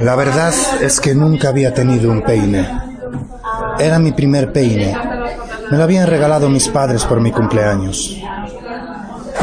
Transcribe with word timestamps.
La 0.00 0.16
verdad 0.16 0.52
es 0.80 1.00
que 1.00 1.14
nunca 1.14 1.48
había 1.48 1.72
tenido 1.72 2.10
un 2.10 2.22
peine. 2.22 2.68
Era 3.78 3.98
mi 3.98 4.12
primer 4.12 4.52
peine. 4.52 4.96
Me 5.70 5.76
lo 5.76 5.84
habían 5.84 6.06
regalado 6.06 6.48
mis 6.48 6.68
padres 6.68 7.04
por 7.04 7.20
mi 7.20 7.30
cumpleaños. 7.30 8.18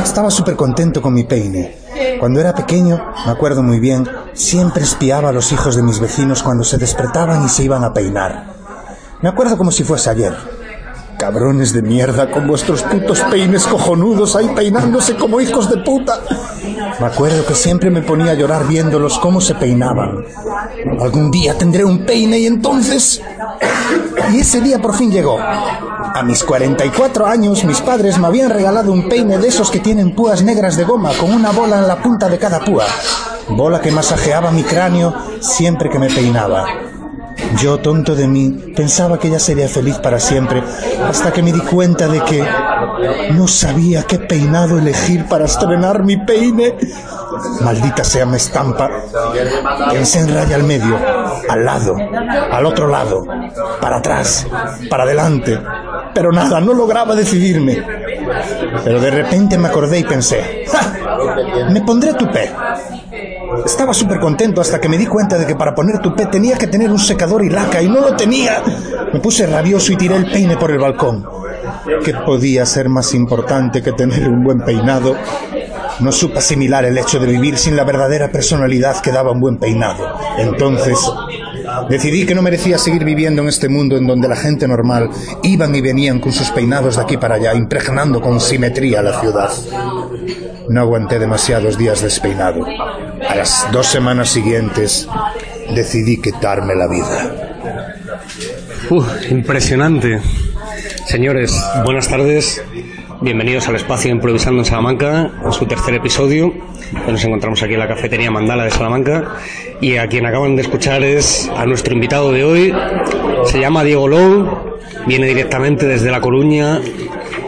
Estaba 0.04 0.30
súper 0.30 0.56
contento 0.56 1.02
con 1.02 1.14
mi 1.14 1.24
peine. 1.24 1.78
Cuando 2.20 2.40
era 2.40 2.54
pequeño, 2.54 3.02
me 3.26 3.32
acuerdo 3.32 3.64
muy 3.64 3.80
bien, 3.80 4.08
siempre 4.34 4.84
espiaba 4.84 5.30
a 5.30 5.34
los 5.34 5.52
hijos 5.52 5.76
de 5.76 5.84
mis 5.84 6.00
vecinos 6.00 6.44
cuando 6.44 6.64
se 6.64 6.78
despertaban 6.78 7.46
y 7.46 7.50
se 7.50 7.64
iban 7.64 7.84
a 7.84 7.94
peinar. 7.94 8.54
Me 9.22 9.30
acuerdo 9.30 9.58
como 9.58 9.72
si 9.72 9.84
fuese 9.84 10.10
ayer. 10.10 10.59
Cabrones 11.20 11.74
de 11.74 11.82
mierda 11.82 12.32
con 12.32 12.48
vuestros 12.48 12.82
putos 12.82 13.20
peines 13.30 13.68
cojonudos 13.68 14.38
ahí 14.38 14.48
peinándose 14.56 15.18
como 15.18 15.42
hijos 15.42 15.70
de 15.70 15.76
puta. 15.80 16.22
Me 16.98 17.08
acuerdo 17.08 17.46
que 17.46 17.56
siempre 17.56 17.90
me 17.90 18.02
ponía 18.02 18.32
a 18.32 18.36
llorar 18.36 18.66
viéndolos 18.66 19.20
cómo 19.20 19.42
se 19.42 19.54
peinaban. 19.56 20.24
Algún 21.02 21.30
día 21.30 21.58
tendré 21.58 21.84
un 21.84 22.06
peine 22.06 22.40
y 22.40 22.46
entonces... 22.46 23.22
Y 24.32 24.40
ese 24.40 24.62
día 24.62 24.80
por 24.80 24.96
fin 24.96 25.12
llegó. 25.12 25.38
A 25.38 26.24
mis 26.24 26.42
44 26.42 27.28
años 27.28 27.66
mis 27.66 27.82
padres 27.82 28.18
me 28.18 28.28
habían 28.28 28.50
regalado 28.50 28.94
un 28.94 29.10
peine 29.10 29.38
de 29.40 29.50
esos 29.50 29.70
que 29.70 29.80
tienen 29.80 30.16
púas 30.16 30.42
negras 30.42 30.78
de 30.78 30.86
goma 30.86 31.12
con 31.20 31.34
una 31.34 31.52
bola 31.52 31.80
en 31.80 31.88
la 31.90 32.02
punta 32.02 32.30
de 32.30 32.40
cada 32.40 32.62
púa. 32.62 32.86
Bola 33.50 33.82
que 33.82 33.92
masajeaba 33.92 34.52
mi 34.52 34.64
cráneo 34.64 35.14
siempre 35.42 35.90
que 35.90 36.00
me 36.00 36.08
peinaba. 36.08 36.89
Yo, 37.58 37.80
tonto 37.80 38.16
de 38.16 38.28
mí, 38.28 38.74
pensaba 38.76 39.20
que 39.20 39.28
ella 39.28 39.40
sería 39.40 39.68
feliz 39.68 39.98
para 39.98 40.20
siempre, 40.20 40.64
hasta 41.08 41.32
que 41.34 41.42
me 41.42 41.52
di 41.52 41.60
cuenta 41.60 42.08
de 42.08 42.22
que 42.22 42.44
no 43.34 43.48
sabía 43.48 44.04
qué 44.04 44.20
peinado 44.20 44.78
elegir 44.78 45.26
para 45.26 45.46
estrenar 45.46 46.04
mi 46.04 46.18
peine. 46.18 46.76
Maldita 47.62 48.04
sea 48.04 48.26
mi 48.26 48.38
estampa. 48.38 48.90
Pensé 49.92 50.20
en 50.22 50.34
raya 50.34 50.56
al 50.56 50.64
medio, 50.64 50.98
al 51.50 51.66
lado, 51.66 51.96
al 52.52 52.66
otro 52.66 52.88
lado, 52.88 53.26
para 53.82 53.98
atrás, 53.98 54.48
para 54.90 55.04
adelante. 55.04 55.60
Pero 56.14 56.32
nada, 56.32 56.60
no 56.60 56.74
lograba 56.74 57.16
decidirme. 57.16 57.84
Pero 58.84 59.00
de 59.00 59.12
repente 59.12 59.58
me 59.58 59.68
acordé 59.68 60.00
y 60.00 60.04
pensé, 60.04 60.66
me 61.72 61.82
pondré 61.82 62.14
tupé. 62.14 62.52
Estaba 63.66 63.94
súper 63.94 64.20
contento 64.20 64.62
hasta 64.62 64.80
que 64.80 64.90
me 64.90 64.98
di 64.98 65.06
cuenta 65.06 65.38
de 65.38 65.46
que 65.46 65.56
para 65.56 65.74
poner 65.74 66.00
tupé 66.00 66.26
tenía 66.28 66.58
que 66.58 66.68
tener 66.68 66.90
un 66.90 67.00
secador 67.00 67.44
y 67.44 67.50
laca 67.50 67.82
y 67.82 67.88
no 67.88 68.02
lo 68.02 68.16
tenía. 68.16 68.62
Me 69.14 69.20
puse 69.20 69.48
rabioso 69.48 69.92
y 69.94 69.98
tiré 69.98 70.16
el 70.16 70.32
peine 70.32 70.58
por 70.58 70.72
el 70.72 70.80
balcón. 70.80 71.26
¿Qué 72.04 72.14
podía 72.14 72.66
ser 72.66 72.90
más 72.90 73.14
importante 73.14 73.82
que 73.82 73.92
tener 73.94 74.28
un 74.30 74.44
buen 74.44 74.62
peinado? 74.62 75.16
No 76.00 76.12
supe 76.12 76.40
asimilar 76.40 76.86
el 76.86 76.98
hecho 76.98 77.20
de 77.20 77.28
vivir 77.28 77.58
sin 77.58 77.76
la 77.76 77.84
verdadera 77.84 78.32
personalidad 78.32 79.02
que 79.02 79.12
daba 79.12 79.32
un 79.32 79.42
buen 79.42 79.58
peinado. 79.58 80.06
Entonces, 80.38 80.98
decidí 81.90 82.26
que 82.26 82.36
no 82.36 82.42
merecía 82.42 82.78
seguir 82.78 83.04
viviendo 83.04 83.42
en 83.42 83.50
este 83.50 83.68
mundo 83.68 83.98
en 83.98 84.08
donde 84.08 84.30
la 84.30 84.38
gente 84.38 84.68
normal 84.68 85.10
iban 85.44 85.76
y 85.76 85.82
venían 85.82 86.20
con 86.20 86.32
sus 86.32 86.52
peinados 86.52 86.96
de 86.96 87.02
aquí 87.02 87.18
para 87.18 87.36
allá, 87.36 87.54
impregnando 87.54 88.22
con 88.22 88.40
simetría 88.40 89.02
la 89.02 89.20
ciudad. 89.20 89.52
No 90.70 90.82
aguanté 90.82 91.20
demasiados 91.20 91.78
días 91.78 92.02
despeinado. 92.02 92.66
A 93.28 93.36
las 93.36 93.68
dos 93.72 93.88
semanas 93.88 94.30
siguientes 94.30 95.08
decidí 95.74 96.22
quitarme 96.22 96.76
la 96.76 96.88
vida. 96.88 97.58
Uf, 98.90 99.32
impresionante. 99.32 100.20
Señores, 101.06 101.54
buenas 101.84 102.08
tardes. 102.08 102.64
Bienvenidos 103.22 103.68
al 103.68 103.76
espacio 103.76 104.12
Improvisando 104.12 104.62
en 104.62 104.66
Salamanca, 104.66 105.32
en 105.44 105.52
su 105.52 105.66
tercer 105.66 105.96
episodio. 105.96 106.54
Nos 107.08 107.24
encontramos 107.24 107.62
aquí 107.62 107.74
en 107.74 107.80
la 107.80 107.88
cafetería 107.88 108.32
Mandala 108.32 108.64
de 108.64 108.72
Salamanca. 108.72 109.36
Y 109.82 109.98
a 109.98 110.08
quien 110.08 110.26
acaban 110.26 110.56
de 110.56 110.62
escuchar 110.62 111.04
es 111.04 111.50
a 111.56 111.66
nuestro 111.66 111.94
invitado 111.94 112.32
de 112.32 112.44
hoy. 112.44 112.74
Se 113.46 113.60
llama 113.60 113.84
Diego 113.84 114.08
Low, 114.08 114.78
viene 115.06 115.28
directamente 115.28 115.86
desde 115.86 116.12
La 116.12 116.22
Coruña. 116.22 116.80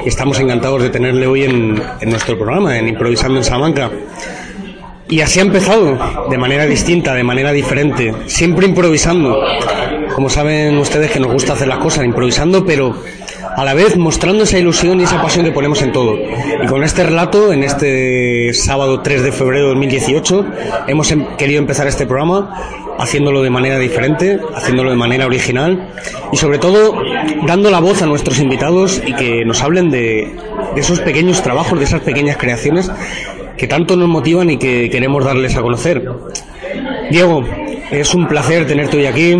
Estamos 0.06 0.40
encantados 0.40 0.82
de 0.82 0.90
tenerle 0.90 1.28
hoy 1.28 1.44
en 1.44 1.76
nuestro 2.10 2.38
programa, 2.38 2.78
en 2.78 2.88
Improvisando 2.88 3.38
en 3.38 3.44
Salamanca. 3.44 3.90
Y 5.12 5.20
así 5.20 5.40
ha 5.40 5.42
empezado, 5.42 6.00
de 6.30 6.38
manera 6.38 6.66
distinta, 6.66 7.14
de 7.14 7.24
manera 7.24 7.52
diferente, 7.52 8.14
siempre 8.28 8.66
improvisando. 8.66 9.38
Como 10.16 10.30
saben 10.30 10.78
ustedes 10.78 11.12
que 11.12 11.20
nos 11.20 11.34
gusta 11.34 11.52
hacer 11.52 11.68
las 11.68 11.80
cosas 11.80 12.06
improvisando, 12.06 12.66
pero 12.66 12.96
a 13.58 13.66
la 13.66 13.74
vez 13.74 13.98
mostrando 13.98 14.46
esa 14.46 14.58
ilusión 14.58 15.02
y 15.02 15.04
esa 15.04 15.22
pasión 15.22 15.44
que 15.44 15.52
ponemos 15.52 15.82
en 15.82 15.92
todo. 15.92 16.16
Y 16.64 16.66
con 16.66 16.86
este 16.86 17.04
relato, 17.04 17.52
en 17.52 17.64
este 17.66 18.54
sábado 18.54 19.02
3 19.02 19.24
de 19.24 19.32
febrero 19.34 19.66
de 19.66 19.70
2018, 19.74 20.46
hemos 20.88 21.12
em- 21.12 21.26
querido 21.38 21.60
empezar 21.60 21.88
este 21.88 22.06
programa 22.06 22.56
haciéndolo 22.98 23.42
de 23.42 23.50
manera 23.50 23.80
diferente, 23.80 24.40
haciéndolo 24.56 24.92
de 24.92 24.96
manera 24.96 25.26
original 25.26 25.90
y 26.32 26.38
sobre 26.38 26.58
todo 26.60 26.96
dando 27.46 27.70
la 27.70 27.80
voz 27.80 28.02
a 28.02 28.06
nuestros 28.06 28.40
invitados 28.40 29.02
y 29.06 29.14
que 29.14 29.44
nos 29.44 29.62
hablen 29.62 29.90
de, 29.90 30.36
de 30.76 30.80
esos 30.80 31.00
pequeños 31.00 31.42
trabajos, 31.42 31.80
de 31.80 31.86
esas 31.86 32.02
pequeñas 32.02 32.38
creaciones 32.38 32.92
que 33.58 33.68
tanto 33.68 33.96
nos 33.96 34.08
motivan 34.08 34.50
y 34.50 34.58
que 34.58 34.90
queremos 34.90 35.24
darles 35.24 35.56
a 35.56 35.62
conocer. 35.62 36.04
Diego, 37.10 37.44
es 37.92 38.14
un 38.14 38.28
placer 38.28 38.66
tenerte 38.66 38.98
hoy 38.98 39.06
aquí. 39.06 39.38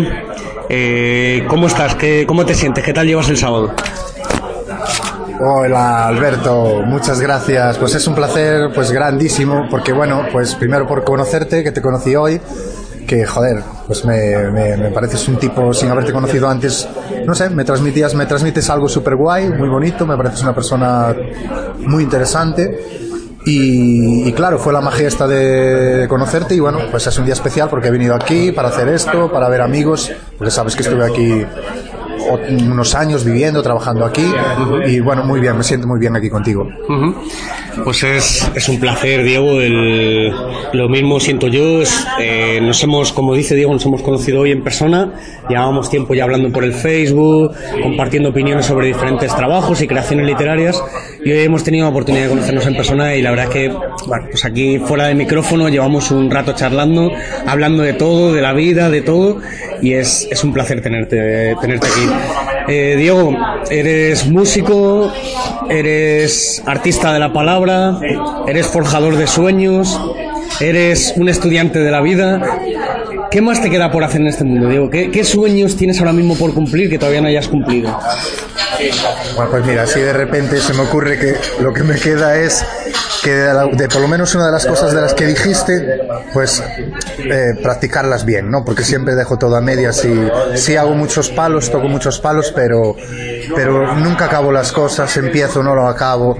Eh, 0.68 1.44
¿Cómo 1.48 1.66
estás? 1.66 1.94
¿Qué, 1.94 2.24
¿Cómo 2.26 2.44
te 2.44 2.54
sientes? 2.54 2.84
¿Qué 2.84 2.92
tal 2.92 3.06
llevas 3.06 3.28
el 3.28 3.36
sábado? 3.36 3.74
Hola 5.44 6.06
Alberto, 6.06 6.82
muchas 6.86 7.20
gracias. 7.20 7.76
Pues 7.78 7.94
es 7.94 8.06
un 8.06 8.14
placer 8.14 8.70
pues 8.74 8.92
grandísimo 8.92 9.66
porque 9.68 9.92
bueno, 9.92 10.26
pues 10.30 10.54
primero 10.54 10.86
por 10.86 11.02
conocerte, 11.02 11.64
que 11.64 11.72
te 11.72 11.82
conocí 11.82 12.14
hoy, 12.14 12.40
que 13.06 13.26
joder, 13.26 13.62
pues 13.86 14.04
me, 14.04 14.50
me, 14.52 14.76
me 14.76 14.90
pareces 14.90 15.26
un 15.28 15.36
tipo 15.36 15.72
sin 15.72 15.90
haberte 15.90 16.12
conocido 16.12 16.48
antes, 16.48 16.88
no 17.26 17.34
sé, 17.34 17.50
me 17.50 17.64
transmitías, 17.64 18.14
me 18.14 18.26
transmites 18.26 18.70
algo 18.70 18.88
súper 18.88 19.16
guay, 19.16 19.48
muy 19.48 19.68
bonito, 19.68 20.06
me 20.06 20.16
pareces 20.16 20.42
una 20.42 20.54
persona 20.54 21.12
muy 21.78 22.04
interesante. 22.04 23.10
Y, 23.44 24.32
claro, 24.32 24.58
fue 24.58 24.72
la 24.72 24.80
magia 24.80 25.08
esta 25.08 25.26
de 25.26 26.06
conocerte 26.08 26.54
y 26.54 26.60
bueno, 26.60 26.78
pues 26.90 27.06
es 27.06 27.18
un 27.18 27.24
día 27.24 27.34
especial 27.34 27.68
porque 27.68 27.88
he 27.88 27.90
venido 27.90 28.14
aquí 28.14 28.52
para 28.52 28.68
hacer 28.68 28.88
esto, 28.88 29.32
para 29.32 29.48
ver 29.48 29.62
amigos, 29.62 30.12
porque 30.38 30.50
sabes 30.50 30.76
que 30.76 30.82
estuve 30.82 31.04
aquí 31.04 31.44
unos 32.50 32.94
años 32.94 33.24
viviendo, 33.24 33.62
trabajando 33.62 34.04
aquí 34.04 34.24
y 34.86 35.00
bueno, 35.00 35.24
muy 35.24 35.40
bien, 35.40 35.56
me 35.56 35.64
siento 35.64 35.88
muy 35.88 35.98
bien 35.98 36.14
aquí 36.16 36.30
contigo. 36.30 36.68
Pues 37.84 38.02
es, 38.02 38.50
es 38.54 38.68
un 38.68 38.78
placer, 38.78 39.24
Diego. 39.24 39.60
El, 39.60 40.32
lo 40.72 40.88
mismo 40.88 41.18
siento 41.20 41.48
yo. 41.48 41.82
Es, 41.82 42.06
eh, 42.20 42.60
nos 42.62 42.82
hemos, 42.82 43.12
como 43.12 43.34
dice 43.34 43.54
Diego, 43.54 43.72
nos 43.72 43.84
hemos 43.86 44.02
conocido 44.02 44.40
hoy 44.40 44.52
en 44.52 44.62
persona. 44.62 45.12
Llevábamos 45.48 45.90
tiempo 45.90 46.14
ya 46.14 46.24
hablando 46.24 46.50
por 46.52 46.64
el 46.64 46.74
Facebook, 46.74 47.52
compartiendo 47.82 48.28
opiniones 48.30 48.66
sobre 48.66 48.86
diferentes 48.86 49.34
trabajos 49.34 49.80
y 49.80 49.86
creaciones 49.86 50.26
literarias. 50.26 50.82
Y 51.24 51.32
hoy 51.32 51.40
hemos 51.40 51.64
tenido 51.64 51.84
la 51.84 51.90
oportunidad 51.90 52.24
de 52.24 52.28
conocernos 52.30 52.66
en 52.66 52.76
persona 52.76 53.14
y 53.14 53.22
la 53.22 53.30
verdad 53.30 53.46
es 53.46 53.52
que, 53.52 53.68
bueno, 54.06 54.26
pues 54.30 54.44
aquí 54.44 54.78
fuera 54.78 55.06
del 55.06 55.16
micrófono 55.16 55.68
llevamos 55.68 56.10
un 56.10 56.30
rato 56.30 56.52
charlando, 56.52 57.12
hablando 57.46 57.82
de 57.82 57.92
todo, 57.94 58.32
de 58.32 58.42
la 58.42 58.52
vida, 58.52 58.90
de 58.90 59.02
todo. 59.02 59.38
Y 59.80 59.94
es, 59.94 60.28
es 60.30 60.44
un 60.44 60.52
placer 60.52 60.80
tenerte, 60.80 61.56
tenerte 61.60 61.86
aquí. 61.86 62.08
Eh, 62.68 62.94
Diego, 62.96 63.36
eres 63.70 64.28
músico, 64.28 65.12
eres 65.68 66.62
artista 66.64 67.12
de 67.12 67.18
la 67.18 67.32
palabra, 67.32 67.61
eres 68.46 68.66
forjador 68.66 69.16
de 69.16 69.26
sueños, 69.26 70.00
eres 70.60 71.14
un 71.16 71.28
estudiante 71.28 71.78
de 71.78 71.90
la 71.90 72.00
vida. 72.00 72.40
¿Qué 73.30 73.40
más 73.40 73.62
te 73.62 73.70
queda 73.70 73.90
por 73.90 74.04
hacer 74.04 74.20
en 74.20 74.26
este 74.26 74.44
mundo, 74.44 74.68
Diego? 74.68 74.90
¿Qué, 74.90 75.10
qué 75.10 75.24
sueños 75.24 75.76
tienes 75.76 75.98
ahora 76.00 76.12
mismo 76.12 76.36
por 76.36 76.52
cumplir 76.52 76.90
que 76.90 76.98
todavía 76.98 77.22
no 77.22 77.28
hayas 77.28 77.48
cumplido? 77.48 77.98
Bueno, 79.36 79.50
pues 79.50 79.64
mira, 79.64 79.82
así 79.82 80.00
de 80.00 80.12
repente 80.12 80.58
se 80.58 80.74
me 80.74 80.82
ocurre 80.82 81.18
que 81.18 81.34
lo 81.62 81.72
que 81.72 81.82
me 81.82 81.94
queda 81.94 82.36
es 82.36 82.64
que 83.22 83.30
de, 83.30 83.88
por 83.88 84.00
lo 84.00 84.08
menos 84.08 84.34
una 84.34 84.46
de 84.46 84.52
las 84.52 84.66
cosas 84.66 84.92
de 84.92 85.00
las 85.00 85.14
que 85.14 85.26
dijiste, 85.26 86.00
pues 86.32 86.62
eh, 87.18 87.54
practicarlas 87.62 88.24
bien, 88.24 88.50
¿no? 88.50 88.64
Porque 88.64 88.82
siempre 88.82 89.14
dejo 89.14 89.38
todo 89.38 89.56
a 89.56 89.60
medias 89.60 90.04
y 90.04 90.28
sí 90.54 90.76
hago 90.76 90.94
muchos 90.94 91.28
palos, 91.30 91.70
toco 91.70 91.88
muchos 91.88 92.18
palos, 92.18 92.52
pero, 92.54 92.96
pero 93.54 93.94
nunca 93.94 94.24
acabo 94.24 94.50
las 94.50 94.72
cosas, 94.72 95.16
empiezo, 95.16 95.62
no 95.62 95.74
lo 95.74 95.86
acabo, 95.86 96.36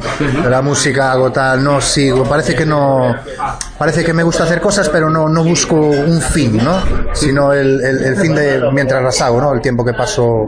la 0.48 0.60
música 0.60 1.12
hago 1.12 1.30
tal, 1.30 1.62
no 1.62 1.80
sigo, 1.80 2.24
parece 2.24 2.54
que 2.54 2.66
no, 2.66 3.14
parece 3.78 4.04
que 4.04 4.12
me 4.12 4.22
gusta 4.22 4.44
hacer 4.44 4.60
cosas, 4.60 4.88
pero 4.88 5.08
no, 5.08 5.28
no 5.28 5.44
busco 5.44 5.76
un 5.76 6.20
fin, 6.20 6.56
¿no? 6.62 6.82
Sino 7.12 7.52
el, 7.52 7.80
el, 7.84 8.04
el 8.04 8.16
fin 8.16 8.34
de 8.34 8.60
mientras 8.72 9.02
las 9.02 9.20
hago, 9.20 9.40
¿no? 9.40 9.52
El 9.52 9.60
tiempo 9.60 9.84
que 9.84 9.92
paso 9.94 10.46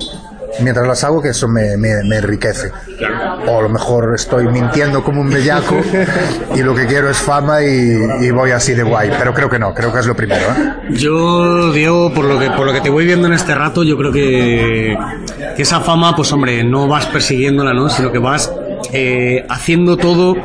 mientras 0.61 0.87
las 0.87 1.05
hago, 1.05 1.21
que 1.23 1.31
eso 1.31 1.49
me, 1.49 1.77
me, 1.77 2.17
enriquece. 2.17 2.71
O 3.47 3.59
a 3.59 3.63
lo 3.63 3.69
mejor 3.69 4.13
estoy 4.15 4.47
mintiendo 4.49 5.03
como 5.03 5.21
un 5.21 5.31
bellaco 5.31 5.77
y 6.55 6.63
lo 6.63 6.75
que 6.75 6.87
quiero 6.87 7.11
es 7.11 7.19
fama 7.19 7.63
y, 7.63 8.31
voy 8.31 8.51
así 8.51 8.75
de 8.75 8.83
guay, 8.83 9.11
pero 9.19 9.33
creo 9.33 9.49
que 9.49 9.59
no, 9.59 9.73
creo 9.75 9.93
que 9.93 10.01
es 10.01 10.07
lo 10.07 10.15
primero. 10.15 10.43
¿eh? 10.43 10.75
Yo, 10.91 11.73
Diego, 11.73 12.13
por 12.13 12.25
lo, 12.25 12.39
que, 12.39 12.51
por 12.51 12.67
lo 12.67 12.73
que 12.73 12.81
te 12.81 12.91
voy 12.91 13.07
viendo 13.07 13.27
en 13.27 13.35
este 13.35 13.55
rato, 13.55 13.85
yo 13.85 13.97
creo 13.97 14.13
que, 14.13 14.97
que 15.57 15.63
esa 15.63 15.81
fama, 15.81 16.17
pues 16.17 16.33
hombre, 16.33 16.65
no 16.65 16.89
vas 16.89 17.07
persiguiéndola, 17.07 17.73
¿no? 17.73 17.89
sino 17.89 18.11
que 18.11 18.19
vas 18.19 18.53
eh, 18.93 19.45
haciendo 19.49 19.97
todo 19.97 20.37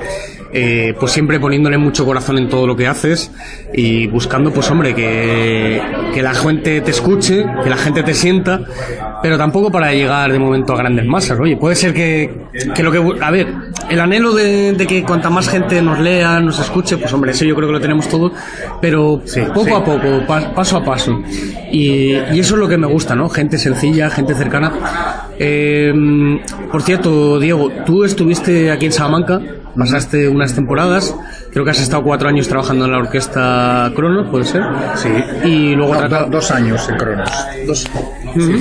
eh, 0.52 0.96
pues 1.00 1.12
siempre 1.12 1.40
poniéndole 1.40 1.78
mucho 1.78 2.06
corazón 2.06 2.40
en 2.40 2.50
todo 2.50 2.66
lo 2.66 2.76
que 2.76 2.88
haces 2.88 3.32
y 3.72 4.08
buscando, 4.08 4.52
pues 4.52 4.70
hombre, 4.72 4.96
que, 4.96 5.80
que 6.14 6.24
la 6.24 6.34
gente 6.34 6.82
te 6.82 6.90
escuche, 6.90 7.46
que 7.64 7.70
la 7.70 7.78
gente 7.78 8.02
te 8.02 8.16
sienta, 8.16 8.62
pero 9.22 9.38
tampoco 9.38 9.72
para 9.72 9.92
llegar 9.92 10.32
de 10.32 10.40
momento 10.40 10.74
a 10.74 10.78
grandes 10.78 11.06
masas. 11.06 11.40
Oye, 11.40 11.58
puede 11.58 11.76
ser 11.76 11.94
que, 11.94 12.48
que 12.74 12.84
lo 12.84 12.92
que. 12.92 13.24
A 13.24 13.32
ver, 13.32 13.48
el 13.90 14.00
anhelo 14.00 14.34
de, 14.34 14.76
que 14.88 15.04
cuanta 15.04 15.30
más 15.30 15.50
gente 15.50 15.82
nos 15.82 16.00
lea, 16.00 16.40
nos 16.40 16.60
escuche, 16.60 16.98
pues 16.98 17.12
hombre, 17.14 17.32
eso 17.32 17.46
yo 17.46 17.56
creo 17.56 17.68
que 17.68 17.74
lo 17.74 17.82
tenemos 17.82 18.08
todo, 18.08 18.32
pero 18.82 19.22
poco 19.54 19.76
a 19.76 19.84
poco, 19.84 20.26
paso 20.28 20.78
a 20.78 20.84
paso. 20.84 21.22
Y, 21.72 22.14
y, 22.14 22.40
eso 22.40 22.56
es 22.56 22.60
lo 22.60 22.68
que 22.68 22.78
me 22.78 22.88
gusta, 22.88 23.16
¿no? 23.16 23.30
Gente 23.30 23.58
sencilla, 23.58 24.10
gente 24.10 24.34
cercana. 24.36 24.72
Eh, 25.38 25.94
por 26.72 26.82
cierto, 26.82 27.40
Diego, 27.40 27.72
tú 27.86 28.04
estuviste 28.04 28.72
aquí 28.72 28.88
en 28.88 28.92
Salamanca 28.92 29.42
Pasaste 29.78 30.28
unas 30.28 30.54
temporadas, 30.54 31.16
creo 31.52 31.64
que 31.64 31.72
has 31.72 31.80
estado 31.80 32.04
cuatro 32.04 32.28
años 32.28 32.48
trabajando 32.48 32.86
en 32.86 32.92
la 32.92 32.98
orquesta 32.98 33.92
Cronos, 33.96 34.30
¿puede 34.30 34.46
ser? 34.46 34.64
Sí. 34.96 35.10
Y 35.44 35.76
luego 35.76 35.96
dos 36.30 36.52
años 36.52 36.88
en 36.90 36.98
Cronos. 36.98 37.30
Dos. 37.68 37.86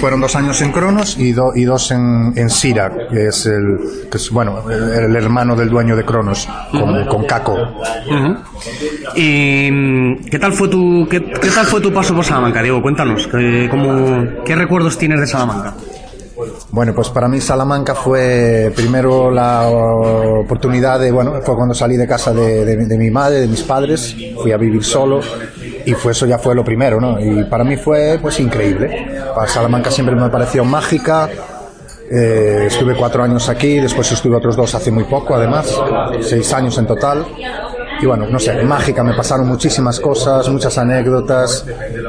fueron 0.01 0.21
dos 0.21 0.37
años 0.37 0.61
en 0.61 0.73
Cronos 0.73 1.19
y, 1.19 1.35
y 1.55 1.65
dos 1.65 1.91
en, 1.91 2.33
en 2.37 2.51
Sira, 2.51 2.93
que 3.11 3.27
es 3.27 3.47
el, 3.47 3.79
que 4.11 4.19
es, 4.19 4.31
bueno, 4.31 4.71
el, 4.71 5.17
hermano 5.17 5.57
del 5.57 5.69
dueño 5.69 5.97
de 5.97 6.05
Cronos, 6.05 6.49
con, 6.71 7.07
con 7.07 7.25
Caco. 7.25 7.57
¿Y 9.15 10.17
qué 10.31 10.39
tal 10.39 10.53
fue 10.53 10.69
tu, 10.69 11.07
qué, 11.11 11.25
qué, 11.25 11.51
tal 11.51 11.67
fue 11.67 11.81
tu 11.81 11.93
paso 11.93 12.15
por 12.15 12.25
Salamanca, 12.25 12.63
Diego? 12.63 12.83
Cuéntanos, 12.83 13.27
¿qué, 13.27 13.69
cómo, 13.71 14.45
¿qué 14.45 14.55
recuerdos 14.55 14.99
tienes 14.99 15.21
de 15.21 15.27
Salamanca? 15.27 15.75
Bueno, 16.71 16.95
pues 16.95 17.09
para 17.09 17.29
mí 17.29 17.41
Salamanca 17.41 17.95
fue 17.95 18.73
primero 18.75 19.31
la 19.31 19.69
oportunidad 19.69 21.01
de, 21.01 21.11
bueno, 21.11 21.41
fue 21.43 21.57
cuando 21.57 21.75
salí 21.75 21.97
de 21.97 22.07
casa 22.07 22.33
de, 22.33 22.97
mi 22.99 23.11
madre, 23.11 23.41
de 23.41 23.49
mis 23.49 23.63
padres, 23.63 24.15
fui 24.41 24.53
a 24.53 24.57
vivir 24.57 24.85
solo 24.85 25.21
y 25.85 25.93
fue 25.95 26.13
eso 26.13 26.27
ya 26.27 26.39
fue 26.39 26.55
lo 26.55 26.65
primero, 26.65 27.01
¿no? 27.01 27.19
Y 27.19 27.45
para 27.45 27.65
mí 27.65 27.77
fue 27.77 28.19
pues 28.21 28.39
increíble. 28.41 29.21
Para 29.35 29.49
Salamanca 29.49 29.91
siempre 29.91 30.15
me 30.15 30.29
pareció 30.29 30.65
mágica. 30.65 31.29
Eh, 32.11 32.65
estuve 32.69 32.95
cuatro 32.97 33.23
años 33.23 33.49
aquí, 33.51 33.81
después 33.81 34.11
estuve 34.11 34.37
otros 34.37 34.57
dos 34.57 34.75
hace 34.75 34.91
muy 34.91 35.05
poco, 35.05 35.35
además, 35.35 35.79
seis 36.23 36.51
años 36.55 36.79
en 36.79 36.87
total 36.87 37.27
y 38.01 38.07
bueno, 38.07 38.27
no 38.31 38.39
sé, 38.39 38.63
mágica, 38.63 39.03
me 39.03 39.15
pasaron 39.15 39.49
muchísimas 39.49 39.99
cosas, 40.01 40.49
muchas 40.49 40.77
anécdotas 40.79 41.67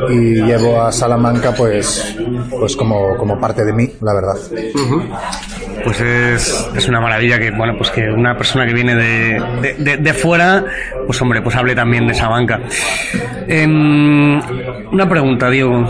y 0.09 0.41
llevo 0.41 0.81
a 0.81 0.91
Salamanca 0.91 1.51
pues, 1.51 2.15
pues 2.49 2.75
como, 2.75 3.17
como 3.17 3.39
parte 3.39 3.65
de 3.65 3.73
mí, 3.73 3.89
la 4.01 4.13
verdad. 4.13 4.35
Pues 5.83 6.01
es, 6.01 6.69
es, 6.75 6.87
una 6.89 6.99
maravilla 6.99 7.39
que, 7.39 7.51
bueno, 7.51 7.73
pues 7.77 7.89
que 7.91 8.09
una 8.09 8.35
persona 8.37 8.65
que 8.67 8.73
viene 8.73 8.95
de, 8.95 9.75
de, 9.77 9.97
de, 9.97 10.13
fuera, 10.13 10.65
pues 11.05 11.21
hombre, 11.21 11.41
pues 11.41 11.55
hable 11.55 11.73
también 11.73 12.05
de 12.05 12.13
Salamanca. 12.13 12.59
Em, 13.47 14.39
una 14.91 15.07
pregunta, 15.07 15.49
Diego 15.49 15.85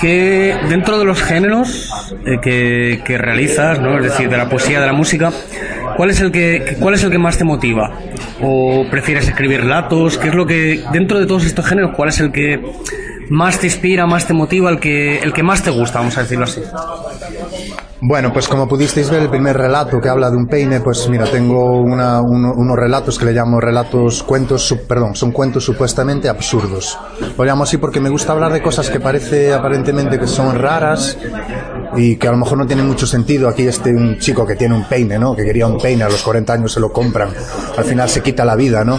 que 0.00 0.54
dentro 0.68 0.98
de 0.98 1.04
los 1.04 1.22
géneros 1.22 1.90
eh, 2.26 2.38
que, 2.42 3.00
que, 3.04 3.16
realizas, 3.16 3.80
¿no? 3.80 3.96
es 3.98 4.04
decir, 4.04 4.28
de 4.28 4.36
la 4.36 4.48
poesía, 4.48 4.80
de 4.80 4.86
la 4.86 4.92
música, 4.92 5.32
¿cuál 5.96 6.10
es 6.10 6.20
el 6.20 6.30
que 6.30 6.76
cuál 6.80 6.94
es 6.94 7.02
el 7.04 7.10
que 7.10 7.18
más 7.18 7.38
te 7.38 7.44
motiva? 7.44 7.90
¿O 8.42 8.84
prefieres 8.90 9.28
escribir 9.28 9.60
relatos? 9.60 10.18
¿Qué 10.18 10.28
es 10.28 10.34
lo 10.34 10.46
que 10.46 10.82
dentro 10.92 11.18
de 11.18 11.26
todos 11.26 11.44
estos 11.44 11.66
géneros 11.66 11.92
cuál 11.96 12.08
es 12.08 12.20
el 12.20 12.32
que 12.32 12.60
más 13.30 13.58
te 13.58 13.66
inspira, 13.66 14.06
más 14.06 14.26
te 14.26 14.34
motiva, 14.34 14.70
el 14.70 14.78
que 14.78 15.18
el 15.18 15.32
que 15.32 15.42
más 15.42 15.62
te 15.62 15.70
gusta, 15.70 15.98
vamos 15.98 16.16
a 16.18 16.22
decirlo 16.22 16.44
así? 16.44 16.60
Bueno, 18.06 18.32
pues 18.34 18.48
como 18.48 18.68
pudisteis 18.68 19.08
ver 19.08 19.22
el 19.22 19.30
primer 19.30 19.56
relato 19.56 19.98
que 19.98 20.10
habla 20.10 20.30
de 20.30 20.36
un 20.36 20.46
peine, 20.46 20.80
pues 20.80 21.08
mira, 21.08 21.24
tengo 21.24 21.80
unos 21.80 22.76
relatos 22.76 23.18
que 23.18 23.24
le 23.24 23.32
llamo 23.32 23.60
relatos, 23.60 24.22
cuentos, 24.22 24.76
perdón, 24.86 25.14
son 25.14 25.32
cuentos 25.32 25.64
supuestamente 25.64 26.28
absurdos. 26.28 26.98
Lo 27.38 27.44
llamo 27.44 27.62
así 27.62 27.78
porque 27.78 28.00
me 28.00 28.10
gusta 28.10 28.32
hablar 28.32 28.52
de 28.52 28.60
cosas 28.60 28.90
que 28.90 29.00
parece 29.00 29.54
aparentemente 29.54 30.18
que 30.18 30.26
son 30.26 30.54
raras 30.58 31.16
y 31.96 32.16
que 32.16 32.28
a 32.28 32.30
lo 32.30 32.38
mejor 32.38 32.58
no 32.58 32.66
tienen 32.66 32.86
mucho 32.86 33.06
sentido. 33.06 33.48
Aquí 33.48 33.66
este 33.66 33.90
un 33.90 34.18
chico 34.18 34.46
que 34.46 34.56
tiene 34.56 34.74
un 34.74 34.84
peine, 34.84 35.18
¿no? 35.18 35.34
Que 35.34 35.44
quería 35.44 35.66
un 35.66 35.78
peine, 35.78 36.04
a 36.04 36.08
los 36.08 36.22
40 36.22 36.52
años 36.52 36.72
se 36.72 36.80
lo 36.80 36.92
compran, 36.92 37.30
al 37.76 37.84
final 37.84 38.08
se 38.08 38.22
quita 38.22 38.44
la 38.44 38.56
vida, 38.56 38.84
¿no? 38.84 38.98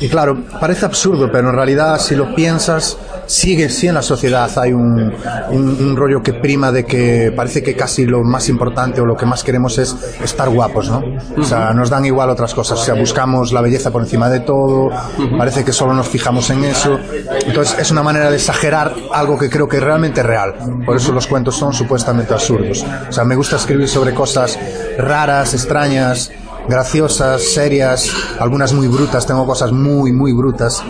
Y 0.00 0.08
claro, 0.08 0.44
parece 0.60 0.86
absurdo, 0.86 1.30
pero 1.30 1.50
en 1.50 1.56
realidad 1.56 2.00
si 2.00 2.14
lo 2.14 2.34
piensas, 2.34 2.96
sigue, 3.28 3.68
sí 3.68 3.86
en 3.86 3.94
la 3.94 4.02
sociedad. 4.02 4.50
Hay 4.58 4.72
un, 4.72 5.14
un, 5.50 5.96
rollo 5.96 6.22
que 6.22 6.32
prima 6.32 6.72
de 6.72 6.84
que 6.84 7.32
parece 7.34 7.62
que 7.62 7.76
casi 7.76 8.06
lo 8.06 8.24
más 8.24 8.48
importante 8.48 9.00
o 9.00 9.06
lo 9.06 9.16
que 9.16 9.26
más 9.26 9.44
queremos 9.44 9.78
es 9.78 9.94
estar 10.22 10.48
guapos, 10.48 10.90
¿no? 10.90 11.04
O 11.36 11.44
sea, 11.44 11.72
nos 11.72 11.90
dan 11.90 12.04
igual 12.04 12.30
otras 12.30 12.54
cosas, 12.54 12.80
o 12.80 12.84
sea, 12.84 12.94
buscamos 12.94 13.52
la 13.52 13.60
belleza 13.60 13.90
por 13.90 14.02
encima 14.02 14.28
de 14.28 14.40
todo, 14.40 14.90
parece 15.36 15.64
que 15.64 15.72
solo 15.72 15.92
nos 15.94 16.08
fijamos 16.08 16.50
en 16.50 16.64
eso, 16.64 16.98
entonces 17.46 17.78
es 17.78 17.90
una 17.90 18.02
manera 18.02 18.30
de 18.30 18.36
exagerar 18.36 18.94
algo 19.12 19.38
que 19.38 19.50
creo 19.50 19.68
que 19.68 19.78
es 19.78 19.82
realmente 19.82 20.22
real, 20.22 20.54
por 20.86 20.96
eso 20.96 21.12
los 21.12 21.26
cuentos 21.26 21.56
son 21.56 21.72
supuestamente 21.72 22.32
absurdos, 22.32 22.84
o 23.08 23.12
sea, 23.12 23.24
me 23.24 23.34
gusta 23.34 23.56
escribir 23.56 23.88
sobre 23.88 24.14
cosas 24.14 24.58
raras, 24.98 25.54
extrañas, 25.54 26.30
graciosas, 26.68 27.42
serias, 27.42 28.12
algunas 28.38 28.72
muy 28.72 28.88
brutas, 28.88 29.26
tengo 29.26 29.46
cosas 29.46 29.72
muy, 29.72 30.12
muy 30.12 30.32
brutas. 30.32 30.82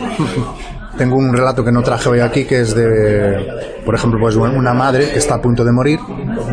Tengo 0.99 1.17
un 1.17 1.33
relato 1.33 1.65
que 1.65 1.71
no 1.71 1.83
traje 1.83 2.09
hoy 2.09 2.21
aquí, 2.21 2.45
que 2.45 2.61
es 2.61 2.75
de, 2.75 3.81
por 3.85 3.95
ejemplo, 3.95 4.19
pues 4.19 4.35
una 4.35 4.75
madre 4.75 5.11
que 5.11 5.19
está 5.19 5.37
a 5.37 5.41
punto 5.41 5.65
de 5.65 5.71
morir, 5.71 6.01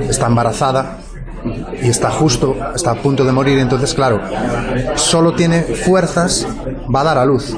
está 0.08 0.28
embarazada 0.28 1.00
y 1.82 1.90
está 1.90 2.12
justo, 2.12 2.56
está 2.76 2.92
a 2.92 2.96
punto 2.96 3.26
de 3.26 3.32
morir, 3.32 3.58
entonces 3.58 3.94
claro, 3.94 4.22
solo 4.96 5.34
tiene 5.34 5.64
fuerzas, 5.64 6.48
va 6.94 7.02
a 7.02 7.04
dar 7.04 7.18
a 7.18 7.26
luz. 7.26 7.56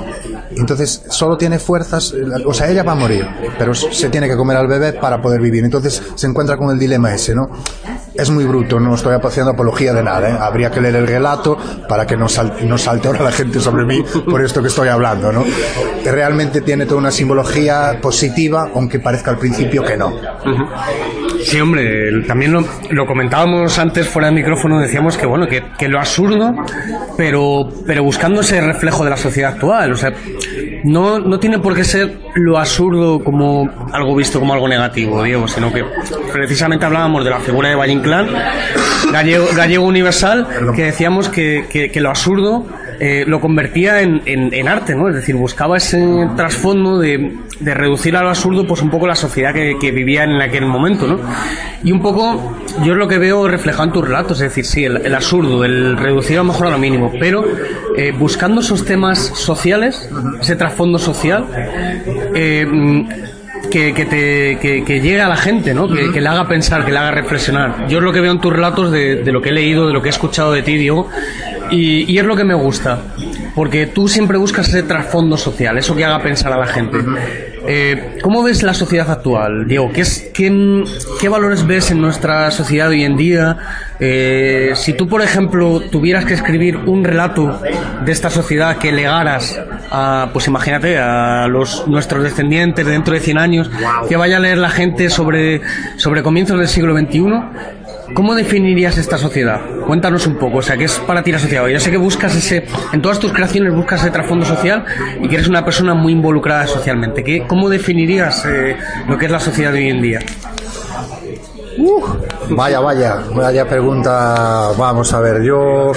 Entonces 0.56 1.04
solo 1.10 1.38
tiene 1.38 1.60
fuerzas, 1.60 2.14
o 2.46 2.54
sea, 2.54 2.70
ella 2.70 2.84
va 2.84 2.94
a 2.94 2.96
morir, 2.96 3.28
pero 3.58 3.74
se 3.74 4.10
tiene 4.10 4.28
que 4.28 4.36
comer 4.36 4.58
al 4.58 4.68
bebé 4.68 4.94
para 4.94 5.22
poder 5.22 5.42
vivir. 5.42 5.64
Entonces 5.64 6.02
se 6.16 6.28
encuentra 6.28 6.58
con 6.58 6.70
el 6.70 6.80
dilema 6.80 7.14
ese, 7.14 7.36
¿no? 7.36 7.50
es 8.18 8.30
muy 8.32 8.46
bruto, 8.46 8.80
no 8.80 8.96
estoy 8.96 9.16
haciendo 9.22 9.52
apología 9.52 9.94
de 9.94 10.04
nada. 10.04 10.30
¿eh? 10.30 10.38
Habría 10.40 10.72
que 10.72 10.82
leer 10.82 10.96
el 10.96 11.08
relato 11.08 11.58
para 11.88 12.06
que 12.06 12.18
no, 12.18 12.28
no 12.64 12.78
salte 12.78 13.08
ahora 13.08 13.24
la 13.24 13.32
gente 13.32 13.60
sobre 13.60 13.86
mí 13.86 14.04
por 14.30 14.44
esto 14.44 14.62
que 14.62 14.70
estoy 14.70 14.90
hablando. 14.90 15.32
¿no? 15.32 15.46
Realmente 16.04 16.62
tiene 16.62 16.86
toda 16.86 17.00
una 17.00 17.12
simbología 17.12 18.00
positiva, 18.02 18.70
aunque 18.74 19.00
parezca 19.00 19.32
al 19.32 19.38
principio 19.38 19.84
que 19.84 19.98
no. 19.98 20.14
Sí, 21.44 21.62
hombre, 21.62 22.24
también 22.26 22.54
lo, 22.54 23.06
comentábamos 23.06 23.78
antes 23.78 24.08
fuera 24.08 24.30
de 24.30 24.34
micrófono, 24.34 24.80
decíamos 24.80 25.18
que 25.18 25.28
bueno, 25.28 25.48
que, 25.48 25.64
que, 25.78 25.88
lo 25.88 26.00
absurdo, 26.00 26.54
pero, 27.16 27.70
pero 27.86 28.04
buscando 28.04 28.42
ese 28.42 28.60
reflejo 28.60 29.04
de 29.04 29.12
la 29.12 29.18
sociedad 29.18 29.54
actual. 29.54 29.92
O 29.92 29.96
sea, 29.96 30.12
no, 30.88 31.20
no 31.20 31.40
tiene 31.40 31.60
por 31.60 31.76
qué 31.76 31.84
ser 31.84 32.18
lo 32.36 32.58
absurdo 32.58 33.24
como 33.24 33.70
algo 33.92 34.16
visto 34.16 34.40
como 34.40 34.54
algo 34.54 34.68
negativo, 34.68 35.22
Diego, 35.24 35.48
sino 35.48 35.72
que 35.72 35.84
precisamente 36.32 36.86
hablábamos 36.86 37.26
de 37.26 37.30
la 37.30 37.40
figura 37.40 37.70
de 37.70 37.76
Valle 37.76 37.94
Inclán, 37.94 38.30
gallego, 39.12 39.48
gallego 39.56 39.86
universal, 39.86 40.48
que 40.76 40.86
decíamos 40.86 41.28
que, 41.30 41.66
que, 41.70 41.92
que 41.92 42.00
lo 42.00 42.10
absurdo 42.10 42.66
eh, 43.00 43.26
lo 43.28 43.40
convertía 43.40 44.02
en, 44.02 44.22
en, 44.26 44.68
arte, 44.68 44.96
¿no? 44.96 45.08
Es 45.10 45.16
decir, 45.16 45.36
buscaba 45.36 45.78
ese 45.78 46.28
trasfondo 46.36 46.98
de, 46.98 47.38
de, 47.60 47.74
reducir 47.74 48.16
a 48.16 48.24
lo 48.24 48.30
absurdo, 48.30 48.66
pues 48.66 48.82
un 48.82 48.90
poco 48.90 49.06
la 49.06 49.16
sociedad 49.16 49.54
que, 49.54 49.78
que, 49.80 49.92
vivía 49.92 50.24
en 50.24 50.42
aquel 50.42 50.66
momento, 50.66 51.08
¿no? 51.08 51.20
Y 51.84 51.92
un 51.92 52.02
poco, 52.02 52.58
yo 52.84 52.94
es 52.94 52.98
lo 52.98 53.08
que 53.08 53.18
veo 53.18 53.48
reflejado 53.48 53.86
en 53.86 53.94
tus 53.94 54.06
relatos, 54.06 54.42
es 54.42 54.50
decir, 54.50 54.66
sí, 54.66 54.84
el, 54.86 55.14
absurdo, 55.14 55.64
el 55.64 55.98
reducir 55.98 56.38
a 56.38 56.40
lo 56.40 56.46
mejor 56.46 56.68
a 56.68 56.72
lo 56.72 56.80
mínimo, 56.80 57.12
pero 57.20 57.46
eh, 57.96 58.12
buscando 58.18 58.62
esos 58.62 58.84
temas 58.84 59.20
sociales, 59.20 60.10
ese 60.42 60.56
trasfondo 60.56 60.98
social, 60.98 61.46
eh, 62.34 62.66
que, 63.70 63.94
que, 63.94 64.06
te, 64.06 64.58
que, 64.60 64.84
que, 64.84 65.02
llegue 65.02 65.22
a 65.22 65.28
la 65.28 65.36
gente, 65.36 65.74
¿no? 65.74 65.88
Que, 65.88 66.12
que, 66.12 66.22
le 66.22 66.28
haga 66.30 66.48
pensar, 66.48 66.86
que 66.86 66.92
le 66.92 66.98
haga 66.98 67.12
reflexionar. 67.12 67.88
Yo 67.88 67.98
es 68.00 68.04
lo 68.04 68.14
que 68.14 68.22
veo 68.22 68.32
en 68.32 68.40
tus 68.40 68.54
relatos 68.54 68.92
de, 68.92 69.18
de, 69.18 69.32
lo 69.32 69.42
que 69.42 69.50
he 69.50 69.52
leído, 69.52 69.88
de 69.88 69.94
lo 69.94 70.02
que 70.02 70.10
he 70.10 70.12
escuchado 70.12 70.54
de 70.54 70.62
ti, 70.62 70.78
Diego, 70.78 71.10
Y, 71.72 72.12
y 72.12 72.18
es 72.18 72.26
lo 72.26 72.36
que 72.36 72.44
me 72.44 72.54
gusta, 72.54 73.00
porque 73.56 73.88
tú 73.88 74.08
siempre 74.08 74.38
buscas 74.38 74.68
ese 74.70 74.84
trasfondo 74.84 75.38
social, 75.38 75.78
eso 75.78 75.96
que 75.96 76.06
haga 76.06 76.22
pensar 76.22 76.54
a 76.54 76.58
la 76.58 76.68
gente. 76.68 77.00
Eh, 77.70 78.20
¿Cómo 78.22 78.44
ves 78.44 78.64
la 78.64 78.74
sociedad 78.74 79.12
actual, 79.12 79.68
Diego? 79.68 79.92
¿Qué, 79.92 80.02
es, 80.02 80.30
qué, 80.34 80.84
qué 81.20 81.28
valores 81.28 81.68
ves 81.68 81.92
en 81.92 82.00
nuestra 82.00 82.50
sociedad 82.50 82.88
hoy 82.88 83.04
en 83.04 83.18
día? 83.18 83.58
Eh, 84.00 84.72
si 84.76 84.94
tú, 84.94 85.10
por 85.10 85.22
ejemplo, 85.22 85.82
tuvieras 85.82 86.24
que 86.24 86.34
escribir 86.34 86.78
un 86.78 87.04
relato 87.04 87.62
de 88.06 88.12
esta 88.12 88.30
sociedad 88.30 88.78
que 88.78 88.94
legaras 88.94 89.60
a, 89.92 90.30
pues 90.32 90.48
imagínate, 90.48 90.98
a 90.98 91.48
los 91.48 91.86
nuestros 91.88 92.24
descendientes 92.24 92.86
dentro 92.86 93.14
de 93.14 93.20
100 93.20 93.38
años, 93.38 93.70
que 94.08 94.16
vaya 94.16 94.38
a 94.38 94.40
leer 94.40 94.60
la 94.60 94.70
gente 94.70 95.10
sobre, 95.10 95.62
sobre 95.98 96.24
comienzos 96.24 96.58
del 96.60 96.70
siglo 96.70 96.98
XXI, 96.98 97.24
¿Cómo 98.14 98.36
definirías 98.36 98.98
esta 98.98 99.18
sociedad? 99.18 99.60
Cuéntanos 99.86 100.26
un 100.28 100.38
poco, 100.38 100.60
o 100.60 100.62
sea, 100.62 100.78
¿qué 100.78 100.86
es 100.86 100.98
para 101.00 101.24
ti 101.24 101.32
la 101.32 101.40
sociedad? 101.40 101.68
Yo 101.68 101.80
sé 101.80 101.92
que 101.92 101.98
buscas 101.98 102.36
ese, 102.36 102.66
en 102.94 103.02
todas 103.02 103.20
tus 103.20 103.32
creaciones 103.34 103.74
buscas 103.74 104.02
ese 104.02 104.12
trasfondo 104.12 104.46
social 104.46 104.86
y 105.22 105.28
que 105.28 105.36
eres 105.36 105.48
una 105.48 105.64
persona 105.64 105.94
muy 105.94 106.14
involucrada 106.14 106.66
socialmente. 106.68 107.24
¿Qué, 107.24 107.46
¿Cómo 107.48 107.70
definirías 107.70 108.46
eh, 108.46 108.78
lo 109.08 109.18
que 109.18 109.26
es 109.26 109.32
la 109.32 109.40
sociedad 109.40 109.72
de 109.72 109.80
hoy 109.80 109.90
en 109.90 110.02
día? 110.02 110.20
Vaya, 112.50 112.80
vaya, 112.80 113.18
vaya 113.36 113.68
pregunta. 113.68 114.72
Vamos 114.78 115.14
a 115.14 115.20
ver, 115.20 115.44
yo. 115.44 115.92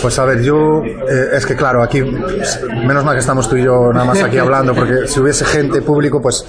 Pues 0.00 0.18
a 0.18 0.24
ver, 0.24 0.42
yo. 0.42 0.82
eh, 0.84 1.28
es 1.34 1.46
que 1.46 1.54
claro, 1.54 1.82
aquí. 1.82 2.02
Menos 2.02 3.04
mal 3.04 3.14
que 3.14 3.20
estamos 3.20 3.48
tú 3.48 3.56
y 3.56 3.62
yo 3.62 3.92
nada 3.92 4.04
más 4.04 4.22
aquí 4.22 4.38
hablando, 4.38 4.74
porque 4.74 5.06
si 5.06 5.20
hubiese 5.20 5.44
gente 5.44 5.82
público, 5.82 6.20
pues 6.20 6.44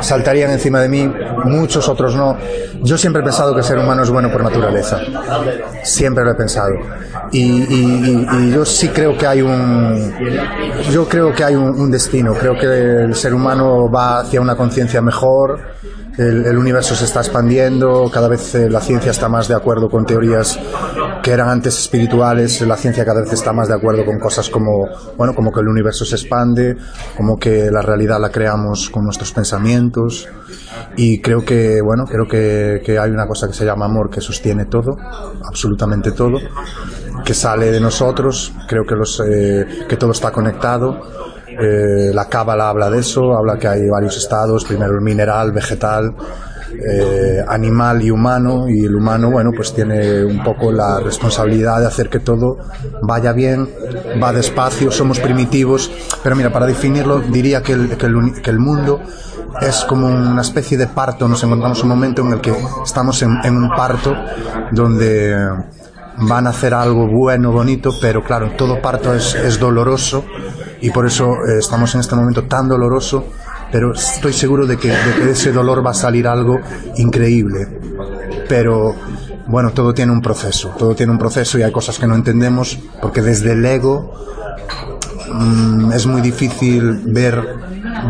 saltarían 0.00 0.50
encima 0.50 0.80
de 0.80 0.88
mí, 0.88 1.12
muchos 1.44 1.88
otros 1.88 2.14
no. 2.16 2.36
Yo 2.82 2.96
siempre 2.98 3.20
he 3.22 3.24
pensado 3.24 3.52
que 3.52 3.60
el 3.60 3.64
ser 3.64 3.78
humano 3.78 4.02
es 4.02 4.10
bueno 4.10 4.30
por 4.30 4.42
naturaleza. 4.42 5.00
Siempre 5.84 6.24
lo 6.24 6.30
he 6.32 6.34
pensado. 6.34 6.70
Y, 7.32 7.40
y- 7.42 8.26
y- 8.32 8.36
y 8.48 8.50
yo 8.52 8.64
sí 8.64 8.88
creo 8.88 9.16
que 9.16 9.26
hay 9.26 9.42
un. 9.42 10.14
Yo 10.90 11.08
creo 11.08 11.32
que 11.32 11.44
hay 11.44 11.54
un, 11.54 11.68
un 11.80 11.90
destino. 11.90 12.34
Creo 12.34 12.54
que 12.58 12.66
el 13.04 13.14
ser 13.14 13.34
humano 13.34 13.90
va 13.90 14.20
hacia 14.20 14.40
una 14.40 14.56
conciencia 14.56 15.00
mejor 15.00 15.60
el, 16.18 16.58
universo 16.58 16.94
se 16.94 17.04
está 17.04 17.20
expandiendo, 17.20 18.10
cada 18.12 18.28
vez 18.28 18.54
eh, 18.54 18.68
la 18.68 18.80
ciencia 18.80 19.10
está 19.10 19.28
más 19.28 19.48
de 19.48 19.54
acuerdo 19.54 19.88
con 19.88 20.04
teorías 20.04 20.58
que 21.22 21.30
eran 21.30 21.48
antes 21.48 21.78
espirituales, 21.78 22.60
la 22.62 22.76
ciencia 22.76 23.04
cada 23.04 23.20
vez 23.20 23.32
está 23.32 23.52
más 23.52 23.68
de 23.68 23.74
acuerdo 23.74 24.04
con 24.04 24.18
cosas 24.18 24.48
como, 24.50 24.86
bueno, 25.16 25.34
como 25.34 25.50
que 25.52 25.60
el 25.60 25.68
universo 25.68 26.04
se 26.04 26.16
expande, 26.16 26.76
como 27.16 27.36
que 27.36 27.70
la 27.70 27.82
realidad 27.82 28.18
la 28.20 28.30
creamos 28.30 28.90
con 28.90 29.04
nuestros 29.04 29.32
pensamientos 29.32 30.28
y 30.96 31.20
creo 31.20 31.44
que, 31.44 31.80
bueno, 31.82 32.04
creo 32.04 32.26
que, 32.26 32.80
que 32.84 32.98
hay 32.98 33.10
una 33.10 33.26
cosa 33.26 33.46
que 33.46 33.54
se 33.54 33.64
llama 33.64 33.86
amor 33.86 34.10
que 34.10 34.20
sostiene 34.20 34.66
todo, 34.66 34.96
absolutamente 35.44 36.12
todo, 36.12 36.38
que 37.24 37.34
sale 37.34 37.70
de 37.70 37.80
nosotros, 37.80 38.52
creo 38.66 38.84
que, 38.84 38.94
los, 38.94 39.20
eh, 39.20 39.86
que 39.88 39.96
todo 39.96 40.12
está 40.12 40.30
conectado. 40.30 41.00
Eh, 41.60 42.10
la 42.14 42.26
cábala 42.26 42.70
habla 42.70 42.90
de 42.90 43.00
eso, 43.00 43.36
habla 43.36 43.58
que 43.58 43.68
hay 43.68 43.88
varios 43.88 44.16
estados, 44.16 44.64
primero 44.64 44.94
el 44.94 45.02
mineral, 45.02 45.52
vegetal, 45.52 46.14
eh, 46.72 47.44
animal 47.46 48.00
y 48.02 48.10
humano, 48.10 48.66
y 48.68 48.86
el 48.86 48.94
humano, 48.94 49.30
bueno, 49.30 49.50
pues 49.54 49.74
tiene 49.74 50.24
un 50.24 50.42
poco 50.42 50.72
la 50.72 51.00
responsabilidad 51.00 51.80
de 51.80 51.86
hacer 51.86 52.08
que 52.08 52.20
todo 52.20 52.56
vaya 53.02 53.32
bien, 53.32 53.68
va 54.22 54.32
despacio, 54.32 54.90
somos 54.90 55.20
primitivos, 55.20 55.90
pero 56.22 56.34
mira, 56.36 56.50
para 56.50 56.66
definirlo 56.66 57.20
diría 57.20 57.62
que 57.62 57.72
el, 57.72 57.96
que 57.98 58.06
el, 58.06 58.40
que 58.40 58.50
el 58.50 58.58
mundo 58.58 59.00
es 59.60 59.84
como 59.84 60.06
una 60.06 60.40
especie 60.40 60.78
de 60.78 60.86
parto, 60.86 61.28
nos 61.28 61.42
encontramos 61.42 61.78
en 61.80 61.84
un 61.84 61.90
momento 61.90 62.22
en 62.22 62.32
el 62.32 62.40
que 62.40 62.54
estamos 62.84 63.20
en 63.22 63.56
un 63.56 63.68
parto 63.70 64.14
donde 64.70 65.36
van 66.20 66.46
a 66.46 66.50
hacer 66.50 66.74
algo 66.74 67.06
bueno, 67.06 67.52
bonito, 67.52 67.94
pero 68.00 68.22
claro, 68.22 68.52
todo 68.56 68.80
parto 68.80 69.14
es, 69.14 69.34
es 69.34 69.58
doloroso 69.58 70.24
y 70.80 70.90
por 70.90 71.06
eso 71.06 71.26
eh, 71.46 71.58
estamos 71.58 71.94
en 71.94 72.00
este 72.00 72.14
momento 72.14 72.44
tan 72.44 72.68
doloroso, 72.68 73.24
pero 73.72 73.92
estoy 73.92 74.32
seguro 74.32 74.66
de 74.66 74.76
que, 74.76 74.88
de 74.88 75.14
que 75.22 75.30
ese 75.30 75.52
dolor 75.52 75.84
va 75.84 75.90
a 75.90 75.94
salir 75.94 76.26
algo 76.26 76.58
increíble. 76.96 77.68
Pero 78.48 78.94
bueno, 79.46 79.70
todo 79.70 79.92
tiene 79.94 80.12
un 80.12 80.20
proceso, 80.20 80.70
todo 80.78 80.94
tiene 80.94 81.12
un 81.12 81.18
proceso 81.18 81.58
y 81.58 81.62
hay 81.62 81.72
cosas 81.72 81.98
que 81.98 82.06
no 82.06 82.14
entendemos 82.14 82.78
porque 83.00 83.22
desde 83.22 83.52
el 83.52 83.64
ego 83.64 84.12
mm, 85.32 85.92
es 85.92 86.06
muy 86.06 86.20
difícil 86.20 87.00
ver, 87.06 87.56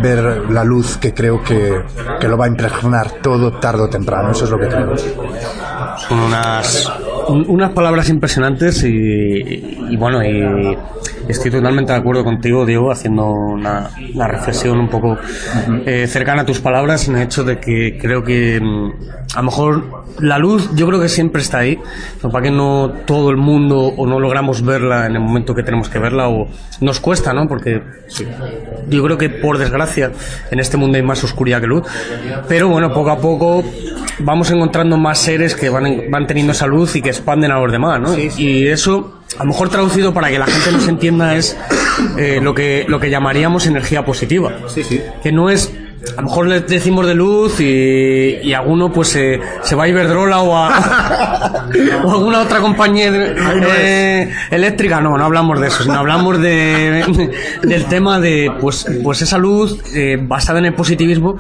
ver 0.03 0.51
la 0.51 0.65
luz 0.65 0.97
que 0.97 1.13
creo 1.15 1.43
que, 1.43 1.83
que 2.21 2.29
lo 2.29 2.37
va 2.37 2.47
a 2.47 2.49
impregnar 2.49 3.11
todo 3.23 3.59
tarde 3.59 3.83
o 3.83 3.89
temprano, 3.89 4.33
eso 4.33 4.45
es 4.45 4.51
lo 4.51 4.59
que 4.59 4.69
creo. 4.69 4.95
Son 6.09 6.19
unas, 6.21 6.87
un- 6.87 7.10
unas 7.29 7.71
palabras 7.73 8.09
impresionantes 8.09 8.85
y, 8.85 9.79
y 9.91 9.97
bueno, 9.97 10.25
y 10.25 10.77
estoy 11.29 11.51
totalmente 11.51 11.93
de 11.93 11.99
acuerdo 11.99 12.25
contigo, 12.25 12.67
Diego, 12.67 12.91
haciendo 12.91 13.31
una, 13.31 13.91
una 14.15 14.29
reflexión 14.29 14.79
un 14.79 14.89
poco 14.89 15.19
eh, 15.87 16.07
cercana 16.07 16.43
a 16.43 16.47
tus 16.47 16.61
palabras 16.61 17.09
en 17.09 17.17
el 17.17 17.23
hecho 17.23 17.45
de 17.45 17.59
que 17.59 17.99
creo 18.01 18.23
que 18.25 18.61
mm, 18.61 18.93
a 19.35 19.39
lo 19.39 19.43
mejor 19.43 20.05
la 20.19 20.39
luz 20.39 20.71
yo 20.75 20.87
creo 20.87 21.01
que 21.01 21.09
siempre 21.09 21.43
está 21.43 21.59
ahí, 21.59 21.79
pero 22.17 22.31
para 22.31 22.45
que 22.45 22.51
no 22.51 22.93
todo 23.05 23.31
el 23.31 23.37
mundo 23.37 23.79
o 23.79 24.07
no 24.07 24.19
logramos 24.19 24.65
verla 24.65 25.07
en 25.07 25.15
el 25.15 25.21
momento 25.21 25.55
que 25.55 25.63
tenemos 25.63 25.89
que 25.89 25.99
verla 25.99 26.29
o 26.29 26.49
nos 26.81 27.01
cuesta, 27.01 27.33
¿no? 27.33 27.49
Porque 27.49 27.83
sí, 28.09 28.27
yo 28.89 29.03
creo 29.05 29.19
que 29.19 29.31
por 29.31 29.59
desgracia 29.59 30.13
en 30.51 30.61
este 30.61 30.77
mundo 30.77 30.97
hay 30.97 31.03
más 31.03 31.23
oscuridad 31.25 31.61
que 31.61 31.67
luz, 31.67 31.83
pero 32.49 32.69
bueno, 32.69 32.93
poco 32.93 33.11
a 33.11 33.19
poco 33.19 33.65
vamos 34.19 34.51
encontrando 34.51 34.97
más 34.97 35.19
seres 35.19 35.55
que 35.55 35.69
van, 35.69 36.11
van 36.11 36.27
teniendo 36.27 36.53
esa 36.53 36.67
luz 36.67 36.97
y 36.97 37.03
que 37.03 37.11
expanden 37.11 37.51
a 37.51 37.59
los 37.59 37.71
demás, 37.73 38.01
¿no? 38.01 38.17
Y 38.19 38.67
eso, 38.67 39.20
a 39.39 39.45
lo 39.45 39.49
mejor 39.51 39.69
traducido 39.69 40.13
para 40.13 40.31
que 40.31 40.39
la 40.39 40.47
gente 40.47 40.73
nos 40.73 40.89
entienda, 40.89 41.37
es 41.37 41.57
eh, 42.19 42.41
lo, 42.43 42.55
que, 42.55 42.85
lo 42.89 43.01
que 43.01 43.11
llamaríamos 43.11 43.67
energía 43.67 44.05
positiva. 44.05 44.53
Que 45.23 45.33
no 45.33 45.51
es... 45.51 45.73
A 46.17 46.23
lo 46.23 46.29
mejor 46.29 46.47
le 46.47 46.61
decimos 46.61 47.07
de 47.07 47.15
luz 47.15 47.61
y, 47.61 48.39
y 48.43 48.55
alguno 48.55 48.91
pues 48.91 49.09
se 49.09 49.41
se 49.63 49.77
va 49.77 49.85
a 49.85 49.89
Iberdrola 49.89 50.41
o 50.41 50.57
a, 50.57 51.69
o 52.05 52.11
alguna 52.11 52.41
otra 52.41 52.61
compañía 52.61 53.11
eh, 53.13 54.33
eléctrica. 54.51 55.01
No, 55.01 55.17
no 55.19 55.25
hablamos 55.25 55.61
de 55.61 55.69
eso, 55.69 55.83
sino 55.83 55.95
hablamos 55.99 56.41
de, 56.41 57.31
del 57.63 57.85
tema 57.87 58.19
de 58.19 58.51
pues, 58.61 58.87
pues 59.03 59.23
esa 59.23 59.39
luz 59.39 59.79
eh, 59.95 60.19
basada 60.21 60.59
en 60.59 60.67
el 60.67 60.75
positivismo 60.75 61.37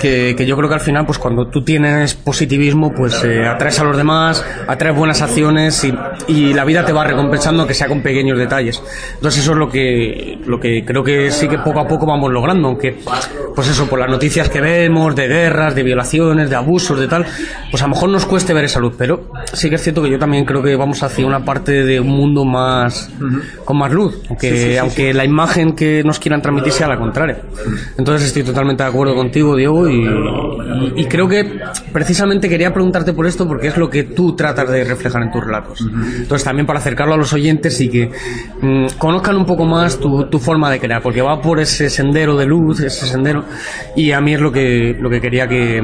que, 0.00 0.34
que 0.36 0.46
yo 0.46 0.56
creo 0.56 0.68
que 0.68 0.74
al 0.74 0.80
final 0.80 1.06
pues 1.06 1.18
cuando 1.18 1.48
tú 1.48 1.62
tienes 1.62 2.14
positivismo 2.14 2.92
pues 2.92 3.22
eh, 3.24 3.46
atraes 3.46 3.78
a 3.80 3.84
los 3.84 3.96
demás, 3.96 4.44
atraes 4.68 4.96
buenas 4.96 5.22
acciones 5.22 5.82
y, 5.84 5.94
y 6.28 6.52
la 6.52 6.64
vida 6.64 6.84
te 6.84 6.92
va 6.92 7.04
recompensando 7.04 7.66
que 7.66 7.74
sea 7.74 7.88
con 7.88 8.02
pequeños 8.02 8.38
detalles. 8.38 8.82
Entonces 9.14 9.42
eso 9.42 9.52
es 9.52 9.58
lo 9.58 9.70
que, 9.70 10.38
lo 10.46 10.60
que 10.60 10.84
creo 10.84 11.02
que 11.02 11.30
sí 11.30 11.48
que 11.48 11.58
poco 11.58 11.80
a 11.80 11.88
poco 11.88 12.06
vamos 12.06 12.30
logrando, 12.30 12.68
aunque 12.68 12.98
pues 13.54 13.68
eso, 13.68 13.86
por 13.94 14.00
las 14.00 14.10
noticias 14.10 14.48
que 14.48 14.60
vemos 14.60 15.14
de 15.14 15.28
guerras, 15.28 15.72
de 15.76 15.84
violaciones, 15.84 16.50
de 16.50 16.56
abusos, 16.56 16.98
de 16.98 17.06
tal, 17.06 17.24
pues 17.70 17.80
a 17.80 17.86
lo 17.86 17.90
mejor 17.94 18.08
nos 18.10 18.26
cueste 18.26 18.52
ver 18.52 18.64
esa 18.64 18.80
luz, 18.80 18.94
pero 18.98 19.30
sí 19.52 19.68
que 19.68 19.76
es 19.76 19.82
cierto 19.84 20.02
que 20.02 20.10
yo 20.10 20.18
también 20.18 20.44
creo 20.44 20.64
que 20.64 20.74
vamos 20.74 21.00
hacia 21.04 21.24
una 21.24 21.44
parte 21.44 21.84
de 21.84 22.00
un 22.00 22.08
mundo 22.08 22.44
más 22.44 23.08
con 23.64 23.78
más 23.78 23.92
luz, 23.92 24.20
aunque, 24.28 24.48
aunque 24.80 25.14
la 25.14 25.24
imagen 25.24 25.76
que 25.76 26.02
nos 26.04 26.18
quieran 26.18 26.42
transmitir 26.42 26.72
sea 26.72 26.88
la 26.88 26.98
contraria. 26.98 27.38
Entonces 27.96 28.26
estoy 28.26 28.42
totalmente 28.42 28.82
de 28.82 28.88
acuerdo 28.88 29.14
contigo, 29.14 29.54
Diego, 29.54 29.88
y, 29.88 30.02
y- 30.96 31.02
y 31.02 31.04
creo 31.04 31.28
que 31.28 31.60
precisamente 31.92 32.48
quería 32.48 32.72
preguntarte 32.72 33.12
por 33.12 33.28
esto 33.28 33.46
porque 33.46 33.68
es 33.68 33.76
lo 33.76 33.88
que 33.88 34.02
tú 34.02 34.34
tratas 34.34 34.68
de 34.70 34.82
reflejar 34.82 35.22
en 35.22 35.30
tus 35.30 35.44
relatos. 35.44 35.80
Entonces 36.18 36.42
también 36.42 36.66
para 36.66 36.80
acercarlo 36.80 37.14
a 37.14 37.16
los 37.16 37.32
oyentes 37.32 37.80
y 37.80 37.88
que 37.88 38.10
mm, 38.60 38.86
conozcan 38.98 39.36
un 39.36 39.46
poco 39.46 39.64
más 39.64 40.00
tu, 40.00 40.24
tu 40.24 40.40
forma 40.40 40.68
de 40.68 40.80
crear, 40.80 41.00
porque 41.00 41.22
va 41.22 41.40
por 41.40 41.60
ese 41.60 41.88
sendero 41.88 42.36
de 42.36 42.46
luz, 42.46 42.80
ese 42.80 43.06
sendero, 43.06 43.44
y 43.96 44.12
a 44.12 44.20
mí 44.20 44.34
es 44.34 44.40
lo 44.40 44.50
que, 44.52 44.96
lo 45.00 45.08
que 45.10 45.20
quería 45.20 45.46
que, 45.48 45.82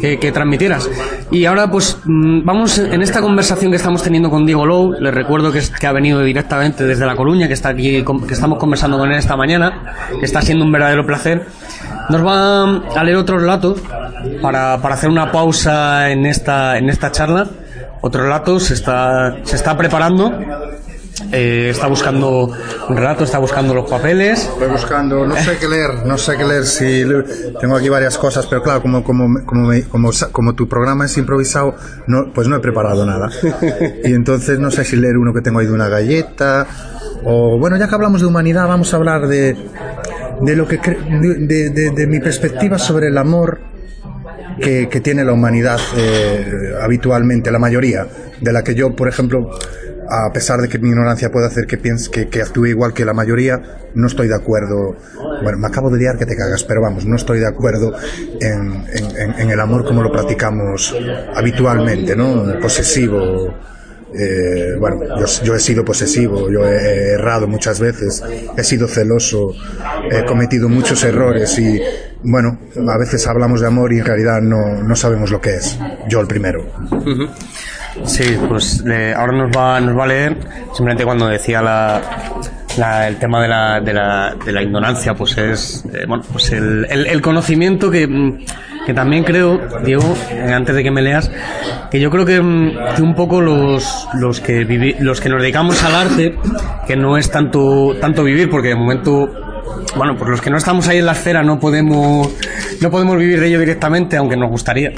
que, 0.00 0.18
que 0.18 0.32
transmitieras. 0.32 0.88
Y 1.30 1.44
ahora 1.46 1.70
pues 1.70 1.98
mm, 2.04 2.44
vamos 2.44 2.78
en 2.78 3.02
esta 3.02 3.20
conversación 3.20 3.70
que 3.70 3.76
estamos 3.76 4.02
teniendo 4.02 4.30
con 4.30 4.46
Diego 4.46 4.64
Low, 4.66 4.92
les 5.00 5.12
recuerdo 5.14 5.50
que, 5.52 5.58
es- 5.58 5.70
que 5.70 5.86
ha 5.86 5.92
venido 5.92 6.20
directamente 6.22 6.84
desde 6.84 7.06
La 7.06 7.16
Coruña, 7.16 7.48
que 7.48 7.54
está 7.54 7.70
aquí, 7.70 8.04
que 8.26 8.34
estamos 8.34 8.58
conversando 8.58 8.98
con 8.98 9.10
él 9.10 9.18
esta 9.18 9.36
mañana, 9.36 9.94
que 10.18 10.24
está 10.26 10.42
siendo 10.42 10.64
un 10.64 10.72
verdadero 10.72 11.04
placer. 11.06 11.46
Nos 12.10 12.24
va 12.24 12.64
a 12.94 13.04
leer 13.04 13.16
otro 13.16 13.38
relato 13.38 13.76
para, 14.42 14.80
para 14.80 14.94
hacer 14.94 15.08
una 15.10 15.32
pausa 15.32 16.10
en 16.10 16.26
esta, 16.26 16.76
en 16.78 16.88
esta 16.90 17.10
charla. 17.10 17.46
Otro 18.02 18.22
relato 18.22 18.60
se 18.60 18.74
está, 18.74 19.36
se 19.44 19.56
está 19.56 19.76
preparando. 19.76 20.30
Eh, 21.36 21.70
está 21.70 21.88
buscando 21.88 22.46
un 22.88 22.96
relato, 22.96 23.24
está 23.24 23.38
buscando 23.38 23.74
los 23.74 23.90
papeles. 23.90 24.44
Estoy 24.44 24.68
buscando, 24.68 25.26
no 25.26 25.36
sé 25.36 25.56
qué 25.58 25.66
leer, 25.68 26.06
no 26.06 26.16
sé 26.16 26.36
qué 26.36 26.44
leer, 26.44 26.64
si 26.64 27.04
le- 27.04 27.24
tengo 27.60 27.76
aquí 27.76 27.88
varias 27.88 28.16
cosas, 28.18 28.46
pero 28.46 28.62
claro, 28.62 28.80
como, 28.82 29.02
como, 29.02 29.44
como, 29.44 29.68
me- 29.68 29.82
como, 29.82 30.10
como 30.30 30.54
tu 30.54 30.68
programa 30.68 31.06
es 31.06 31.16
improvisado, 31.18 31.74
no, 32.06 32.32
pues 32.32 32.46
no 32.46 32.56
he 32.56 32.60
preparado 32.60 33.04
nada. 33.04 33.30
Y 34.04 34.12
entonces 34.12 34.58
no 34.60 34.70
sé 34.70 34.84
si 34.84 34.96
leer 34.96 35.16
uno 35.18 35.32
que 35.34 35.40
tengo 35.40 35.58
ahí 35.58 35.66
de 35.66 35.72
una 35.72 35.88
galleta, 35.88 36.66
o 37.24 37.58
bueno, 37.58 37.76
ya 37.78 37.88
que 37.88 37.94
hablamos 37.94 38.20
de 38.20 38.26
humanidad, 38.28 38.68
vamos 38.68 38.92
a 38.94 38.96
hablar 38.96 39.26
de, 39.26 39.56
de 40.40 40.56
lo 40.56 40.68
que 40.68 40.80
cre- 40.80 41.46
de- 41.48 41.90
de 41.90 42.06
mi 42.06 42.20
perspectiva 42.20 42.78
sobre 42.78 43.08
el 43.08 43.18
amor 43.18 43.60
que, 44.60 44.88
que 44.88 45.00
tiene 45.00 45.24
la 45.24 45.32
humanidad 45.32 45.78
eh, 45.96 46.74
habitualmente, 46.80 47.50
la 47.50 47.58
mayoría, 47.58 48.06
de 48.40 48.52
la 48.52 48.62
que 48.62 48.74
yo, 48.76 48.94
por 48.94 49.08
ejemplo, 49.08 49.50
a 50.08 50.32
pesar 50.32 50.60
de 50.60 50.68
que 50.68 50.78
mi 50.78 50.88
ignorancia 50.88 51.30
puede 51.30 51.46
hacer 51.46 51.66
que 51.66 51.78
piense 51.78 52.10
que, 52.10 52.28
que 52.28 52.42
actúe 52.42 52.66
igual 52.66 52.92
que 52.92 53.04
la 53.04 53.12
mayoría, 53.14 53.60
no 53.94 54.06
estoy 54.06 54.28
de 54.28 54.34
acuerdo. 54.34 54.96
Bueno, 55.42 55.58
me 55.58 55.66
acabo 55.66 55.90
de 55.90 55.98
liar 55.98 56.16
que 56.18 56.26
te 56.26 56.36
cagas, 56.36 56.64
pero 56.64 56.80
vamos, 56.82 57.04
no 57.06 57.16
estoy 57.16 57.38
de 57.40 57.46
acuerdo 57.46 57.92
en, 58.40 58.84
en- 58.92 59.40
en- 59.40 59.50
el 59.50 59.60
amor 59.60 59.84
como 59.84 60.02
lo 60.02 60.10
practicamos 60.12 60.94
habitualmente, 61.34 62.14
¿no? 62.16 62.58
Posesivo. 62.60 63.54
Eh, 64.16 64.76
bueno, 64.78 65.00
yo, 65.18 65.26
yo 65.42 65.54
he 65.56 65.58
sido 65.58 65.84
posesivo, 65.84 66.48
yo 66.48 66.64
he 66.68 67.14
errado 67.14 67.48
muchas 67.48 67.80
veces, 67.80 68.22
he 68.56 68.62
sido 68.62 68.86
celoso, 68.86 69.52
he 70.08 70.24
cometido 70.24 70.68
muchos 70.68 71.02
errores 71.02 71.58
y, 71.58 71.80
bueno, 72.22 72.60
a 72.88 72.96
veces 72.96 73.26
hablamos 73.26 73.60
de 73.60 73.66
amor 73.66 73.92
y 73.92 73.98
en 73.98 74.04
realidad 74.04 74.40
no, 74.40 74.84
no 74.84 74.94
sabemos 74.94 75.32
lo 75.32 75.40
que 75.40 75.56
es. 75.56 75.76
Yo 76.08 76.20
el 76.20 76.28
primero. 76.28 76.64
Sí, 78.04 78.36
pues 78.48 78.82
ahora 79.16 79.32
nos 79.32 79.50
va, 79.56 79.80
nos 79.80 79.96
va 79.96 80.04
a 80.04 80.06
leer, 80.06 80.36
simplemente 80.72 81.04
cuando 81.04 81.28
decía 81.28 81.62
la, 81.62 82.00
la- 82.76 83.06
el 83.08 83.16
tema 83.16 83.40
de 83.40 83.48
la, 83.48 83.80
de, 83.80 83.92
la, 83.94 84.34
de 84.44 84.52
la 84.52 84.62
ignorancia, 84.62 85.14
pues 85.14 85.36
es 85.38 85.84
eh, 85.94 86.04
bueno, 86.08 86.24
pues 86.32 86.50
el, 86.52 86.86
el- 86.90 87.06
el 87.06 87.20
conocimiento 87.22 87.90
que, 87.90 88.06
mm, 88.06 88.38
que 88.86 88.92
también 88.94 89.22
creo, 89.24 89.60
Diego, 89.84 90.14
eh, 90.30 90.52
antes 90.52 90.74
de 90.74 90.82
que 90.82 90.90
me 90.90 91.02
leas, 91.02 91.30
que 91.90 92.00
yo 92.00 92.10
creo 92.10 92.26
que, 92.26 92.40
mm, 92.40 92.72
que 92.96 93.02
un 93.02 93.14
poco 93.14 93.40
los, 93.40 94.08
los, 94.14 94.40
que 94.40 94.66
vivi- 94.66 94.96
los 94.98 95.20
que 95.20 95.28
nos 95.28 95.40
dedicamos 95.40 95.82
al 95.84 95.94
arte, 95.94 96.36
que 96.86 96.96
no 96.96 97.16
es 97.16 97.30
tanto, 97.30 97.94
tanto 98.00 98.24
vivir, 98.24 98.50
porque 98.50 98.68
de 98.68 98.74
momento 98.76 99.30
bueno, 99.96 100.16
pues 100.16 100.30
los 100.30 100.40
que 100.40 100.50
no 100.50 100.56
estamos 100.56 100.88
ahí 100.88 100.98
en 100.98 101.06
la 101.06 101.12
esfera 101.12 101.42
no 101.42 101.58
podemos, 101.58 102.28
no 102.80 102.90
podemos 102.90 103.16
vivir 103.16 103.40
de 103.40 103.48
ello 103.48 103.60
directamente, 103.60 104.16
aunque 104.16 104.36
nos 104.36 104.50
gustaría. 104.50 104.92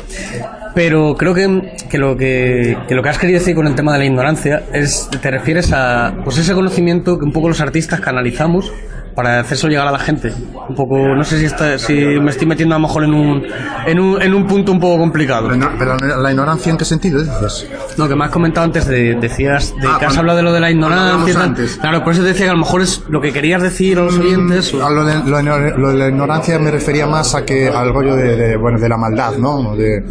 Pero 0.75 1.15
creo 1.15 1.35
que, 1.35 1.73
que 1.89 1.99
lo 1.99 2.17
que, 2.17 2.77
que 2.87 2.95
lo 2.95 3.03
que 3.03 3.09
has 3.09 3.19
querido 3.19 3.39
decir 3.39 3.55
con 3.55 3.67
el 3.67 3.75
tema 3.75 3.93
de 3.93 3.99
la 4.01 4.05
ignorancia 4.05 4.65
es, 4.73 5.09
te 5.21 5.31
refieres 5.31 5.73
a, 5.73 6.15
pues 6.25 6.39
ese 6.39 6.55
conocimiento 6.55 7.19
que 7.19 7.25
un 7.25 7.33
poco 7.33 7.49
los 7.49 7.61
artistas 7.61 8.01
canalizamos 8.01 8.73
para 9.17 9.41
hacerse 9.41 9.67
llegar 9.69 9.89
a 9.89 9.91
la 9.91 9.99
gente. 9.99 10.33
Un 10.69 10.75
poco, 10.77 10.99
no 10.99 11.25
sé 11.25 11.39
si 11.39 11.47
está, 11.47 11.79
si 11.79 11.95
me 11.95 12.31
estoy 12.31 12.47
metiendo 12.47 12.75
a 12.75 12.79
lo 12.79 12.87
mejor 12.87 13.03
en 13.05 13.15
un, 13.15 13.43
en 13.87 13.99
un, 13.99 14.21
en 14.23 14.35
un 14.35 14.47
punto 14.47 14.71
un 14.73 14.79
poco 14.79 14.99
complicado. 14.99 15.49
¿Pero 15.79 15.97
la 15.97 16.31
ignorancia 16.31 16.71
en 16.71 16.77
qué 16.77 16.85
sentido 16.85 17.21
dices? 17.23 17.67
No, 17.97 18.07
que 18.09 18.15
me 18.15 18.27
has 18.27 18.31
comentado 18.31 18.65
antes, 18.67 18.87
de, 18.87 19.15
decías 19.15 19.75
de 19.81 19.89
Ah, 19.89 19.97
que 19.99 20.05
has 20.05 20.13
cuando- 20.15 20.21
hablado 20.21 20.37
de 20.37 20.43
lo 20.45 20.53
de 20.53 20.61
la 20.61 20.71
ignorancia. 20.71 21.43
antes. 21.43 21.77
Claro, 21.79 22.05
por 22.05 22.13
eso 22.13 22.23
te 22.23 22.29
decía 22.29 22.45
que 22.47 22.51
a 22.51 22.55
lo 22.55 22.59
mejor 22.61 22.83
es 22.83 23.03
lo 23.09 23.21
que 23.23 23.33
querías 23.33 23.63
decir 23.63 23.99
a 23.99 24.03
los 24.03 24.19
oyentes. 24.19 24.75
o- 24.75 24.87
A 24.87 24.91
lo, 24.91 25.05
de, 25.05 25.15
lo 25.25 25.41
lo 25.79 25.89
de 25.93 25.97
la 25.97 26.09
ignorancia 26.09 26.59
me 26.59 26.71
refería 26.71 27.07
más 27.07 27.35
a 27.35 27.45
que 27.45 27.69
al 27.69 27.93
rollo 27.95 28.15
de, 28.15 28.37
de, 28.37 28.57
bueno 28.57 28.79
de 28.79 28.89
la 28.89 28.99
maldad, 28.99 29.37
¿no? 29.39 29.75
De, 29.75 30.05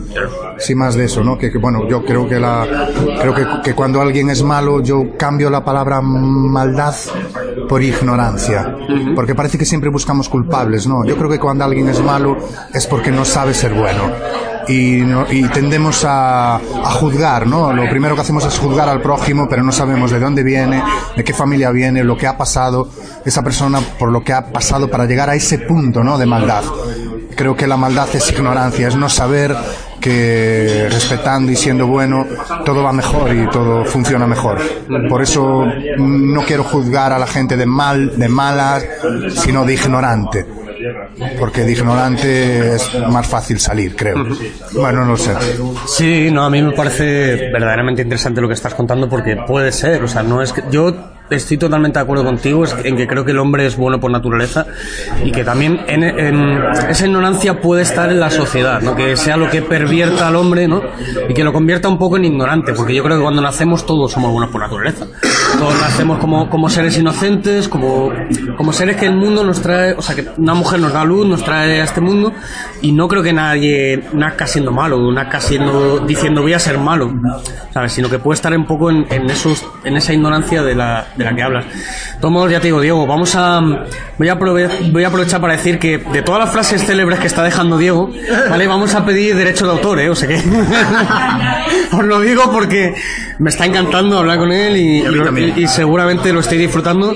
sí 0.58 0.74
más 0.74 0.96
de 0.96 1.06
eso, 1.06 1.24
¿no? 1.24 1.38
Que, 1.38 1.52
que, 1.52 1.60
bueno 1.60 1.88
yo 1.88 2.04
creo 2.04 2.28
que 2.28 2.40
la 2.40 2.66
creo 3.22 3.36
que, 3.36 3.46
que 3.64 3.74
cuando 3.76 4.02
alguien 4.02 4.32
es 4.32 4.42
malo 4.42 4.82
yo 4.82 5.16
cambio 5.18 5.50
la 5.52 5.64
palabra 5.64 6.02
maldad 6.02 6.96
por 7.68 7.82
ignorancia, 7.84 8.76
porque 9.16 9.36
parece 9.36 9.58
que 9.58 9.66
siempre 9.66 9.90
buscamos 9.90 10.30
culpables, 10.30 10.88
¿no? 10.88 11.06
Yo 11.06 11.16
creo 11.18 11.30
que 11.30 11.40
cuando 11.40 11.64
alguien 11.64 11.88
es 11.90 12.02
malo 12.02 12.38
es 12.74 12.88
porque 12.88 13.12
no 13.12 13.26
sabe 13.26 13.54
ser 13.54 13.74
bueno. 13.74 14.04
Y, 14.68 15.02
no- 15.02 15.28
y 15.32 15.44
tendemos 15.50 16.04
a, 16.06 16.56
a 16.56 16.60
juzgar, 17.00 17.46
¿no? 17.46 17.72
Lo 17.72 17.88
primero 17.88 18.16
que 18.16 18.22
hacemos 18.22 18.46
es 18.46 18.58
juzgar 18.58 18.90
al 18.90 19.00
prójimo, 19.00 19.48
pero 19.48 19.62
no 19.64 19.72
sabemos 19.72 20.10
de 20.10 20.20
dónde 20.20 20.42
viene, 20.42 20.82
de 21.16 21.24
qué 21.24 21.34
familia 21.34 21.70
viene, 21.70 22.04
lo 22.04 22.18
que 22.18 22.26
ha 22.26 22.36
pasado 22.36 22.90
esa 23.24 23.44
persona 23.44 23.80
por 24.00 24.10
lo 24.12 24.24
que 24.24 24.34
ha 24.34 24.52
pasado 24.52 24.90
para 24.90 25.06
llegar 25.06 25.30
a 25.30 25.36
ese 25.36 25.60
punto, 25.60 26.04
¿no? 26.04 26.18
De 26.18 26.26
maldad. 26.26 26.64
Creo 27.36 27.56
que 27.56 27.68
la 27.68 27.78
maldad 27.78 28.08
es 28.14 28.32
ignorancia, 28.32 28.88
es 28.88 28.96
no 28.96 29.08
saber 29.08 29.56
que 30.06 30.88
respetando 30.88 31.52
y 31.52 31.56
siendo 31.56 31.88
bueno 31.88 32.28
todo 32.64 32.84
va 32.84 32.94
mejor 32.94 33.36
y 33.36 33.50
todo 33.50 33.84
funciona 33.86 34.28
mejor. 34.28 34.60
Por 35.10 35.24
eso 35.24 35.66
mm, 35.66 36.32
no 36.32 36.44
quiero 36.44 36.64
juzgar 36.64 37.12
a 37.12 37.18
la 37.18 37.26
gente 37.26 37.58
de 37.58 37.66
mal, 37.66 38.16
de 38.16 38.30
malas, 38.30 38.86
sino 39.30 39.66
de 39.66 39.74
ignorante. 39.74 40.46
Porque 41.40 41.64
de 41.64 41.72
ignorante 41.72 42.76
es 42.76 42.94
más 43.10 43.26
fácil 43.26 43.60
salir, 43.60 43.96
creo. 43.96 44.28
Bueno, 44.74 45.06
no 45.06 45.14
lo 45.14 45.18
sé. 45.18 45.34
Sí, 45.88 46.30
no, 46.32 46.44
a 46.44 46.52
mí 46.52 46.62
me 46.62 46.74
parece 46.74 47.50
verdaderamente 47.52 48.04
interesante 48.04 48.42
lo 48.42 48.48
que 48.48 48.54
estás 48.54 48.76
contando 48.76 49.10
porque 49.10 49.36
puede 49.48 49.72
ser, 49.72 50.04
o 50.04 50.08
sea, 50.08 50.22
no 50.22 50.44
es 50.44 50.54
que 50.54 50.62
yo 50.70 51.15
estoy 51.30 51.58
totalmente 51.58 52.00
de 52.00 52.04
acuerdo 52.04 52.24
contigo 52.24 52.64
en 52.84 52.96
que 52.98 53.08
creo 53.08 53.26
que 53.26 53.32
el 53.32 53.40
hombre 53.40 53.66
es 53.66 53.76
bueno 53.78 54.00
por 54.00 54.12
naturaleza 54.12 54.66
y 55.24 55.32
que 55.32 55.44
también 55.44 55.82
en- 55.88 56.04
esa 56.90 57.06
ignorancia 57.06 57.60
puede 57.62 57.82
estar 57.82 58.10
en 58.12 58.20
la 58.20 58.30
sociedad, 58.30 58.82
¿no? 58.82 58.96
que 58.96 59.16
sea 59.18 59.36
lo 59.38 59.50
que 59.50 59.62
pervierta 59.62 60.28
al 60.28 60.36
hombre 60.36 60.68
¿no? 60.68 60.82
y 61.28 61.34
que 61.34 61.44
lo 61.44 61.52
convierta 61.54 61.88
un 61.88 61.98
poco 61.98 62.18
en 62.18 62.26
ignorante, 62.26 62.74
porque 62.74 62.94
yo 62.94 63.04
creo 63.04 63.18
que 63.18 63.24
cuando 63.24 63.42
nacemos 63.42 63.86
todos 63.86 64.12
somos 64.12 64.32
buenos 64.32 64.52
por 64.52 64.62
naturaleza. 64.62 65.06
Todos 65.58 65.80
nacemos 65.82 66.20
como, 66.20 66.50
como 66.50 66.70
seres 66.70 66.98
inocentes, 66.98 67.68
como, 67.70 68.12
como 68.58 68.74
seres 68.74 68.98
que 68.98 69.06
el 69.06 69.16
mundo 69.16 69.44
nos 69.44 69.62
trae, 69.62 69.94
o 69.94 70.02
sea, 70.02 70.14
que 70.16 70.26
una 70.38 70.54
mujer 70.54 70.80
nos 70.80 70.92
da 70.94 71.04
luz, 71.04 71.26
nos 71.28 71.44
trae 71.44 71.82
a 71.82 71.84
este 71.86 72.02
mundo 72.02 72.34
y 72.82 72.92
no 72.92 73.08
creo 73.08 73.24
que 73.24 73.32
nadie 73.34 74.04
nazca 74.14 74.48
siendo 74.48 74.72
malo, 74.72 75.12
nazca 75.12 75.40
siendo, 75.40 76.00
diciendo 76.00 76.42
voy 76.42 76.54
a 76.54 76.60
ser 76.60 76.78
malo, 76.78 77.14
¿sabes? 77.74 77.94
Sino 77.94 78.10
que 78.10 78.20
puede 78.20 78.36
estar 78.36 78.56
un 78.56 78.66
poco 78.66 78.92
en, 78.92 79.06
en 79.10 79.30
esos, 79.30 79.66
en 79.86 79.96
esa 79.98 80.14
ignorancia 80.14 80.62
de 80.62 80.76
la, 80.76 81.08
de 81.16 81.24
la 81.24 81.36
que 81.36 81.42
hablas. 81.44 81.66
De 81.66 82.20
todos 82.20 82.34
modos, 82.34 82.52
ya 82.52 82.60
te 82.60 82.68
digo, 82.68 82.82
Diego, 82.82 83.08
vamos 83.08 83.34
a, 83.36 83.62
voy 84.18 84.28
a, 84.30 84.38
aprove- 84.38 84.92
voy 84.92 85.04
a 85.04 85.08
aprovechar 85.08 85.40
para 85.42 85.54
decir 85.54 85.80
que 85.80 85.98
de 86.00 86.22
todas 86.22 86.42
las 86.42 86.52
frases 86.52 86.84
célebres 86.86 87.20
que 87.20 87.28
está 87.28 87.44
dejando 87.44 87.78
Diego, 87.78 88.12
¿vale? 88.50 88.68
Vamos 88.68 88.94
a 88.94 89.06
pedir 89.06 89.36
derecho 89.36 89.66
de 89.66 89.72
autor, 89.72 90.00
¿eh? 90.00 90.10
O 90.10 90.16
sea 90.16 90.28
que, 90.28 90.36
os 91.96 92.04
lo 92.06 92.20
digo 92.20 92.52
porque 92.52 92.94
me 93.40 93.50
está 93.50 93.66
encantando 93.66 94.18
hablar 94.20 94.38
con 94.38 94.52
él 94.52 94.78
y, 94.78 94.98
y 94.98 95.04
lo- 95.04 95.26
y- 95.56 95.68
seguramente 95.68 96.32
lo 96.34 96.40
estoy 96.40 96.58
disfrutando 96.58 97.14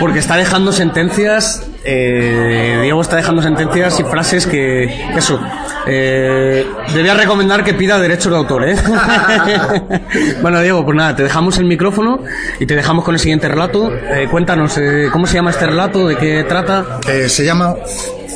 porque 0.00 0.18
está 0.18 0.36
dejando 0.36 0.72
sentencias, 0.72 1.66
eh, 1.84 2.80
Diego 2.82 3.00
está 3.00 3.16
dejando 3.16 3.40
sentencias 3.42 3.98
y 4.00 4.04
frases 4.04 4.46
que, 4.46 4.84
eso, 5.16 5.40
eh, 5.86 6.66
debería 6.90 7.14
recomendar 7.14 7.64
que 7.64 7.72
pida 7.74 7.98
derechos 7.98 8.30
de 8.32 8.36
autor, 8.38 8.68
¿eh? 8.68 8.76
bueno, 10.42 10.60
Diego, 10.60 10.84
pues 10.84 10.96
nada, 10.96 11.16
te 11.16 11.22
dejamos 11.22 11.58
el 11.58 11.64
micrófono 11.66 12.18
y 12.60 12.66
te 12.66 12.74
dejamos 12.76 13.04
con 13.04 13.14
el 13.14 13.20
siguiente 13.20 13.48
relato. 13.48 13.90
Eh, 13.92 14.28
cuéntanos, 14.30 14.76
eh, 14.78 15.08
¿cómo 15.12 15.26
se 15.26 15.34
llama 15.36 15.50
este 15.50 15.66
relato? 15.66 16.06
¿De 16.08 16.16
qué 16.16 16.44
trata? 16.46 16.98
Eh, 17.08 17.28
se 17.28 17.44
llama 17.44 17.74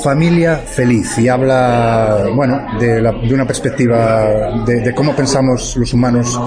Familia 0.03 0.57
Feliz 0.57 1.19
y 1.19 1.29
habla, 1.29 2.27
bueno, 2.35 2.59
de, 2.79 3.03
la- 3.03 3.13
de 3.13 3.35
una 3.35 3.47
perspectiva 3.47 4.25
de 4.65 4.95
cómo 4.95 5.15
pensamos 5.15 5.77
los 5.77 5.93
humanos 5.93 6.41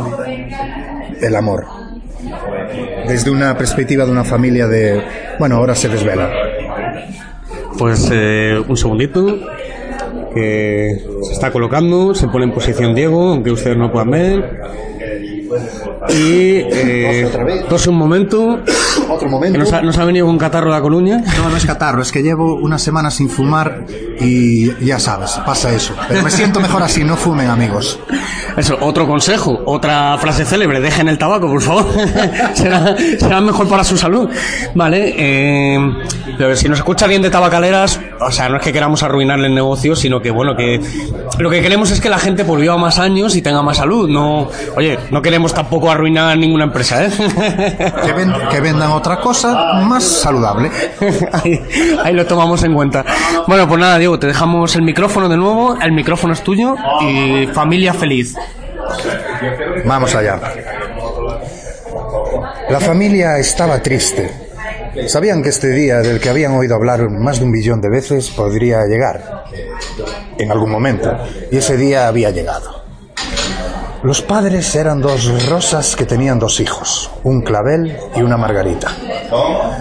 el 1.22 1.36
amor. 1.36 1.83
Desde 3.08 3.32
una 3.32 3.58
perspectiva 3.58 4.06
de 4.06 4.12
una 4.12 4.24
familia 4.24 4.68
de, 4.68 5.02
bueno, 5.40 5.58
ahora 5.58 5.76
se 5.76 5.90
desvela. 5.90 6.32
Pues 7.78 8.10
eh, 8.12 8.62
un 8.68 8.78
segundito. 8.78 9.40
Que 10.34 11.06
se 11.22 11.32
está 11.32 11.52
colocando, 11.52 12.16
se 12.16 12.28
pone 12.28 12.46
en 12.46 12.52
posición 12.52 12.96
Diego, 12.96 13.34
aunque 13.34 13.52
ustedes 13.52 13.78
no 13.78 13.92
puedan 13.92 14.10
ver. 14.10 14.62
Y 16.10 16.58
eh, 16.72 17.66
tose 17.70 17.90
un 17.90 17.98
momento. 17.98 18.60
Otro 19.10 19.30
momento. 19.30 19.60
nos, 19.60 19.72
ha, 19.74 19.82
nos 19.82 19.98
ha 19.98 20.06
venido 20.06 20.26
con 20.26 20.38
catarro 20.38 20.68
de 20.68 20.76
la 20.76 20.82
coluña. 20.82 21.22
No, 21.38 21.50
no 21.50 21.58
es 21.58 21.66
catarro, 21.66 22.02
es 22.02 22.12
que 22.12 22.22
llevo 22.22 22.56
una 22.56 22.78
semana 22.78 23.12
sin 23.12 23.30
fumar 23.30 23.86
y 24.20 24.86
ya 24.86 25.00
sabes, 25.00 25.40
pasa 25.46 25.74
eso. 25.74 25.94
Pero 26.08 26.24
me 26.24 26.32
siento 26.32 26.60
mejor 26.60 26.84
así, 26.84 27.04
no 27.04 27.16
fumen 27.16 27.50
amigos. 27.50 28.00
Eso, 28.56 28.78
otro 28.82 29.08
consejo, 29.08 29.62
otra 29.66 30.18
frase 30.20 30.46
célebre, 30.46 30.80
dejen 30.80 31.08
el 31.08 31.18
tabaco, 31.18 31.48
por 31.48 31.62
favor. 31.62 31.86
será, 32.54 32.96
será 33.20 33.42
mejor 33.42 33.68
para 33.68 33.84
su 33.84 33.98
salud. 33.98 34.30
Vale, 34.76 35.14
eh, 35.18 35.80
pero 36.38 36.56
si 36.56 36.70
nos 36.70 36.80
escucha 36.80 37.08
bien 37.08 37.22
de 37.22 37.30
tabacaleras, 37.30 38.00
o 38.20 38.32
sea, 38.32 38.50
no 38.50 38.58
es 38.58 38.64
que 38.64 38.72
queramos 38.72 39.02
arruinarle 39.04 39.48
el 39.48 39.56
negocio, 39.56 39.96
sino 39.96 40.22
que, 40.22 40.32
bueno, 40.32 40.56
que 40.56 40.80
lo 41.40 41.50
que 41.50 41.62
queremos 41.62 41.92
es 41.92 42.00
que 42.00 42.10
la 42.10 42.20
gente 42.20 42.46
pues, 42.46 42.62
viva 42.62 42.78
más 42.78 43.00
años 43.00 43.36
y 43.36 43.42
tenga 43.42 43.62
más 43.62 43.78
salud. 43.78 44.10
No, 44.10 44.50
oye, 44.76 45.00
no 45.10 45.22
queremos 45.22 45.54
tampoco 45.54 45.90
arruinar 45.94 46.38
ninguna 46.38 46.66
empresa, 46.66 47.06
¿eh? 47.06 47.10
Que, 47.10 48.50
que 48.52 48.62
vendan 48.62 48.92
otra 48.92 49.20
cosa 49.20 49.82
más 49.84 50.04
saludable. 50.04 50.70
ahí, 51.32 51.62
ahí 52.04 52.14
lo 52.14 52.26
tomamos 52.26 52.64
en 52.64 52.74
cuenta. 52.74 53.06
Bueno, 53.48 53.68
pues 53.68 53.80
nada, 53.80 53.98
Diego, 53.98 54.20
te 54.20 54.28
dejamos 54.28 54.76
el 54.76 54.84
micrófono 54.84 55.30
de 55.30 55.38
nuevo, 55.38 55.78
el 55.82 55.92
micrófono 55.92 56.34
es 56.34 56.44
tuyo 56.44 56.76
y 57.02 57.48
familia 57.48 57.94
feliz. 57.94 58.36
Vamos 59.86 60.14
allá. 60.16 60.40
La 62.70 62.80
familia 62.80 63.38
estaba 63.38 63.82
triste. 63.82 64.32
Sabían 65.08 65.42
que 65.42 65.50
este 65.50 65.70
día, 65.70 65.98
del 66.00 66.20
que 66.20 66.30
habían 66.30 66.54
oído 66.54 66.76
hablar 66.76 67.10
más 67.10 67.40
de 67.40 67.46
un 67.46 67.52
billón 67.52 67.82
de 67.82 67.90
veces, 67.90 68.30
podría 68.30 68.86
llegar 68.86 69.46
en 70.38 70.52
algún 70.52 70.70
momento. 70.70 71.18
Y 71.52 71.58
ese 71.58 71.78
día 71.78 72.08
había 72.08 72.30
llegado. 72.30 72.83
Los 74.04 74.22
padres 74.22 74.76
eran 74.76 75.02
dos 75.02 75.48
rosas 75.48 75.96
que 75.96 76.06
tenían 76.06 76.38
dos 76.38 76.60
hijos, 76.60 77.10
un 77.24 77.42
clavel 77.42 77.98
y 78.14 78.22
una 78.22 78.36
margarita. 78.36 78.90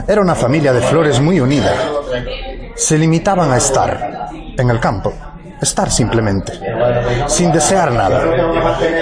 Era 0.06 0.20
una 0.20 0.36
familia 0.36 0.72
de 0.72 0.80
flores 0.80 1.20
muy 1.20 1.40
unida. 1.40 1.74
Se 2.76 2.96
limitaban 2.96 3.50
a 3.50 3.56
estar 3.56 4.28
en 4.56 4.70
el 4.70 4.78
campo, 4.78 5.12
estar 5.62 5.90
simplemente, 5.90 6.52
sin 7.26 7.52
desear 7.52 7.92
nada. 7.92 8.22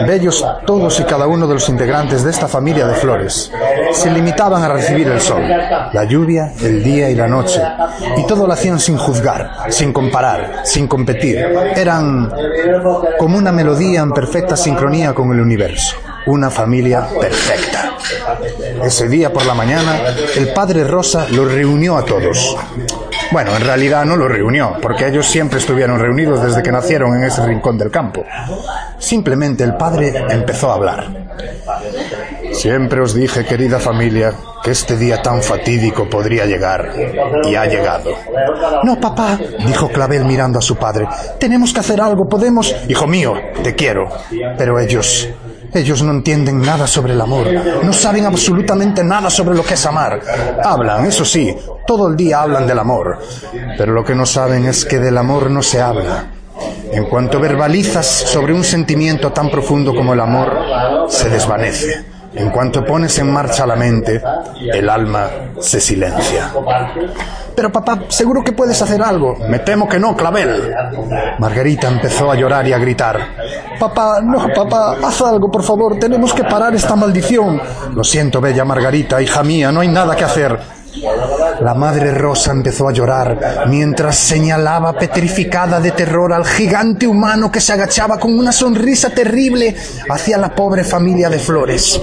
Bellos 0.06 0.44
todos 0.66 1.00
y 1.00 1.04
cada 1.04 1.26
uno 1.26 1.46
de 1.46 1.54
los 1.54 1.68
integrantes 1.68 2.24
de 2.24 2.30
esta 2.30 2.48
familia 2.48 2.86
de 2.86 2.94
flores. 2.94 3.50
Se 3.92 4.10
limitaban 4.10 4.62
a 4.62 4.68
recibir 4.68 5.08
el 5.08 5.20
sol, 5.20 5.42
la 5.46 6.04
lluvia, 6.04 6.52
el 6.60 6.82
día 6.82 7.10
y 7.10 7.14
la 7.14 7.26
noche, 7.26 7.60
y 8.16 8.26
todo 8.26 8.46
lo 8.46 8.52
hacían 8.52 8.78
sin 8.78 8.96
juzgar, 8.96 9.50
sin 9.70 9.92
comparar, 9.92 10.62
sin 10.64 10.86
competir. 10.86 11.38
Eran 11.74 12.32
como 13.18 13.38
una 13.38 13.52
melodía 13.52 14.00
en 14.00 14.12
perfecta 14.12 14.56
sincronía 14.56 15.14
con 15.14 15.32
el 15.32 15.40
universo, 15.40 15.96
una 16.26 16.50
familia 16.50 17.06
perfecta. 17.20 17.94
Ese 18.82 19.08
día 19.08 19.32
por 19.32 19.46
la 19.46 19.54
mañana, 19.54 20.00
el 20.36 20.52
padre 20.52 20.84
Rosa 20.84 21.26
los 21.30 21.52
reunió 21.52 21.96
a 21.96 22.04
todos. 22.04 22.56
Bueno, 23.32 23.56
en 23.56 23.64
realidad 23.64 24.04
no 24.04 24.16
los 24.16 24.28
reunió, 24.28 24.76
porque 24.82 25.06
ellos 25.06 25.26
siempre 25.26 25.58
estuvieron 25.58 25.98
reunidos 25.98 26.42
desde 26.42 26.62
que 26.62 26.72
nacieron 26.72 27.16
en 27.16 27.24
ese 27.24 27.44
rincón 27.46 27.78
del 27.78 27.90
campo. 27.90 28.24
Simplemente 28.98 29.62
el 29.62 29.76
padre 29.76 30.12
empezó 30.30 30.70
a 30.70 30.74
hablar. 30.74 31.06
Siempre 32.52 33.00
os 33.00 33.14
dije, 33.14 33.44
querida 33.44 33.78
familia, 33.78 34.32
que 34.62 34.72
este 34.72 34.96
día 34.96 35.22
tan 35.22 35.42
fatídico 35.42 36.08
podría 36.08 36.44
llegar, 36.44 36.92
y 37.44 37.54
ha 37.54 37.66
llegado. 37.66 38.10
No, 38.82 39.00
papá, 39.00 39.38
dijo 39.66 39.88
Clavel 39.88 40.24
mirando 40.24 40.58
a 40.58 40.62
su 40.62 40.76
padre, 40.76 41.06
tenemos 41.38 41.72
que 41.72 41.80
hacer 41.80 42.00
algo, 42.00 42.26
podemos... 42.28 42.74
Hijo 42.88 43.06
mío, 43.06 43.34
te 43.62 43.74
quiero, 43.74 44.08
pero 44.58 44.78
ellos... 44.78 45.28
Ellos 45.72 46.02
no 46.02 46.10
entienden 46.10 46.60
nada 46.60 46.86
sobre 46.86 47.12
el 47.12 47.20
amor, 47.20 47.46
no 47.82 47.92
saben 47.92 48.26
absolutamente 48.26 49.04
nada 49.04 49.30
sobre 49.30 49.56
lo 49.56 49.62
que 49.62 49.74
es 49.74 49.86
amar. 49.86 50.20
Hablan, 50.62 51.06
eso 51.06 51.24
sí, 51.24 51.54
todo 51.86 52.08
el 52.08 52.16
día 52.16 52.42
hablan 52.42 52.66
del 52.66 52.78
amor, 52.78 53.18
pero 53.78 53.92
lo 53.92 54.04
que 54.04 54.14
no 54.14 54.26
saben 54.26 54.66
es 54.66 54.84
que 54.84 54.98
del 54.98 55.16
amor 55.18 55.50
no 55.50 55.62
se 55.62 55.80
habla. 55.80 56.30
En 56.92 57.04
cuanto 57.06 57.38
verbalizas 57.38 58.06
sobre 58.06 58.52
un 58.52 58.64
sentimiento 58.64 59.32
tan 59.32 59.48
profundo 59.48 59.94
como 59.94 60.12
el 60.12 60.20
amor, 60.20 60.58
se 61.08 61.28
desvanece. 61.28 62.04
En 62.34 62.50
cuanto 62.50 62.84
pones 62.84 63.18
en 63.18 63.32
marcha 63.32 63.66
la 63.66 63.76
mente, 63.76 64.22
el 64.72 64.88
alma 64.88 65.28
se 65.60 65.80
silencia. 65.80 66.52
Pero 67.60 67.70
papá, 67.70 68.04
seguro 68.08 68.42
que 68.42 68.52
puedes 68.52 68.80
hacer 68.80 69.02
algo. 69.02 69.36
Me 69.46 69.58
temo 69.58 69.86
que 69.86 69.98
no, 69.98 70.16
Clavel. 70.16 70.74
Margarita 71.38 71.88
empezó 71.88 72.30
a 72.30 72.34
llorar 72.34 72.66
y 72.66 72.72
a 72.72 72.78
gritar. 72.78 73.20
Papá, 73.78 74.22
no, 74.22 74.48
papá, 74.54 74.96
haz 75.02 75.20
algo, 75.20 75.50
por 75.50 75.62
favor. 75.62 75.98
Tenemos 75.98 76.32
que 76.32 76.42
parar 76.42 76.74
esta 76.74 76.96
maldición. 76.96 77.60
Lo 77.94 78.02
siento, 78.02 78.40
bella 78.40 78.64
Margarita, 78.64 79.20
hija 79.20 79.42
mía, 79.42 79.70
no 79.70 79.80
hay 79.80 79.88
nada 79.88 80.16
que 80.16 80.24
hacer. 80.24 80.58
La 81.60 81.74
madre 81.74 82.12
Rosa 82.12 82.52
empezó 82.52 82.88
a 82.88 82.92
llorar 82.92 83.66
mientras 83.68 84.16
señalaba 84.16 84.94
petrificada 84.94 85.80
de 85.80 85.90
terror 85.90 86.32
al 86.32 86.46
gigante 86.46 87.06
humano 87.06 87.52
que 87.52 87.60
se 87.60 87.74
agachaba 87.74 88.18
con 88.18 88.38
una 88.38 88.52
sonrisa 88.52 89.10
terrible 89.10 89.76
hacia 90.08 90.38
la 90.38 90.54
pobre 90.54 90.82
familia 90.82 91.28
de 91.28 91.38
Flores. 91.38 92.00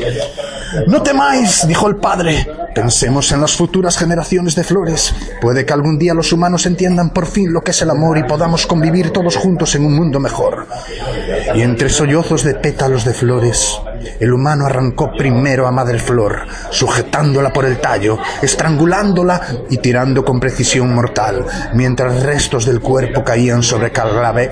No 0.85 1.01
temáis, 1.01 1.67
dijo 1.67 1.87
el 1.87 1.95
padre. 1.95 2.45
Pensemos 2.77 3.31
en 3.31 3.41
las 3.41 3.55
futuras 3.55 3.97
generaciones 3.97 4.53
de 4.53 4.63
Flores. 4.63 5.11
Puede 5.41 5.65
que 5.65 5.73
algún 5.73 5.97
día 5.97 6.13
los 6.13 6.31
humanos 6.31 6.67
entiendan 6.67 7.09
por 7.09 7.25
fin 7.25 7.51
lo 7.51 7.61
que 7.61 7.71
es 7.71 7.81
el 7.81 7.89
amor 7.89 8.19
y 8.19 8.23
podamos 8.23 8.67
convivir 8.67 9.09
todos 9.09 9.35
juntos 9.35 9.73
en 9.73 9.83
un 9.83 9.95
mundo 9.95 10.19
mejor. 10.19 10.67
Y 11.55 11.61
entre 11.63 11.89
sollozos 11.89 12.43
de 12.43 12.53
pétalos 12.53 13.03
de 13.03 13.15
flores, 13.15 13.81
el 14.19 14.33
humano 14.33 14.65
arrancó 14.65 15.11
primero 15.11 15.67
a 15.67 15.71
Madre 15.71 15.99
Flor, 15.99 16.45
sujetándola 16.69 17.51
por 17.51 17.65
el 17.65 17.79
tallo, 17.79 18.17
estrangulándola 18.41 19.41
y 19.69 19.77
tirando 19.77 20.23
con 20.23 20.39
precisión 20.39 20.93
mortal, 20.93 21.45
mientras 21.73 22.23
restos 22.23 22.65
del 22.65 22.81
cuerpo 22.81 23.23
caían 23.23 23.63
sobre, 23.63 23.91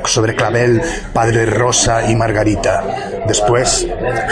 sobre 0.05 0.35
Clavel, 0.35 0.81
Padre 1.13 1.45
Rosa 1.45 2.09
y 2.09 2.15
Margarita. 2.15 2.83
Después, 3.27 3.87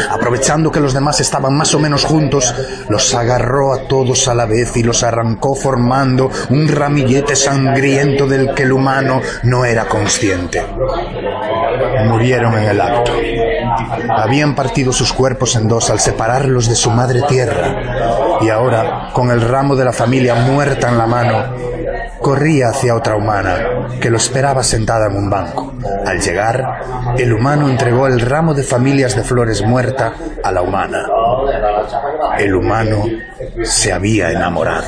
aprovechando 0.10 0.72
que 0.72 0.80
los 0.80 0.94
demás 0.94 1.20
estaban 1.20 1.56
más 1.56 1.74
o 1.74 1.80
menos 1.80 2.06
juntos, 2.06 2.54
los 2.90 3.14
agarró 3.16 3.74
a 3.74 3.88
todos 3.88 4.28
a 4.28 4.36
la 4.36 4.46
vez 4.46 4.76
y 4.78 4.84
los 4.84 5.04
arrancó 5.04 5.56
formando 5.56 6.30
un 6.50 6.68
ramillete 6.68 7.36
sangriento 7.36 8.28
del 8.28 8.54
que 8.54 8.64
el 8.64 8.72
humano 8.72 9.22
no 9.44 9.66
era 9.66 9.86
consciente. 9.86 10.64
Murieron 12.06 12.58
en 12.58 12.64
el 12.64 12.82
acto. 12.82 13.14
Habían 14.10 14.56
partido 14.56 14.92
sus 14.92 15.14
cuerpos 15.14 15.56
en 15.56 15.68
dos 15.68 15.90
al 15.90 16.00
separarlos 16.00 16.68
de 16.68 16.76
su 16.76 16.92
madre 16.92 17.22
tierra, 17.24 18.40
y 18.42 18.50
ahora, 18.50 19.10
con 19.14 19.32
el 19.32 19.42
ramo 19.42 19.76
de 19.76 19.86
la 19.86 19.94
familia 19.94 20.36
muerta 20.36 20.90
en 20.90 20.98
la 20.98 21.08
mano, 21.08 21.44
corría 22.20 22.70
hacia 22.70 22.96
otra 22.96 23.16
humana 23.16 23.58
que 24.02 24.10
lo 24.10 24.18
esperaba 24.18 24.64
sentada 24.64 25.08
en 25.08 25.18
un 25.18 25.30
banco. 25.30 25.74
Al 26.06 26.20
llegar, 26.20 27.16
el 27.18 27.34
humano 27.34 27.70
entregó 27.70 28.08
el 28.08 28.20
ramo 28.20 28.54
de 28.54 28.64
familias 28.64 29.16
de 29.16 29.24
flores 29.24 29.62
muerta 29.62 30.14
a 30.44 30.52
la 30.52 30.62
humana. 30.62 31.06
El 32.38 32.56
humano 32.56 33.04
se 33.64 33.92
había 33.92 34.32
enamorado. 34.32 34.88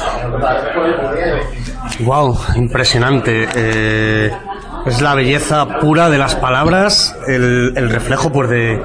Wow, 2.00 2.38
impresionante. 2.56 3.48
Eh, 3.54 4.32
es 4.86 5.02
la 5.02 5.16
belleza 5.16 5.80
pura 5.80 6.10
de 6.10 6.18
las 6.18 6.36
palabras, 6.36 7.16
el, 7.28 7.90
reflejo 7.90 8.32
pues 8.32 8.50
de, 8.50 8.80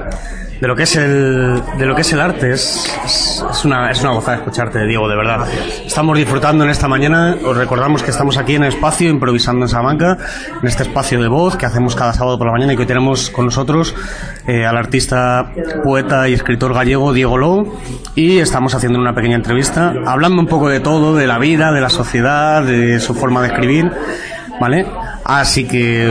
lo 0.60 0.74
que 0.74 0.84
es 0.84 0.96
el 0.96 1.62
de 1.78 1.86
lo 1.86 1.94
que 1.94 2.00
es 2.00 2.12
el 2.12 2.20
arte. 2.20 2.52
Es, 2.52 2.90
es, 3.04 3.64
una 3.64 3.90
es 3.90 4.00
una 4.00 4.12
gozada 4.12 4.38
escucharte 4.38 4.86
Diego 4.86 5.08
de 5.08 5.16
verdad. 5.16 5.46
Estamos 5.84 6.16
disfrutando 6.16 6.64
en 6.64 6.70
esta 6.70 6.88
mañana. 6.88 7.36
Os 7.44 7.56
recordamos 7.56 8.02
que 8.02 8.10
estamos 8.10 8.38
aquí 8.38 8.54
en 8.54 8.64
el 8.64 8.70
espacio 8.70 9.10
improvisando 9.10 9.66
en 9.66 9.68
Salamanca 9.68 10.16
en 10.62 10.66
este 10.66 10.84
espacio 10.84 11.20
de 11.20 11.28
voz 11.28 11.56
que 11.56 11.66
hacemos 11.66 11.94
cada 11.94 12.14
sábado 12.14 12.38
por 12.38 12.46
la 12.46 12.54
mañana 12.54 12.72
y 12.72 12.76
que 12.76 12.82
hoy 12.82 12.88
tenemos 12.88 13.28
con 13.28 13.44
nosotros 13.44 13.94
eh, 14.46 14.64
al 14.64 14.78
artista 14.78 15.52
poeta 15.84 16.28
y 16.28 16.32
escritor 16.32 16.72
gallego 16.72 17.12
Diego 17.12 17.36
Lowe 17.36 17.78
y 18.14 18.38
estamos 18.38 18.74
haciendo 18.74 18.98
una 18.98 19.14
pequeña 19.14 19.36
entrevista 19.36 19.92
hablando 20.06 20.40
un 20.40 20.48
poco 20.48 20.70
de 20.70 20.80
todo 20.80 21.14
de 21.14 21.26
la 21.26 21.38
vida 21.38 21.72
de 21.72 21.80
la 21.80 21.90
sociedad 21.90 22.62
de 22.62 23.00
su 23.00 23.14
forma 23.14 23.42
de 23.42 23.48
escribir 23.48 23.90
vale 24.60 24.86
así 25.38 25.64
que 25.64 26.08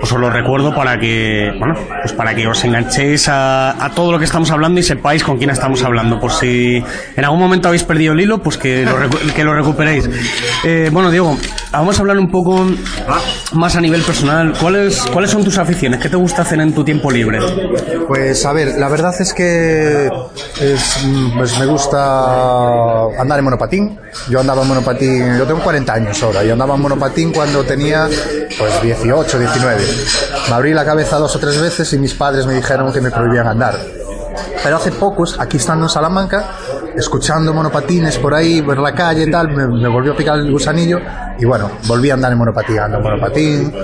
os 0.00 0.12
lo 0.12 0.30
recuerdo 0.30 0.74
para 0.74 0.98
que, 0.98 1.52
bueno, 1.58 1.74
pues 2.02 2.12
para 2.12 2.34
que 2.34 2.46
os 2.46 2.62
enganchéis 2.64 3.28
a, 3.28 3.84
a, 3.84 3.90
todo 3.90 4.12
lo 4.12 4.18
que 4.18 4.24
estamos 4.24 4.50
hablando 4.50 4.80
y 4.80 4.82
sepáis 4.82 5.24
con 5.24 5.38
quién 5.38 5.50
estamos 5.50 5.82
hablando. 5.82 6.20
Por 6.20 6.32
si 6.32 6.82
en 7.16 7.24
algún 7.24 7.40
momento 7.40 7.68
habéis 7.68 7.84
perdido 7.84 8.12
el 8.12 8.20
hilo, 8.20 8.42
pues 8.42 8.56
que 8.56 8.84
lo, 8.84 8.96
que 9.34 9.44
lo 9.44 9.54
recuperéis. 9.54 10.08
Eh, 10.64 10.90
bueno, 10.92 11.10
Diego, 11.10 11.36
vamos 11.72 11.98
a 11.98 12.00
hablar 12.00 12.18
un 12.18 12.30
poco 12.30 12.66
más 13.52 13.76
a 13.76 13.80
nivel 13.80 14.02
personal. 14.02 14.54
¿Cuáles, 14.60 15.00
¿Cuáles 15.12 15.30
son 15.30 15.44
tus 15.44 15.58
aficiones? 15.58 16.00
¿Qué 16.00 16.08
te 16.08 16.16
gusta 16.16 16.42
hacer 16.42 16.60
en 16.60 16.72
tu 16.72 16.84
tiempo 16.84 17.10
libre? 17.10 17.38
Pues 18.06 18.44
a 18.44 18.52
ver, 18.52 18.78
la 18.78 18.88
verdad 18.88 19.14
es 19.18 19.32
que 19.32 20.10
es, 20.60 21.06
pues 21.36 21.58
me 21.58 21.66
gusta 21.66 23.04
andar 23.20 23.38
en 23.38 23.44
monopatín. 23.44 23.98
Yo 24.28 24.40
andaba 24.40 24.62
en 24.62 24.68
monopatín, 24.68 25.38
yo 25.38 25.46
tengo 25.46 25.60
40 25.60 25.92
años 25.92 26.22
ahora, 26.22 26.44
yo 26.44 26.52
andaba 26.52 26.74
en 26.74 26.80
monopatín 26.82 27.32
cuando 27.32 27.64
tenía 27.64 28.08
pues 28.58 28.82
18, 28.82 29.38
19. 29.38 29.82
Me 30.48 30.54
abrí 30.54 30.72
la 30.74 30.84
cabeza 30.84 31.18
dos 31.18 31.34
o 31.36 31.38
tres 31.38 31.60
veces 31.60 31.92
y 31.92 31.98
mis 31.98 32.14
padres 32.14 32.46
me 32.46 32.54
dijeron 32.54 32.92
que 32.92 33.00
me 33.00 33.10
prohibían 33.10 33.46
andar. 33.46 33.74
Pero 34.62 34.76
hace 34.76 34.92
pocos, 34.92 35.38
aquí 35.38 35.56
estando 35.56 35.86
en 35.86 35.88
Salamanca, 35.88 36.44
escuchando 36.96 37.52
monopatines 37.52 38.18
por 38.18 38.34
ahí, 38.34 38.62
por 38.62 38.78
la 38.78 38.92
calle 38.92 39.24
y 39.24 39.30
tal, 39.30 39.48
me, 39.50 39.88
volvió 39.88 40.12
a 40.12 40.16
picar 40.16 40.38
el 40.38 40.50
gusanillo 40.50 40.98
y 41.38 41.44
bueno, 41.44 41.70
volví 41.86 42.10
a 42.10 42.14
andar 42.14 42.32
en 42.32 42.38
monopatín, 42.38 42.78
ando 42.78 42.98
en 42.98 43.02
monopatín. 43.02 43.74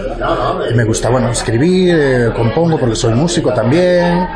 Y 0.71 0.75
me 0.75 0.85
gusta, 0.85 1.11
bueno, 1.11 1.31
escribir, 1.31 1.95
eh, 1.99 2.33
compongo 2.35 2.79
porque 2.79 2.97
soy 2.97 3.15
músico 3.15 3.53
también. 3.53 4.27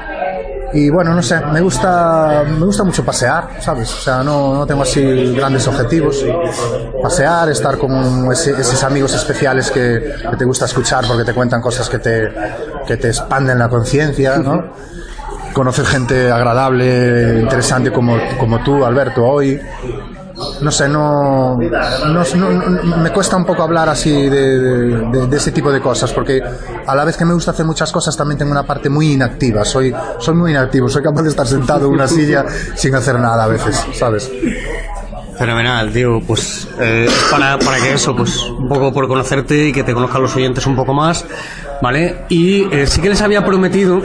Y 0.72 0.90
bueno, 0.90 1.14
no 1.14 1.22
sé, 1.22 1.40
me 1.46 1.60
gusta, 1.60 2.44
me 2.46 2.66
gusta 2.66 2.84
mucho 2.84 3.04
pasear, 3.04 3.56
¿sabes? 3.60 3.90
O 3.92 4.00
sea, 4.00 4.22
no, 4.22 4.54
no 4.54 4.66
tengo 4.66 4.82
así 4.82 5.34
grandes 5.34 5.66
objetivos. 5.66 6.24
Pasear, 7.02 7.48
estar 7.48 7.78
con 7.78 8.30
esos 8.30 8.84
amigos 8.84 9.14
especiales 9.14 9.70
que, 9.70 10.14
que, 10.30 10.36
te 10.36 10.44
gusta 10.44 10.66
escuchar 10.66 11.06
porque 11.06 11.24
te 11.24 11.32
cuentan 11.32 11.62
cosas 11.62 11.88
que 11.88 11.98
te, 11.98 12.28
que 12.86 12.96
te 12.98 13.08
expanden 13.08 13.58
la 13.58 13.68
conciencia, 13.68 14.36
¿no? 14.38 14.72
Conocer 15.54 15.86
gente 15.86 16.30
agradable, 16.30 17.40
interesante 17.40 17.90
como, 17.90 18.16
como 18.38 18.62
tú, 18.62 18.84
Alberto, 18.84 19.24
hoy 19.24 19.58
no 20.60 20.70
sé, 20.70 20.88
no, 20.88 21.56
no, 21.56 22.96
me 22.98 23.10
cuesta 23.12 23.36
un 23.36 23.44
poco 23.44 23.62
hablar 23.62 23.88
así 23.88 24.28
de, 24.28 24.58
de, 24.58 25.26
de, 25.26 25.36
ese 25.36 25.52
tipo 25.52 25.72
de 25.72 25.80
cosas, 25.80 26.12
porque 26.12 26.40
a 26.86 26.94
la 26.94 27.04
vez 27.04 27.16
que 27.16 27.24
me 27.24 27.34
gusta 27.34 27.50
hacer 27.50 27.66
muchas 27.66 27.90
cosas, 27.90 28.16
también 28.16 28.38
tengo 28.38 28.52
una 28.52 28.64
parte 28.64 28.88
muy 28.88 29.12
inactiva. 29.12 29.64
Soy, 29.64 29.94
soy 30.18 30.34
muy 30.34 30.52
inactivo, 30.52 30.88
soy 30.88 31.02
capaz 31.02 31.22
de 31.22 31.30
estar 31.30 31.46
sentado 31.46 31.86
en 31.86 31.92
una 31.92 32.08
silla 32.08 32.44
sin 32.74 32.94
hacer 32.94 33.18
nada 33.18 33.44
a 33.44 33.48
veces, 33.48 33.84
¿sabes? 33.94 34.30
Fenomenal, 35.38 35.92
tío. 35.92 36.20
Pues 36.26 36.68
eh, 36.80 37.08
para, 37.30 37.58
para 37.58 37.78
que 37.78 37.92
eso, 37.92 38.14
pues 38.16 38.42
un 38.42 38.68
poco 38.68 38.92
por 38.92 39.06
conocerte 39.06 39.68
y 39.68 39.72
que 39.72 39.84
te 39.84 39.94
conozcan 39.94 40.22
los 40.22 40.34
oyentes 40.34 40.66
un 40.66 40.74
poco 40.74 40.92
más, 40.92 41.24
¿vale? 41.80 42.24
Y 42.28 42.66
eh, 42.74 42.86
sí 42.86 43.00
que 43.00 43.08
les 43.08 43.22
había 43.22 43.44
prometido, 43.44 44.02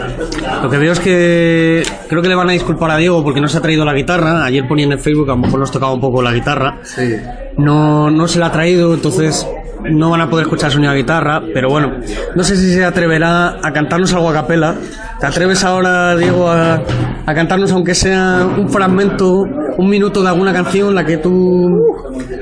lo 0.61 0.69
que 0.69 0.77
veo 0.77 0.93
es 0.93 0.99
que 0.99 1.83
creo 2.07 2.21
que 2.21 2.29
le 2.29 2.35
van 2.35 2.49
a 2.49 2.51
disculpar 2.53 2.91
a 2.91 2.97
Diego 2.97 3.23
porque 3.23 3.41
no 3.41 3.47
se 3.47 3.57
ha 3.57 3.61
traído 3.61 3.83
la 3.83 3.93
guitarra. 3.93 4.45
Ayer 4.45 4.67
ponían 4.67 4.91
en 4.91 4.99
Facebook, 4.99 5.29
a 5.29 5.33
lo 5.33 5.37
mejor 5.37 5.59
nos 5.59 5.71
tocaba 5.71 5.91
un 5.93 6.01
poco 6.01 6.21
la 6.21 6.33
guitarra. 6.33 6.77
Sí. 6.83 7.15
No, 7.57 8.11
no 8.11 8.27
se 8.27 8.37
la 8.37 8.47
ha 8.47 8.51
traído, 8.51 8.93
entonces 8.93 9.47
no 9.89 10.11
van 10.11 10.21
a 10.21 10.29
poder 10.29 10.45
escuchar 10.45 10.67
el 10.67 10.73
sonido 10.73 10.93
de 10.93 10.99
guitarra, 10.99 11.41
pero 11.53 11.69
bueno, 11.69 11.93
no 12.35 12.43
sé 12.43 12.55
si 12.55 12.73
se 12.73 12.85
atreverá 12.85 13.57
a 13.61 13.73
cantarnos 13.73 14.13
algo 14.13 14.29
a 14.29 14.33
capela. 14.33 14.75
¿Te 15.19 15.25
atreves 15.25 15.63
ahora, 15.63 16.15
Diego, 16.15 16.49
a, 16.49 16.81
a 17.25 17.33
cantarnos 17.33 17.71
aunque 17.71 17.95
sea 17.95 18.47
un 18.57 18.69
fragmento, 18.69 19.45
un 19.77 19.89
minuto 19.89 20.21
de 20.21 20.29
alguna 20.29 20.53
canción, 20.53 20.93
la 20.95 21.05
que 21.05 21.17
tú, 21.17 21.81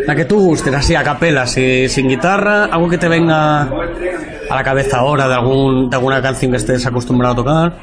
la 0.06 0.16
que 0.16 0.26
tú 0.26 0.40
gustes, 0.40 0.74
así 0.74 0.96
a 0.96 1.04
capela, 1.04 1.46
si- 1.48 1.88
sin 1.90 2.08
guitarra, 2.08 2.66
algo 2.66 2.90
que 2.90 2.98
te 2.98 3.08
venga 3.08 3.62
a 3.64 4.56
la 4.56 4.64
cabeza 4.64 4.98
ahora 4.98 5.28
de 5.28 5.34
algún, 5.36 5.90
de 5.90 5.96
alguna 5.96 6.22
canción 6.22 6.52
que 6.52 6.58
estés 6.58 6.86
acostumbrado 6.86 7.34
a 7.34 7.36
tocar? 7.36 7.78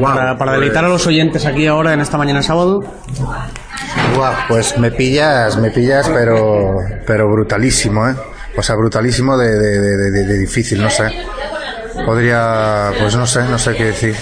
para, 0.00 0.36
para 0.38 0.52
deleitar 0.52 0.84
a 0.84 0.88
los 0.88 1.06
oyentes 1.06 1.46
aquí 1.46 1.66
ahora 1.66 1.92
en 1.94 2.00
esta 2.00 2.16
mañana 2.18 2.40
de 2.40 2.44
sábado. 2.44 2.80
Guau, 4.16 4.32
pues 4.48 4.78
me 4.78 4.90
pillas, 4.90 5.56
me 5.58 5.70
pillas, 5.70 6.08
pero, 6.08 6.76
pero 7.06 7.28
brutalísimo, 7.30 8.08
¿eh? 8.08 8.14
O 8.56 8.62
sea, 8.62 8.74
brutalísimo 8.76 9.36
de, 9.36 9.50
de, 9.58 9.80
de, 9.80 10.10
de- 10.10 10.24
de 10.24 10.38
difícil, 10.38 10.80
no 10.80 10.90
sé. 10.90 11.04
Podría, 12.04 12.90
pues 13.00 13.16
no 13.16 13.26
sé, 13.26 13.42
no 13.44 13.58
sé 13.58 13.74
qué 13.74 13.84
decir. 13.86 14.14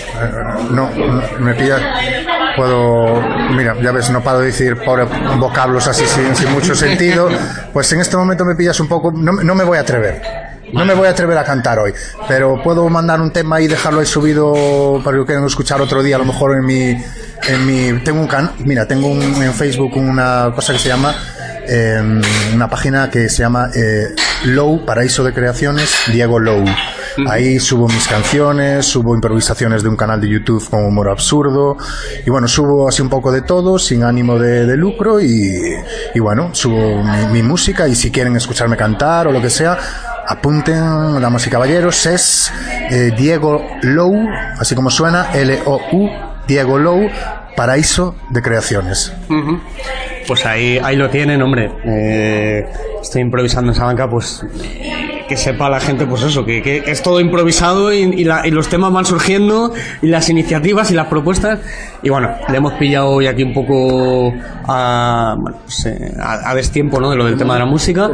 No, 0.71 0.89
no, 0.91 1.23
me 1.41 1.55
pillas. 1.55 1.83
Puedo, 2.57 3.21
mira, 3.51 3.75
ya 3.83 3.91
ves, 3.93 4.11
no 4.11 4.23
puedo 4.23 4.41
decir 4.41 4.77
por 4.85 5.07
vocablos 5.39 5.87
así 5.89 6.05
sin, 6.07 6.35
sin 6.37 6.51
mucho 6.53 6.75
sentido. 6.75 7.29
Pues 7.73 7.93
en 7.93 8.01
este 8.01 8.17
momento 8.17 8.45
me 8.45 8.55
pillas 8.55 8.79
un 8.81 8.89
poco, 8.89 9.11
no, 9.13 9.33
no 9.33 9.55
me 9.55 9.65
voy 9.65 9.79
a 9.79 9.81
atrever. 9.81 10.23
No 10.73 10.85
me 10.85 10.95
voy 10.95 11.07
a 11.07 11.11
atrever 11.11 11.37
a 11.39 11.45
cantar 11.45 11.79
hoy, 11.79 11.93
pero 12.27 12.61
puedo 12.63 12.89
mandar 12.89 13.21
un 13.21 13.31
tema 13.31 13.61
y 13.61 13.69
dejarlo 13.69 14.01
ahí 14.01 14.07
subido 14.07 15.01
para 15.05 15.15
que 15.15 15.19
lo 15.19 15.27
quieran 15.27 15.45
escuchar 15.45 15.81
otro 15.81 16.03
día, 16.03 16.17
a 16.17 16.19
lo 16.19 16.25
mejor 16.25 16.57
en 16.57 16.65
mi, 16.65 16.97
en 17.49 17.67
mi, 17.67 18.01
tengo 18.03 18.21
un 18.21 18.27
can, 18.27 18.51
mira, 18.61 18.89
tengo 18.89 19.07
un- 19.09 19.23
en 19.43 19.53
Facebook 19.53 19.97
una 19.97 20.51
cosa 20.55 20.73
que 20.73 20.79
se 20.81 20.89
llama, 20.89 21.15
eh, 21.69 22.21
una 22.55 22.69
página 22.69 23.09
que 23.09 23.29
se 23.29 23.43
llama 23.43 23.69
eh, 23.77 24.15
Low, 24.47 24.85
Paraíso 24.85 25.23
de 25.23 25.33
Creaciones, 25.33 25.95
Diego 26.11 26.41
Low. 26.41 26.65
Ahí 27.29 27.59
subo 27.61 27.87
mis 27.89 28.07
canciones, 28.09 28.87
subo 28.87 29.15
improvisaciones 29.15 29.83
de 29.83 29.89
un 29.89 29.97
canal 29.97 30.21
de 30.21 30.29
YouTube 30.29 30.69
con 30.69 30.85
humor 30.85 31.11
absurdo. 31.11 31.77
Y 32.27 32.31
bueno, 32.31 32.49
subo 32.49 32.89
así 32.89 33.03
un 33.03 33.09
poco 33.09 33.31
de 33.31 33.43
todo 33.43 33.79
sin 33.79 34.03
ánimo 34.03 34.39
de, 34.39 34.67
de 34.67 34.77
lucro. 34.77 35.21
Y, 35.21 35.77
bueno, 36.19 36.55
subo 36.55 37.03
mi, 37.31 37.43
música. 37.43 37.87
Y 37.89 37.95
si 37.95 38.11
quieren 38.11 38.37
escucharme 38.37 38.77
cantar 38.77 39.29
o 39.29 39.33
lo 39.33 39.41
que 39.41 39.51
sea, 39.51 39.79
apunten, 40.27 41.21
damas 41.21 41.47
y 41.47 41.51
caballeros, 41.51 42.07
es 42.07 42.53
eh, 42.91 43.13
Diego 43.17 43.65
Low, 43.83 44.27
así 44.59 44.75
como 44.75 44.91
suena, 44.91 45.31
L-O-U, 45.33 46.11
Diego 46.47 46.79
Low, 46.79 47.09
Paraíso 47.57 48.17
de 48.31 48.43
Creaciones. 48.43 49.13
Pues 50.27 50.47
ahí, 50.47 50.79
ahí 50.83 50.97
lo 50.97 51.11
tienen, 51.11 51.43
hombre. 51.43 51.71
Eh, 51.85 52.67
estoy 53.01 53.23
improvisando 53.23 53.71
en 53.71 53.77
esa 53.77 53.85
banca, 53.85 54.09
pues 54.09 54.45
que 55.35 55.41
sepa 55.41 55.69
la 55.69 55.81
gente, 55.81 56.07
pues 56.07 56.23
eso, 56.23 56.45
que, 56.45 56.63
que 56.63 56.85
es 56.87 57.03
todo 57.03 57.19
improvisado 57.21 57.93
y, 57.93 58.03
y 58.03 58.23
la- 58.25 58.47
y 58.47 58.51
los 58.53 58.69
temas 58.69 58.93
van 58.93 59.05
surgiendo 59.05 59.73
y 60.01 60.07
las 60.07 60.29
iniciativas 60.31 60.91
y 60.93 60.95
las 60.95 61.09
propuestas. 61.09 61.59
Y 62.05 62.09
bueno, 62.11 62.31
le 62.49 62.57
hemos 62.57 62.75
pillado 62.75 63.09
hoy 63.09 63.27
aquí 63.27 63.43
un 63.43 63.53
poco 63.53 64.33
a, 64.69 65.35
bueno, 65.39 65.59
pues, 65.65 65.87
eh, 65.87 66.15
a, 66.21 66.51
a 66.51 66.55
destiempo 66.55 67.01
¿no? 67.01 67.11
de 67.11 67.17
lo 67.17 67.25
del 67.25 67.37
tema 67.37 67.55
de 67.55 67.61
la 67.61 67.67
música. 67.67 68.09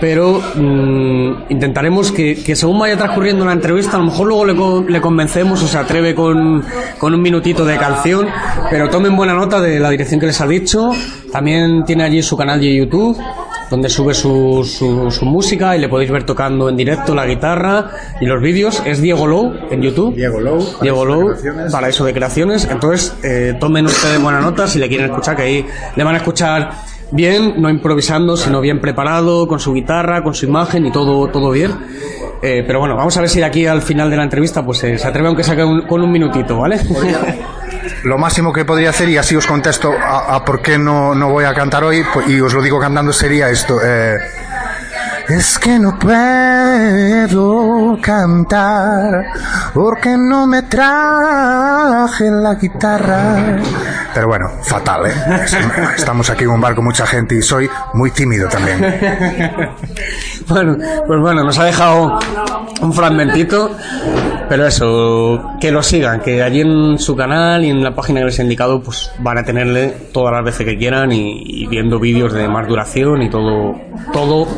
Pero 0.00 0.42
mm, 0.56 1.44
intentaremos 1.50 2.12
que, 2.12 2.34
que 2.42 2.54
según 2.54 2.78
vaya 2.78 2.96
transcurriendo 2.98 3.44
la 3.46 3.52
entrevista, 3.52 3.96
a 3.96 4.00
lo 4.00 4.06
mejor 4.06 4.26
luego 4.28 4.82
le, 4.84 4.92
le 4.92 5.00
convencemos 5.00 5.62
o 5.62 5.66
se 5.66 5.78
atreve 5.78 6.14
con, 6.14 6.62
con 6.98 7.14
un 7.14 7.22
minutito 7.22 7.64
de 7.64 7.78
canción. 7.78 8.26
Pero 8.70 8.90
tomen 8.90 9.16
buena 9.16 9.32
nota 9.34 9.60
de 9.60 9.80
la 9.80 9.88
dirección 9.88 10.20
que 10.20 10.26
les 10.26 10.40
ha 10.40 10.46
dicho. 10.46 10.90
También 11.32 11.84
tiene 11.86 12.04
allí 12.04 12.22
su 12.22 12.36
canal 12.36 12.60
de 12.60 12.76
YouTube 12.76 13.16
donde 13.72 13.88
sube 13.88 14.12
su, 14.12 14.62
su, 14.64 15.10
su 15.10 15.24
música 15.24 15.74
y 15.74 15.80
le 15.80 15.88
podéis 15.88 16.10
ver 16.10 16.24
tocando 16.24 16.68
en 16.68 16.76
directo 16.76 17.14
la 17.14 17.24
guitarra 17.24 17.88
y 18.20 18.26
los 18.26 18.38
vídeos. 18.42 18.82
Es 18.84 19.00
Diego 19.00 19.26
Low 19.26 19.54
en 19.70 19.80
YouTube. 19.80 20.14
Diego 20.14 20.40
Low, 20.40 20.58
Diego 20.82 20.98
Paraíso 20.98 21.04
Low, 21.04 21.28
Creaciones. 21.30 21.72
para 21.72 21.88
eso 21.88 22.04
de 22.04 22.12
creaciones. 22.12 22.68
Entonces, 22.70 23.16
eh, 23.22 23.56
tomen 23.58 23.86
ustedes 23.86 24.20
buena 24.20 24.42
nota 24.42 24.66
si 24.66 24.78
le 24.78 24.88
quieren 24.88 25.06
escuchar, 25.06 25.36
que 25.36 25.42
ahí 25.42 25.66
le 25.96 26.04
van 26.04 26.16
a 26.16 26.18
escuchar 26.18 26.70
bien, 27.12 27.54
no 27.62 27.70
improvisando, 27.70 28.36
sino 28.36 28.60
bien 28.60 28.78
preparado, 28.78 29.48
con 29.48 29.58
su 29.58 29.72
guitarra, 29.72 30.22
con 30.22 30.34
su 30.34 30.44
imagen 30.44 30.84
y 30.84 30.92
todo, 30.92 31.28
todo 31.28 31.50
bien. 31.50 31.72
Eh, 32.42 32.64
pero 32.66 32.78
bueno, 32.78 32.94
vamos 32.94 33.16
a 33.16 33.20
ver 33.20 33.30
si 33.30 33.38
de 33.38 33.46
aquí 33.46 33.64
al 33.64 33.80
final 33.80 34.10
de 34.10 34.18
la 34.18 34.24
entrevista 34.24 34.62
pues 34.66 34.84
eh, 34.84 34.98
se 34.98 35.08
atreve 35.08 35.28
aunque 35.28 35.44
sea 35.44 35.56
con 35.56 36.02
un 36.02 36.12
minutito, 36.12 36.58
¿vale? 36.58 36.78
Lo 38.04 38.18
máximo 38.18 38.52
que 38.52 38.64
podría 38.64 38.90
hacer, 38.90 39.08
y 39.08 39.16
así 39.16 39.36
os 39.36 39.46
contesto 39.46 39.92
a, 39.92 40.44
por 40.44 40.60
qué 40.60 40.78
no, 40.78 41.14
no 41.14 41.30
voy 41.30 41.44
a 41.44 41.54
cantar 41.54 41.84
hoy, 41.84 42.04
pues, 42.12 42.28
y 42.28 42.40
os 42.40 42.52
lo 42.52 42.60
digo 42.60 42.80
cantando, 42.80 43.12
sería 43.12 43.48
esto. 43.48 43.78
eh, 43.82 44.18
es 45.28 45.58
que 45.58 45.78
no 45.78 45.98
puedo 45.98 47.96
cantar 48.02 49.24
porque 49.72 50.16
no 50.18 50.46
me 50.48 50.62
traje 50.62 52.28
la 52.30 52.54
guitarra. 52.54 53.56
Pero 54.14 54.28
bueno, 54.28 54.50
fatal, 54.62 55.06
¿eh? 55.06 55.12
Es- 55.44 55.56
Estamos 55.96 56.28
aquí 56.30 56.44
en 56.44 56.50
un 56.50 56.60
bar 56.60 56.74
con 56.74 56.84
mucha 56.84 57.06
gente 57.06 57.34
y 57.36 57.42
soy 57.42 57.68
muy 57.94 58.10
tímido 58.10 58.48
también. 58.48 58.78
Bueno, 60.48 60.76
pues 61.06 61.20
bueno, 61.20 61.44
nos 61.44 61.56
ha 61.58 61.64
dejado 61.64 62.18
un 62.80 62.92
fragmentito, 62.92 63.70
pero 64.48 64.66
eso, 64.66 65.40
que 65.60 65.70
lo 65.70 65.82
sigan, 65.84 66.20
que 66.20 66.42
allí 66.42 66.60
en 66.62 66.98
su 66.98 67.14
canal 67.14 67.64
y 67.64 67.70
en 67.70 67.82
la 67.82 67.94
página 67.94 68.20
que 68.20 68.26
les 68.26 68.38
he 68.40 68.42
indicado, 68.42 68.82
pues 68.82 69.12
van 69.20 69.38
a 69.38 69.44
tenerle 69.44 69.94
todas 70.12 70.32
las 70.34 70.44
veces 70.44 70.66
que 70.66 70.76
quieran 70.76 71.12
y, 71.12 71.42
y 71.46 71.66
viendo 71.68 71.98
vídeos 72.00 72.32
de 72.32 72.48
más 72.48 72.66
duración 72.66 73.22
y 73.22 73.30
todo, 73.30 73.76
todo 74.12 74.48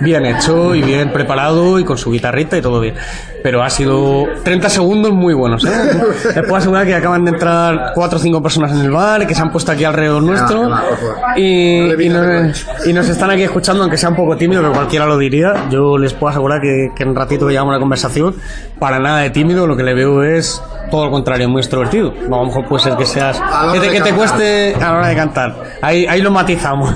bien 0.00 0.24
hecho 0.24 0.74
y 0.74 0.82
bien 0.82 1.12
preparado 1.12 1.78
y 1.78 1.84
con 1.84 1.98
su 1.98 2.10
guitarrita 2.10 2.56
y 2.56 2.62
todo 2.62 2.80
bien. 2.80 2.94
Pero 3.42 3.62
ha 3.62 3.70
sido 3.70 4.24
30 4.42 4.68
segundos 4.70 5.12
muy 5.12 5.34
buenos, 5.34 5.64
¿eh? 5.64 5.70
Les 6.34 6.44
puedo 6.44 6.56
asegurar 6.56 6.86
que 6.86 6.94
acaban 6.94 7.24
de 7.24 7.30
entrar 7.32 7.92
cuatro 7.94 8.18
o 8.18 8.22
cinco 8.22 8.42
personas 8.42 8.72
en 8.72 8.79
el 8.80 8.90
bar, 8.90 9.26
que 9.26 9.34
se 9.34 9.42
han 9.42 9.50
puesto 9.52 9.72
aquí 9.72 9.84
alrededor 9.84 10.22
nuestro 10.22 10.68
y, 11.36 12.02
y 12.04 12.08
nos, 12.08 12.66
y 12.86 12.92
nos 12.92 13.08
están 13.08 13.30
aquí 13.30 13.42
escuchando, 13.42 13.82
aunque 13.82 13.96
sea 13.96 14.08
un 14.10 14.16
poco 14.16 14.36
tímido, 14.36 14.62
que 14.62 14.70
cualquiera 14.70 15.06
lo 15.06 15.16
diría. 15.18 15.54
Yo 15.70 15.96
les 15.98 16.12
puedo 16.14 16.30
asegurar 16.30 16.60
que, 16.60 16.88
que 16.94 17.02
en 17.02 17.10
un 17.10 17.16
ratito 17.16 17.46
que 17.46 17.52
llevamos 17.52 17.72
una 17.72 17.80
conversación, 17.80 18.34
para 18.78 18.98
nada 18.98 19.18
de 19.20 19.30
tímido, 19.30 19.66
lo 19.66 19.76
que 19.76 19.82
le 19.82 19.94
veo 19.94 20.22
es 20.22 20.62
todo 20.90 21.04
lo 21.04 21.10
contrario, 21.12 21.48
muy 21.48 21.60
extrovertido. 21.60 22.12
A 22.26 22.28
lo 22.28 22.46
mejor 22.46 22.66
puede 22.66 22.82
ser 22.82 22.96
que 22.96 23.06
seas. 23.06 23.38
La 23.38 23.72
Que 23.72 23.80
te, 23.80 23.90
que 23.90 24.00
te 24.00 24.12
cueste 24.12 24.74
a 24.74 24.78
la 24.80 24.92
hora 24.98 25.08
de 25.08 25.14
cantar. 25.14 25.54
Ahí, 25.82 26.06
ahí 26.06 26.20
lo 26.20 26.30
matizamos. 26.32 26.92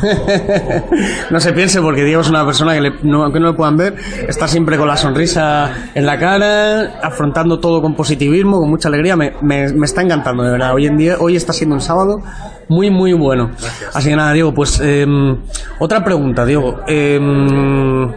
no 1.30 1.40
se 1.40 1.52
piense, 1.52 1.80
porque 1.80 2.02
Diego 2.04 2.20
es 2.22 2.28
una 2.28 2.44
persona 2.44 2.74
que, 2.74 2.80
le- 2.80 2.92
no, 3.02 3.22
aunque 3.24 3.38
no 3.40 3.46
lo 3.48 3.56
puedan 3.56 3.76
ver, 3.76 3.94
está 4.28 4.48
siempre 4.48 4.76
con 4.76 4.88
la 4.88 4.96
sonrisa 4.96 5.70
en 5.94 6.06
la 6.06 6.18
cara, 6.18 6.98
afrontando 7.02 7.60
todo 7.60 7.80
con 7.82 7.94
positivismo, 7.94 8.58
con 8.58 8.68
mucha 8.70 8.88
alegría. 8.88 9.16
Me, 9.16 9.32
me, 9.42 9.72
me 9.72 9.86
está 9.86 10.02
encantando, 10.02 10.42
de 10.42 10.50
verdad. 10.52 10.74
Hoy 10.74 10.86
en 10.86 10.96
día, 10.96 11.16
hoy 11.20 11.36
está 11.36 11.52
siendo 11.52 11.73
sábado 11.80 12.22
muy, 12.68 12.90
muy 12.90 13.12
bueno. 13.12 13.50
Así 13.92 14.08
que 14.10 14.16
nada, 14.16 14.32
Diego, 14.32 14.52
pues 14.54 14.80
em, 14.80 15.36
otra 15.78 16.02
pregunta, 16.04 16.44
Diego. 16.44 16.80
Em, 16.86 18.10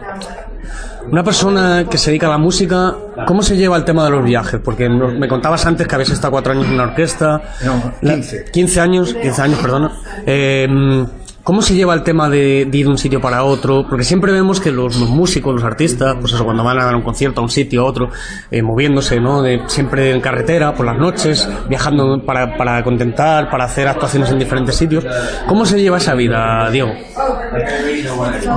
una 1.10 1.24
persona 1.24 1.86
que 1.90 1.96
se 1.96 2.10
dedica 2.10 2.26
a 2.26 2.30
la 2.30 2.38
música, 2.38 2.94
¿cómo 3.26 3.42
se 3.42 3.56
lleva 3.56 3.76
el 3.78 3.84
tema 3.84 4.04
de 4.04 4.10
los 4.10 4.24
viajes? 4.24 4.60
Porque 4.62 4.88
me 4.90 5.26
contabas 5.26 5.64
antes 5.64 5.86
que 5.86 5.94
habías 5.94 6.10
estado 6.10 6.32
cuatro 6.32 6.52
años 6.52 6.66
en 6.66 6.74
una 6.74 6.82
orquesta. 6.84 7.40
No, 7.64 7.92
La- 8.02 8.14
15. 8.14 8.44
15 8.52 8.80
años, 8.80 9.14
15 9.14 9.42
años, 9.42 9.58
perdona. 9.60 9.92
Eh, 10.26 11.06
¿Cómo 11.48 11.62
se 11.62 11.74
lleva 11.74 11.94
el 11.94 12.02
tema 12.02 12.28
de, 12.28 12.66
de 12.70 12.76
ir 12.76 12.84
de 12.84 12.90
un 12.90 12.98
sitio 12.98 13.22
para 13.22 13.42
otro? 13.42 13.86
Porque 13.88 14.04
siempre 14.04 14.32
vemos 14.32 14.60
que 14.60 14.70
los, 14.70 14.96
los 15.00 15.08
músicos, 15.08 15.54
los 15.54 15.64
artistas, 15.64 16.14
pues 16.20 16.34
eso, 16.34 16.44
cuando 16.44 16.62
van 16.62 16.78
a 16.78 16.84
dar 16.84 16.94
un 16.94 17.00
concierto 17.00 17.40
a 17.40 17.44
un 17.44 17.48
sitio 17.48 17.80
a 17.80 17.84
otro, 17.86 18.10
eh, 18.50 18.60
moviéndose, 18.60 19.18
¿no? 19.18 19.40
De, 19.40 19.62
siempre 19.66 20.10
en 20.10 20.20
carretera, 20.20 20.74
por 20.74 20.84
las 20.84 20.98
noches, 20.98 21.48
viajando 21.66 22.22
para, 22.22 22.54
para 22.58 22.84
contentar, 22.84 23.48
para 23.48 23.64
hacer 23.64 23.88
actuaciones 23.88 24.30
en 24.30 24.38
diferentes 24.38 24.74
sitios. 24.74 25.06
¿Cómo 25.46 25.64
se 25.64 25.80
lleva 25.80 25.96
esa 25.96 26.12
vida, 26.12 26.68
Diego? 26.70 26.92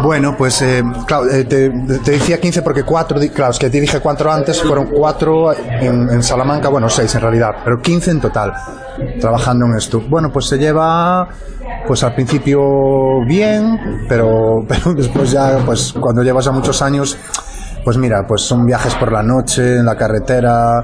Bueno, 0.04 0.36
pues 0.38 0.62
eh, 0.62 0.84
claro, 1.08 1.30
eh, 1.32 1.46
te, 1.46 1.70
te 2.04 2.12
decía 2.12 2.42
15 2.42 2.62
porque 2.62 2.84
cuatro, 2.84 3.18
claro, 3.34 3.52
es 3.54 3.60
que 3.60 3.70
te 3.70 3.80
dije 3.80 4.02
cuatro 4.02 4.30
antes, 4.30 4.62
fueron 4.62 4.88
cuatro 4.88 5.54
en, 5.54 6.10
en 6.10 6.22
Salamanca, 6.22 6.68
bueno, 6.68 6.90
seis 6.90 7.16
en 7.16 7.22
realidad, 7.22 7.52
pero 7.64 7.82
15 7.82 8.12
en 8.12 8.20
total, 8.20 8.54
trabajando 9.20 9.66
en 9.66 9.76
esto. 9.76 10.02
Bueno, 10.10 10.32
pues 10.32 10.48
se 10.48 10.58
lleva, 10.58 11.28
pues 11.88 12.04
al 12.04 12.14
principio 12.14 13.24
bien, 13.26 14.06
pero, 14.08 14.64
pero 14.68 14.94
después 14.94 15.32
ya, 15.32 15.60
pues 15.66 15.94
cuando 16.00 16.24
llevas 16.24 16.46
ya 16.46 16.52
muchos 16.52 16.82
años, 16.82 17.18
pues 17.84 17.98
mira, 17.98 18.26
pues 18.28 18.42
son 18.42 18.66
viajes 18.66 18.96
por 18.96 19.12
la 19.12 19.24
noche, 19.24 19.78
en 19.78 19.86
la 19.86 19.96
carretera, 19.96 20.84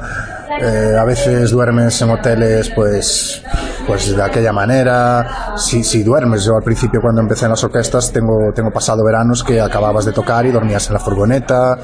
eh, 0.60 0.96
a 1.00 1.04
veces 1.04 1.52
duermes 1.52 2.02
en 2.02 2.10
hoteles, 2.10 2.72
pues, 2.76 3.44
pues 3.86 4.16
de 4.16 4.24
aquella 4.24 4.52
manera. 4.52 5.56
Si, 5.56 5.84
si 5.84 6.04
duermes, 6.04 6.44
yo 6.44 6.56
al 6.56 6.64
principio 6.64 7.00
cuando 7.02 7.22
empecé 7.22 7.46
en 7.46 7.52
las 7.52 7.64
orquestas 7.64 8.12
tengo, 8.12 8.52
tengo 8.56 8.72
pasado 8.72 9.04
veranos 9.06 9.44
que 9.44 9.62
acababas 9.62 10.06
de 10.06 10.14
tocar 10.14 10.46
y 10.46 10.52
dormías 10.52 10.88
en 10.88 10.94
la 10.94 11.00
furgoneta. 11.00 11.78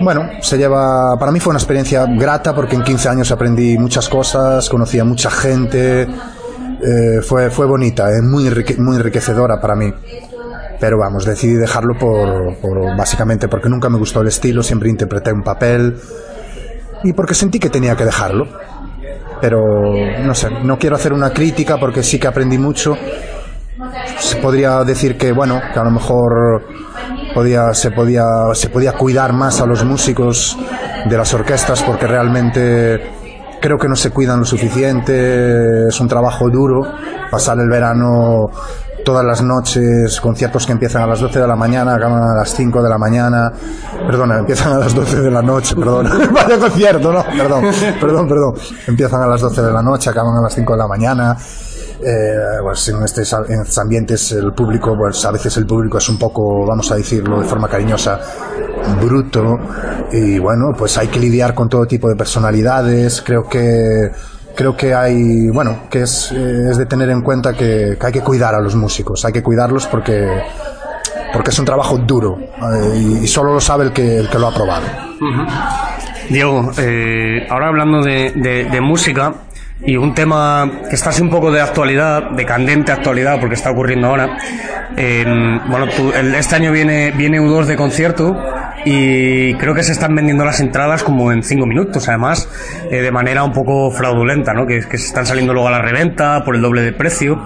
Bueno, 0.00 0.28
se 0.40 0.58
lleva, 0.58 1.16
para 1.18 1.32
mí 1.32 1.40
fue 1.40 1.50
una 1.50 1.58
experiencia 1.58 2.06
grata 2.06 2.54
porque 2.54 2.76
en 2.76 2.82
15 2.82 3.08
años 3.08 3.30
aprendí 3.30 3.78
muchas 3.78 4.08
cosas, 4.08 4.68
conocí 4.68 4.98
a 4.98 5.04
mucha 5.04 5.30
gente, 5.30 6.02
eh, 6.02 7.22
fue, 7.22 7.50
fue 7.50 7.66
bonita, 7.66 8.10
eh, 8.10 8.22
muy, 8.22 8.50
muy 8.78 8.96
enriquecedora 8.96 9.60
para 9.60 9.74
mí. 9.74 9.92
pero 10.78 10.98
vamos, 10.98 11.24
decidí 11.24 11.54
dejarlo 11.54 11.94
por, 11.98 12.56
por, 12.58 12.96
básicamente 12.96 13.48
porque 13.48 13.68
nunca 13.68 13.88
me 13.88 13.98
gustó 13.98 14.20
el 14.20 14.28
estilo, 14.28 14.62
siempre 14.62 14.90
interpreté 14.90 15.32
un 15.32 15.42
papel 15.42 15.96
y 17.02 17.12
porque 17.12 17.34
sentí 17.34 17.58
que 17.58 17.70
tenía 17.70 17.96
que 17.96 18.04
dejarlo. 18.04 18.46
Pero 19.40 19.60
no 20.24 20.34
sé, 20.34 20.48
no 20.64 20.78
quiero 20.78 20.96
hacer 20.96 21.12
una 21.12 21.30
crítica 21.30 21.78
porque 21.78 22.02
sí 22.02 22.18
que 22.18 22.26
aprendí 22.26 22.58
mucho. 22.58 22.96
Se 24.18 24.36
podría 24.36 24.82
decir 24.82 25.18
que 25.18 25.32
bueno, 25.32 25.60
que 25.72 25.78
a 25.78 25.84
lo 25.84 25.90
mejor 25.90 26.64
podía, 27.36 27.74
se 27.74 27.90
podía 27.90 28.24
se 28.54 28.70
podía 28.70 28.92
cuidar 28.92 29.34
más 29.34 29.60
a 29.60 29.66
los 29.66 29.84
músicos 29.84 30.56
de 31.06 31.16
las 31.18 31.34
orquestas 31.34 31.82
porque 31.82 32.06
realmente 32.06 33.12
creo 33.60 33.76
que 33.76 33.88
no 33.88 33.94
se 33.94 34.10
cuidan 34.10 34.38
lo 34.40 34.46
suficiente, 34.46 35.86
es 35.86 36.00
un 36.00 36.08
trabajo 36.08 36.48
duro 36.48 36.80
pasar 37.30 37.58
el 37.58 37.68
verano 37.68 38.46
todas 39.04 39.22
las 39.22 39.42
noches, 39.42 40.18
conciertos 40.18 40.64
que 40.64 40.72
empiezan 40.72 41.02
a 41.02 41.06
las 41.06 41.20
12 41.20 41.38
de 41.38 41.46
la 41.46 41.56
mañana, 41.56 41.94
acaban 41.94 42.22
a 42.22 42.34
las 42.34 42.54
5 42.54 42.82
de 42.82 42.88
la 42.88 42.96
mañana, 42.96 43.52
perdona, 44.06 44.38
empiezan 44.38 44.72
a 44.72 44.78
las 44.78 44.94
12 44.94 45.20
de 45.20 45.30
la 45.30 45.42
noche, 45.42 45.76
perdón, 45.76 46.08
vaya 46.32 46.58
concierto, 46.58 47.12
no, 47.12 47.22
perdón, 47.22 47.64
perdón, 48.00 48.28
perdón, 48.28 48.54
empiezan 48.86 49.22
a 49.22 49.26
las 49.26 49.42
12 49.42 49.62
de 49.62 49.72
la 49.72 49.82
noche, 49.82 50.08
acaban 50.08 50.36
a 50.38 50.42
las 50.42 50.54
5 50.54 50.72
de 50.72 50.78
la 50.78 50.88
mañana, 50.88 51.36
eh, 52.04 52.36
pues 52.62 52.88
en, 52.88 53.02
estos, 53.02 53.32
en 53.48 53.60
estos 53.60 53.78
ambientes 53.78 54.32
el 54.32 54.52
público, 54.52 54.96
pues 54.96 55.24
a 55.24 55.30
veces 55.30 55.56
el 55.56 55.66
público 55.66 55.98
es 55.98 56.08
un 56.08 56.18
poco, 56.18 56.66
vamos 56.66 56.90
a 56.90 56.96
decirlo 56.96 57.40
de 57.40 57.46
forma 57.46 57.68
cariñosa, 57.68 58.20
bruto. 59.00 59.58
Y 60.12 60.38
bueno, 60.38 60.72
pues 60.76 60.96
hay 60.98 61.08
que 61.08 61.18
lidiar 61.18 61.54
con 61.54 61.68
todo 61.68 61.86
tipo 61.86 62.08
de 62.08 62.16
personalidades, 62.16 63.22
creo 63.22 63.48
que 63.48 64.10
creo 64.56 64.76
que 64.76 64.94
hay, 64.94 65.48
bueno, 65.50 65.82
que 65.88 66.02
es, 66.02 66.32
eh, 66.32 66.70
es 66.70 66.78
de 66.78 66.86
tener 66.86 67.10
en 67.10 67.20
cuenta 67.20 67.52
que, 67.52 67.96
hay 68.00 68.12
que 68.12 68.22
cuidar 68.22 68.54
a 68.54 68.60
los 68.60 68.74
músicos, 68.74 69.24
hay 69.24 69.32
que 69.32 69.42
cuidarlos 69.42 69.86
porque, 69.86 70.42
porque 71.32 71.50
es 71.50 71.58
un 71.58 71.66
trabajo 71.66 71.98
duro 71.98 72.38
eh, 72.40 73.18
y, 73.22 73.26
solo 73.28 73.52
lo 73.52 73.60
sabe 73.60 73.84
el 73.84 73.92
que, 73.92 74.16
el 74.16 74.28
que 74.28 74.38
lo 74.38 74.48
ha 74.48 74.54
probado. 74.54 74.86
Diego, 76.28 76.72
eh, 76.78 77.46
ahora 77.48 77.68
hablando 77.68 78.02
de, 78.02 78.80
música 78.80 79.32
y 79.84 79.96
un 79.96 80.14
tema 80.14 80.70
que 80.88 80.94
está 80.94 81.10
así 81.10 81.22
un 81.22 81.30
poco 81.30 81.52
de 81.52 81.60
actualidad, 81.60 82.30
de 82.30 82.46
candente 82.46 82.92
actualidad, 82.92 83.38
porque 83.38 83.54
está 83.54 83.70
ocurriendo 83.70 84.08
ahora. 84.08 84.38
bueno, 84.96 85.88
tú, 85.94 86.12
el, 86.12 86.34
este 86.34 86.56
año 86.56 86.72
viene, 86.72 87.12
viene 87.12 87.40
U2 87.40 87.66
de 87.66 87.76
concierto 87.76 88.36
y 88.86 89.54
creo 89.54 89.74
que 89.74 89.82
se 89.82 89.92
están 89.92 90.14
vendiendo 90.14 90.44
las 90.44 90.60
entradas 90.60 91.02
como 91.02 91.32
en 91.32 91.42
cinco 91.42 91.66
minutos, 91.66 92.08
además, 92.08 92.48
eh, 92.90 93.02
de 93.02 93.10
manera 93.10 93.42
un 93.42 93.52
poco 93.52 93.90
fraudulenta, 93.90 94.54
¿no? 94.54 94.66
Que, 94.66 94.80
que, 94.80 94.96
se 94.96 95.08
están 95.08 95.26
saliendo 95.26 95.52
luego 95.52 95.68
a 95.68 95.72
la 95.72 95.82
reventa 95.82 96.44
por 96.44 96.54
el 96.54 96.62
doble 96.62 96.82
de 96.82 96.92
precio. 96.92 97.42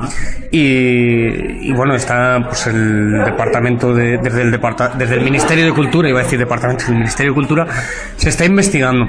Y, 0.51 1.69
y 1.69 1.73
bueno, 1.73 1.95
está 1.95 2.45
pues 2.47 2.67
el 2.67 3.25
departamento 3.25 3.95
de, 3.95 4.19
desde 4.19 4.43
el 4.43 4.51
departa, 4.51 4.93
desde 4.97 5.15
el 5.15 5.23
Ministerio 5.23 5.65
de 5.65 5.73
Cultura, 5.73 6.09
iba 6.09 6.21
a 6.21 6.25
decir 6.25 6.39
departamento 6.39 6.85
del 6.85 6.97
Ministerio 6.97 7.33
de 7.33 7.35
Cultura, 7.35 7.67
se 8.17 8.29
está 8.29 8.45
investigando. 8.45 9.07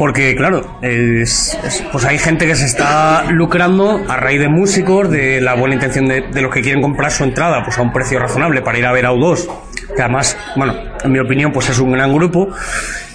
Porque, 0.00 0.34
claro, 0.34 0.78
es, 0.80 1.58
es, 1.62 1.84
pues 1.92 2.06
hay 2.06 2.16
gente 2.16 2.39
que 2.46 2.56
se 2.56 2.66
está 2.66 3.30
lucrando 3.30 4.00
a 4.08 4.16
raíz 4.16 4.40
de 4.40 4.48
músicos, 4.48 5.10
de 5.10 5.40
la 5.40 5.54
buena 5.54 5.74
intención 5.74 6.06
de, 6.06 6.40
los 6.40 6.52
que 6.52 6.62
quieren 6.62 6.82
comprar 6.82 7.10
su 7.10 7.24
entrada 7.24 7.62
pues 7.64 7.78
a 7.78 7.82
un 7.82 7.92
precio 7.92 8.18
razonable 8.18 8.62
para 8.62 8.78
ir 8.78 8.86
a 8.86 8.92
ver 8.92 9.06
a 9.06 9.12
U2 9.12 9.48
que 9.94 10.02
además, 10.02 10.36
bueno, 10.56 10.74
en 11.02 11.12
mi 11.12 11.18
opinión, 11.18 11.52
pues 11.52 11.68
es 11.68 11.78
un 11.78 11.92
gran 11.92 12.12
grupo. 12.12 12.48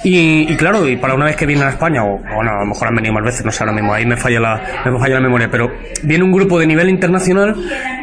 Y, 0.04 0.52
y, 0.52 0.56
claro, 0.56 0.88
y 0.88 0.98
para 0.98 1.16
una 1.16 1.26
vez 1.26 1.36
que 1.36 1.46
vienen 1.46 1.66
a 1.66 1.70
España, 1.70 2.04
o 2.04 2.20
bueno, 2.20 2.52
a 2.52 2.60
lo 2.60 2.66
mejor 2.66 2.88
han 2.88 2.96
venido 2.96 3.14
más 3.14 3.24
veces, 3.24 3.46
no 3.46 3.52
sé 3.52 3.64
ahora 3.64 3.74
mismo, 3.74 3.94
ahí 3.94 4.06
me 4.06 4.18
falla 4.18 4.40
la, 4.40 4.62
me 4.86 5.00
falla 5.00 5.16
la 5.16 5.22
memoria, 5.22 5.50
pero 5.50 5.72
viene 6.04 6.24
un 6.24 6.32
grupo 6.32 6.60
de 6.60 6.68
nivel 6.68 6.90
internacional 6.90 7.56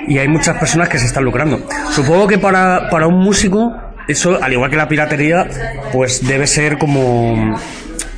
y 0.08 0.18
hay 0.18 0.26
muchas 0.26 0.56
personas 0.58 0.88
que 0.88 0.98
se 0.98 1.06
están 1.06 1.24
lucrando. 1.24 1.60
Supongo 1.90 2.26
que 2.26 2.38
para, 2.38 2.88
para 2.90 3.06
un 3.06 3.18
músico, 3.20 3.72
eso, 4.08 4.42
al 4.42 4.52
igual 4.52 4.70
que 4.70 4.76
la 4.76 4.88
piratería, 4.88 5.46
pues 5.92 6.26
debe 6.26 6.46
ser 6.46 6.78
como, 6.78 7.56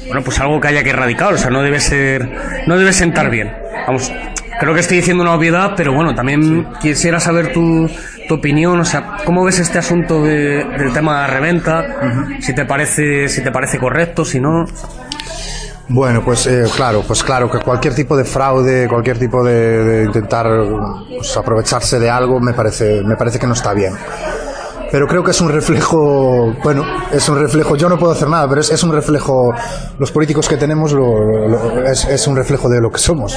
bueno, 0.07 0.23
pues 0.23 0.39
algo 0.41 0.61
que 0.61 0.69
haya 0.69 0.83
que 0.83 0.91
erradicar, 0.91 1.35
o 1.35 1.39
sea, 1.39 1.51
no 1.51 1.63
debe 1.63 1.81
ser, 1.81 2.29
no 2.67 2.77
debe 2.77 2.93
sentar 2.93 3.31
bien. 3.31 3.53
Vamos, 3.87 4.13
creo 4.61 4.75
que 4.75 4.81
estoy 4.81 4.99
diciendo 4.99 5.23
una 5.23 5.35
obviedad, 5.35 5.73
pero 5.77 5.93
bueno, 5.93 6.15
también 6.15 6.67
quisiera 6.81 7.21
saber 7.21 7.53
tu, 7.53 7.89
tu 8.29 8.35
opinión, 8.35 8.81
o 8.81 8.85
sea, 8.85 9.17
¿cómo 9.25 9.45
ves 9.45 9.59
este 9.59 9.79
asunto 9.79 10.23
de, 10.23 10.65
del 10.65 10.93
tema 10.93 11.15
de 11.15 11.29
la 11.29 11.35
reventa? 11.35 11.81
Uh 11.81 12.05
-huh. 12.07 12.41
Si 12.41 12.55
te 12.55 12.65
parece, 12.65 13.29
si 13.29 13.43
te 13.43 13.51
parece 13.51 13.79
correcto, 13.79 14.25
si 14.25 14.41
no. 14.41 14.65
Bueno, 15.87 16.23
pues 16.25 16.47
eh, 16.47 16.65
claro, 16.75 17.03
pues 17.07 17.23
claro 17.23 17.51
que 17.51 17.59
cualquier 17.59 17.95
tipo 17.95 18.17
de 18.17 18.25
fraude, 18.25 18.89
cualquier 18.89 19.19
tipo 19.19 19.45
de, 19.45 19.85
de 19.85 20.05
intentar 20.05 20.47
pues, 21.15 21.37
aprovecharse 21.37 21.99
de 21.99 22.09
algo, 22.09 22.41
me 22.41 22.55
parece, 22.55 23.03
me 23.05 23.17
parece 23.17 23.39
que 23.39 23.47
no 23.47 23.53
está 23.53 23.75
bien. 23.75 23.93
Pero 24.95 25.09
creo 25.09 25.25
que 25.25 25.33
es 25.33 25.41
un 25.41 25.49
reflejo, 25.49 26.55
bueno, 26.63 26.85
es 27.11 27.29
un 27.29 27.37
reflejo, 27.37 27.75
yo 27.75 27.89
no 27.89 27.99
puedo 27.99 28.13
hacer 28.13 28.29
nada, 28.29 28.49
pero 28.49 28.61
es, 28.61 28.71
es 28.71 28.81
un 28.85 28.93
reflejo, 28.93 29.53
los 29.99 30.13
políticos 30.13 30.47
que 30.47 30.57
tenemos 30.57 30.95
es, 31.85 32.05
es, 32.05 32.29
un 32.29 32.37
reflejo 32.37 32.69
de 32.69 32.81
lo 32.81 32.93
que 32.93 33.01
somos. 33.01 33.37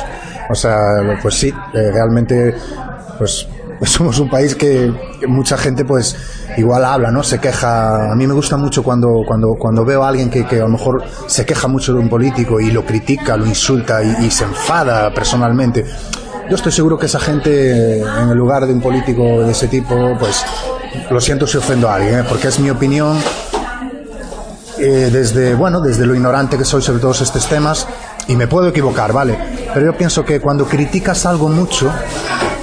O 0.51 0.53
sea, 0.53 0.77
pues 1.19 1.33
sí, 1.33 1.51
eh, 1.73 1.91
realmente, 1.91 2.53
pues 3.17 3.47
somos 3.81 4.19
un 4.19 4.29
país 4.29 4.53
que, 4.53 4.93
que, 5.19 5.25
mucha 5.25 5.57
gente 5.57 5.83
pues 5.83 6.15
igual 6.57 6.85
habla, 6.85 7.09
¿no? 7.09 7.23
Se 7.23 7.39
queja. 7.39 8.11
A 8.11 8.15
mí 8.15 8.27
me 8.27 8.35
gusta 8.35 8.55
mucho 8.55 8.83
cuando, 8.83 9.23
cuando, 9.25 9.55
cuando 9.55 9.83
veo 9.83 10.03
a 10.03 10.09
alguien 10.09 10.29
que, 10.29 10.45
que 10.45 10.57
a 10.57 10.65
lo 10.65 10.69
mejor 10.69 11.05
se 11.25 11.43
queja 11.43 11.67
mucho 11.67 11.91
de 11.91 11.97
un 11.97 12.07
político 12.07 12.59
y 12.59 12.69
lo 12.69 12.85
critica, 12.85 13.35
lo 13.35 13.47
insulta 13.47 14.03
y, 14.03 14.27
y 14.27 14.29
se 14.29 14.43
enfada 14.43 15.11
personalmente. 15.11 15.83
Yo 16.51 16.55
estoy 16.55 16.71
seguro 16.71 16.99
que 16.99 17.07
esa 17.07 17.19
gente, 17.19 17.99
en 17.99 18.29
el 18.29 18.37
lugar 18.37 18.67
de 18.67 18.73
un 18.73 18.79
político 18.79 19.23
de 19.41 19.51
ese 19.51 19.67
tipo, 19.67 20.15
pues 20.19 20.45
lo 21.09 21.21
siento 21.21 21.47
si 21.47 21.57
ofendo 21.57 21.89
a 21.89 21.95
alguien, 21.95 22.19
¿eh? 22.19 22.23
porque 22.27 22.47
es 22.47 22.59
mi 22.59 22.69
opinión 22.69 23.17
eh, 24.79 25.09
desde, 25.11 25.55
bueno, 25.55 25.81
desde 25.81 26.05
lo 26.05 26.13
ignorante 26.13 26.57
que 26.57 26.65
soy 26.65 26.81
sobre 26.81 26.99
todos 26.99 27.21
estos 27.21 27.47
temas, 27.47 27.87
y 28.27 28.35
me 28.35 28.47
puedo 28.47 28.67
equivocar, 28.67 29.13
¿vale? 29.13 29.37
Pero 29.73 29.85
yo 29.85 29.97
pienso 29.97 30.23
que 30.25 30.39
cuando 30.39 30.65
criticas 30.65 31.25
algo 31.25 31.49
mucho, 31.49 31.91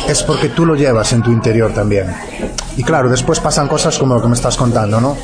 es 0.07 0.23
porque 0.23 0.51
tú 0.51 0.67
lo 0.67 0.75
llevas 0.75 1.13
en 1.13 1.23
tu 1.23 1.33
interior 1.33 1.73
también. 1.73 2.15
Y 2.77 2.85
claro, 2.85 3.09
después 3.09 3.41
pasan 3.41 3.67
cosas 3.67 3.99
como 3.99 4.15
lo 4.15 4.23
que 4.23 4.29
me 4.29 4.35
estás 4.35 4.57
contando, 4.57 5.01
¿no? 5.01 5.17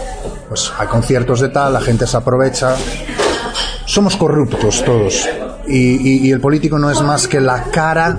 Pues 0.49 0.73
hay 0.79 0.89
conciertos 0.89 1.41
de 1.41 1.51
tal, 1.51 1.73
la 1.75 1.81
gente 1.81 2.07
se 2.07 2.17
aprovecha. 2.17 2.75
Somos 3.85 4.17
corruptos 4.17 4.83
todos. 4.85 5.29
Y, 5.69 6.31
el 6.33 6.41
político 6.41 6.79
no 6.79 6.91
es 6.91 7.01
más 7.03 7.29
que 7.29 7.41
la 7.41 7.65
cara 7.65 8.17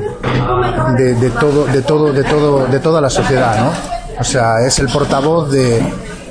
de, 0.97 1.15
de, 1.15 1.29
todo, 1.31 1.65
de, 1.65 1.81
todo, 1.81 2.13
de, 2.13 2.23
todo, 2.23 2.65
de 2.67 2.79
toda 2.79 3.01
la 3.01 3.09
sociedad, 3.09 3.57
¿no? 3.59 4.00
O 4.21 4.23
sea, 4.23 4.61
es 4.63 4.77
el 4.77 4.87
portavoz 4.87 5.51
de, 5.51 5.81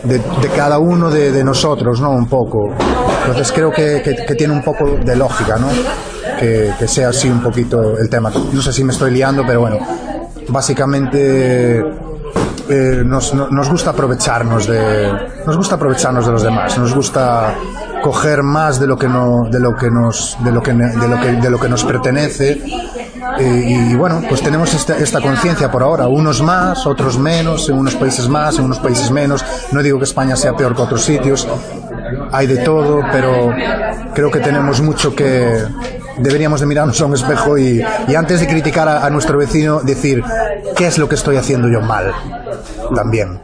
de, 0.04 0.48
cada 0.54 0.78
uno 0.78 1.10
de, 1.10 1.42
nosotros, 1.42 2.00
¿no? 2.00 2.10
Un 2.12 2.28
poco. 2.28 2.68
Entonces 3.26 3.50
creo 3.50 3.72
que, 3.72 4.00
que, 4.00 4.34
tiene 4.36 4.54
un 4.54 4.62
poco 4.62 4.86
de 5.04 5.16
lógica, 5.16 5.56
¿no? 5.56 5.66
Que, 6.38 6.72
que 6.78 6.86
sea 6.86 7.08
así 7.08 7.28
un 7.28 7.42
poquito 7.42 7.98
el 7.98 8.08
tema. 8.08 8.30
No 8.52 8.62
sé 8.62 8.72
si 8.72 8.84
me 8.84 8.92
estoy 8.92 9.10
liando, 9.10 9.42
pero 9.44 9.62
bueno, 9.62 9.78
básicamente 10.48 11.80
eh, 12.68 13.02
nos, 13.04 13.34
nos, 13.34 13.68
gusta 13.68 13.90
aprovecharnos 13.90 14.68
de 14.68 15.10
nos 15.44 15.56
gusta 15.56 15.74
aprovecharnos 15.74 16.24
de 16.24 16.32
los 16.32 16.42
demás 16.44 16.78
nos 16.78 16.94
gusta 16.94 17.56
coger 18.00 18.44
más 18.44 18.78
de 18.78 18.86
lo 18.86 18.96
que 18.96 19.08
no 19.08 19.48
de 19.50 19.58
lo 19.58 19.74
que 19.74 19.90
nos 19.90 20.36
de 20.44 20.52
lo 20.52 20.62
que 20.62 20.72
de 20.72 21.08
lo 21.08 21.20
que 21.20 21.32
de 21.32 21.50
lo 21.50 21.58
que 21.58 21.68
nos 21.68 21.82
pertenece 21.82 22.62
eh, 23.38 23.88
y 23.90 23.94
bueno 23.94 24.22
pues 24.28 24.42
tenemos 24.42 24.72
esta, 24.74 24.96
esta 24.98 25.20
conciencia 25.20 25.70
por 25.70 25.82
ahora 25.82 26.08
unos 26.08 26.42
más 26.42 26.86
otros 26.86 27.18
menos 27.18 27.68
en 27.68 27.78
unos 27.78 27.94
países 27.94 28.28
más 28.28 28.58
en 28.58 28.64
unos 28.64 28.78
países 28.78 29.10
menos 29.10 29.44
no 29.72 29.82
digo 29.82 29.98
que 29.98 30.04
España 30.04 30.36
sea 30.36 30.56
peor 30.56 30.74
que 30.74 30.82
otros 30.82 31.02
sitios 31.02 31.46
hay 32.32 32.46
de 32.46 32.58
todo 32.58 33.02
pero 33.12 33.52
creo 34.14 34.30
que 34.30 34.40
tenemos 34.40 34.80
mucho 34.80 35.14
que 35.14 35.64
deberíamos 36.18 36.60
de 36.60 36.66
mirarnos 36.66 37.00
a 37.00 37.06
un 37.06 37.14
espejo 37.14 37.58
y, 37.58 37.82
y 38.08 38.14
antes 38.14 38.40
de 38.40 38.46
criticar 38.46 38.88
a, 38.88 39.08
nuestro 39.10 39.38
vecino 39.38 39.80
decir 39.80 40.22
qué 40.76 40.86
es 40.86 40.98
lo 40.98 41.08
que 41.08 41.14
estoy 41.14 41.36
haciendo 41.36 41.68
yo 41.68 41.80
mal 41.80 42.12
también. 42.94 43.40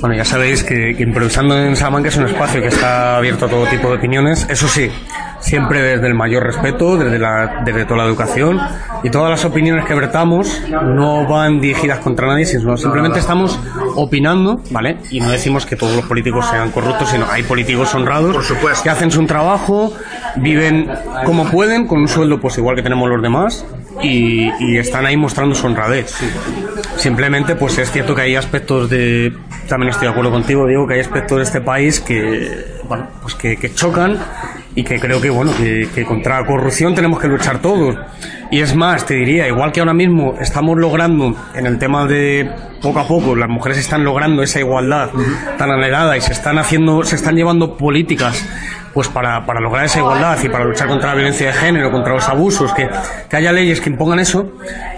Bueno, 0.00 0.14
ya 0.14 0.24
sabéis 0.24 0.62
que, 0.62 0.94
que 0.96 1.02
Improvisando 1.02 1.58
en 1.58 1.74
Salamanca 1.76 2.08
es 2.08 2.16
un 2.16 2.26
espacio 2.26 2.60
que 2.60 2.68
está 2.68 3.16
abierto 3.16 3.46
a 3.46 3.48
todo 3.48 3.66
tipo 3.66 3.88
de 3.88 3.96
opiniones. 3.96 4.46
Eso 4.48 4.68
sí, 4.68 4.90
siempre 5.40 5.82
desde 5.82 6.06
el 6.06 6.14
mayor 6.14 6.44
respeto, 6.44 6.96
desde, 6.96 7.18
la, 7.18 7.62
desde 7.64 7.84
toda 7.84 7.98
la 7.98 8.04
educación 8.04 8.60
y 9.02 9.10
todas 9.10 9.30
las 9.30 9.44
opiniones 9.44 9.84
que 9.84 9.94
vertamos 9.94 10.62
no 10.68 11.26
van 11.26 11.60
dirigidas 11.60 11.98
contra 12.00 12.26
nadie, 12.26 12.46
sino 12.46 12.76
simplemente 12.76 13.18
estamos 13.18 13.58
opinando, 13.94 14.60
¿vale? 14.70 14.98
Y 15.10 15.20
no 15.20 15.30
decimos 15.30 15.66
que 15.66 15.76
todos 15.76 15.94
los 15.94 16.04
políticos 16.06 16.46
sean 16.50 16.70
corruptos, 16.70 17.10
sino 17.10 17.26
hay 17.30 17.42
políticos 17.42 17.94
honrados 17.94 18.34
Por 18.34 18.44
supuesto. 18.44 18.82
que 18.82 18.90
hacen 18.90 19.10
su 19.10 19.24
trabajo, 19.26 19.92
viven 20.36 20.90
como 21.24 21.44
pueden, 21.50 21.86
con 21.86 22.00
un 22.00 22.08
sueldo 22.08 22.40
pues 22.40 22.58
igual 22.58 22.76
que 22.76 22.82
tenemos 22.82 23.08
los 23.08 23.22
demás 23.22 23.64
y, 24.02 24.50
y 24.60 24.78
están 24.78 25.06
ahí 25.06 25.16
mostrando 25.16 25.54
su 25.54 25.66
honradez. 25.66 26.10
Sí. 26.10 26.26
Simplemente 26.96 27.56
pues 27.56 27.78
es 27.78 27.90
cierto 27.90 28.14
que 28.14 28.22
hay 28.22 28.36
aspectos 28.36 28.88
de... 28.90 29.32
También 29.68 29.90
estoy 29.90 30.06
de 30.06 30.12
acuerdo 30.12 30.30
contigo, 30.30 30.66
digo 30.66 30.86
que 30.86 30.94
hay 30.94 31.00
aspectos 31.00 31.38
de 31.38 31.44
este 31.44 31.60
país 31.60 32.00
que, 32.00 32.80
bueno, 32.88 33.06
pues 33.20 33.34
que, 33.34 33.56
que 33.56 33.74
chocan 33.74 34.18
y 34.78 34.84
que 34.84 35.00
creo 35.00 35.20
que, 35.20 35.28
bueno, 35.28 35.50
que, 35.56 35.88
que 35.92 36.04
contra 36.04 36.40
la 36.40 36.46
corrupción 36.46 36.94
tenemos 36.94 37.18
que 37.18 37.26
luchar 37.26 37.60
todos. 37.60 37.96
Y 38.48 38.60
es 38.60 38.76
más, 38.76 39.04
te 39.06 39.14
diría, 39.14 39.48
igual 39.48 39.72
que 39.72 39.80
ahora 39.80 39.92
mismo 39.92 40.36
estamos 40.40 40.78
logrando 40.78 41.34
en 41.56 41.66
el 41.66 41.78
tema 41.78 42.06
de 42.06 42.48
poco 42.80 43.00
a 43.00 43.08
poco, 43.08 43.34
las 43.34 43.48
mujeres 43.48 43.76
están 43.78 44.04
logrando 44.04 44.40
esa 44.40 44.60
igualdad 44.60 45.10
tan 45.58 45.72
anhelada 45.72 46.16
y 46.16 46.20
se 46.20 46.32
están 46.32 46.58
haciendo, 46.58 47.02
se 47.02 47.16
están 47.16 47.34
llevando 47.34 47.76
políticas 47.76 48.48
pues 48.92 49.08
para, 49.08 49.44
para 49.44 49.60
lograr 49.60 49.84
esa 49.84 49.98
igualdad 49.98 50.38
y 50.42 50.48
para 50.48 50.64
luchar 50.64 50.88
contra 50.88 51.10
la 51.10 51.14
violencia 51.14 51.48
de 51.48 51.52
género, 51.52 51.90
contra 51.90 52.14
los 52.14 52.28
abusos, 52.28 52.72
que, 52.72 52.88
que 53.28 53.36
haya 53.36 53.52
leyes 53.52 53.80
que 53.80 53.90
impongan 53.90 54.18
eso, 54.18 54.52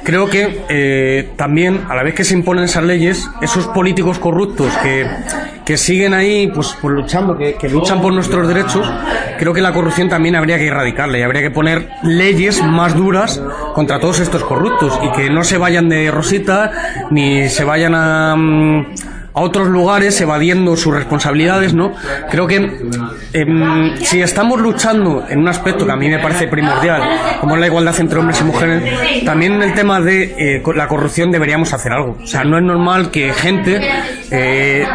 creo 0.04 0.28
que 0.28 0.64
eh, 0.68 1.30
también, 1.36 1.84
a 1.88 1.94
la 1.94 2.02
vez 2.02 2.14
que 2.14 2.24
se 2.24 2.34
imponen 2.34 2.64
esas 2.64 2.84
leyes, 2.84 3.28
esos 3.40 3.66
políticos 3.68 4.18
corruptos 4.18 4.72
que, 4.78 5.06
que 5.64 5.76
siguen 5.76 6.14
ahí 6.14 6.48
pues, 6.48 6.76
pues 6.80 6.94
luchando, 6.94 7.36
que, 7.36 7.68
luchan 7.68 8.00
por 8.00 8.12
nuestros 8.12 8.48
derechos, 8.48 8.90
creo 9.38 9.52
que 9.52 9.60
la 9.60 9.72
corrupción 9.72 10.08
también 10.08 10.36
habría 10.36 10.58
que 10.58 10.66
erradicarla 10.66 11.18
y 11.18 11.22
habría 11.22 11.42
que 11.42 11.50
poner 11.50 11.88
leyes 12.02 12.62
más 12.62 12.96
duras 12.96 13.40
contra 13.74 14.00
todos 14.00 14.20
estos 14.20 14.42
corruptos 14.44 14.98
y 15.02 15.12
que 15.12 15.30
no 15.30 15.44
se 15.44 15.58
vayan 15.58 15.88
de 15.88 16.10
rosita 16.10 17.06
ni 17.10 17.48
se 17.48 17.64
vayan 17.64 17.94
a... 17.94 18.34
mm, 18.36 18.86
a 19.32 19.40
otros 19.40 19.68
lugares 19.68 20.20
evadiendo 20.20 20.76
sus 20.76 20.94
responsabilidades, 20.94 21.74
¿no? 21.74 21.92
Creo 22.30 22.46
que 22.46 22.56
em, 23.32 23.96
si 23.98 24.20
estamos 24.20 24.60
luchando 24.60 25.24
en 25.28 25.40
un 25.40 25.48
aspecto 25.48 25.86
que 25.86 25.92
a 25.92 25.96
mí 25.96 26.08
me 26.08 26.18
parece 26.18 26.48
primordial, 26.48 27.02
como 27.40 27.54
es 27.54 27.60
la 27.60 27.66
igualdad 27.66 27.98
entre 28.00 28.18
hombres 28.18 28.40
y 28.40 28.44
mujeres, 28.44 29.24
también 29.24 29.54
en 29.54 29.62
el 29.62 29.74
tema 29.74 30.00
de 30.00 30.56
eh, 30.56 30.62
la 30.74 30.88
corrupción 30.88 31.30
deberíamos 31.30 31.72
hacer 31.72 31.92
algo. 31.92 32.16
O 32.22 32.26
sea, 32.26 32.44
no 32.44 32.58
es 32.58 32.64
normal 32.64 33.10
que 33.10 33.32
gente 33.32 33.80
eh, 34.30 34.86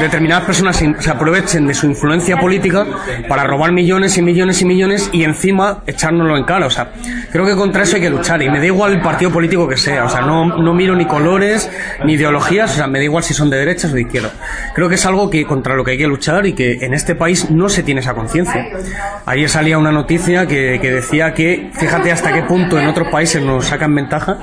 determinadas 0.00 0.44
personas 0.44 0.76
se, 0.76 1.10
aprovechen 1.10 1.66
de 1.66 1.74
su 1.74 1.86
influencia 1.86 2.38
política 2.38 2.86
para 3.28 3.44
robar 3.44 3.72
millones 3.72 4.16
y 4.16 4.22
millones 4.22 4.62
y 4.62 4.64
millones 4.64 5.10
y 5.12 5.24
encima 5.24 5.82
echárnoslo 5.86 6.36
en 6.36 6.44
cara. 6.44 6.66
O 6.66 6.70
sea, 6.70 6.92
creo 7.30 7.44
que 7.44 7.54
contra 7.54 7.82
eso 7.82 7.96
hay 7.96 8.02
que 8.02 8.10
luchar 8.10 8.42
y 8.42 8.48
me 8.48 8.58
da 8.58 8.66
igual 8.66 8.92
el 8.92 9.00
partido 9.00 9.30
político 9.30 9.68
que 9.68 9.76
sea. 9.76 10.04
O 10.04 10.08
sea, 10.08 10.22
no, 10.22 10.44
no 10.44 10.74
miro 10.74 10.94
ni 10.96 11.06
colores 11.06 11.70
ni 12.04 12.14
ideologías. 12.14 12.72
O 12.72 12.74
sea, 12.76 12.86
me 12.86 12.98
da 12.98 13.04
igual 13.04 13.22
si 13.22 13.34
son 13.34 13.50
de 13.50 13.58
derechas 13.58 13.92
o 13.92 13.94
de 13.94 14.02
izquierda. 14.02 14.30
Creo 14.74 14.88
que 14.88 14.94
es 14.94 15.06
algo 15.06 15.28
que 15.28 15.44
contra 15.44 15.74
lo 15.74 15.84
que 15.84 15.92
hay 15.92 15.98
que 15.98 16.06
luchar 16.06 16.46
y 16.46 16.54
que 16.54 16.84
en 16.84 16.94
este 16.94 17.14
país 17.14 17.50
no 17.50 17.68
se 17.68 17.82
tiene 17.82 18.00
esa 18.00 18.14
conciencia. 18.14 18.66
Ayer 19.26 19.48
salía 19.48 19.78
una 19.78 19.92
noticia 19.92 20.46
que, 20.46 20.78
que 20.80 20.92
decía 20.92 21.34
que, 21.34 21.70
fíjate 21.74 22.12
hasta 22.12 22.32
qué 22.32 22.42
punto 22.42 22.78
en 22.78 22.86
otros 22.86 23.08
países 23.08 23.42
nos 23.42 23.66
sacan 23.66 23.94
ventaja, 23.94 24.38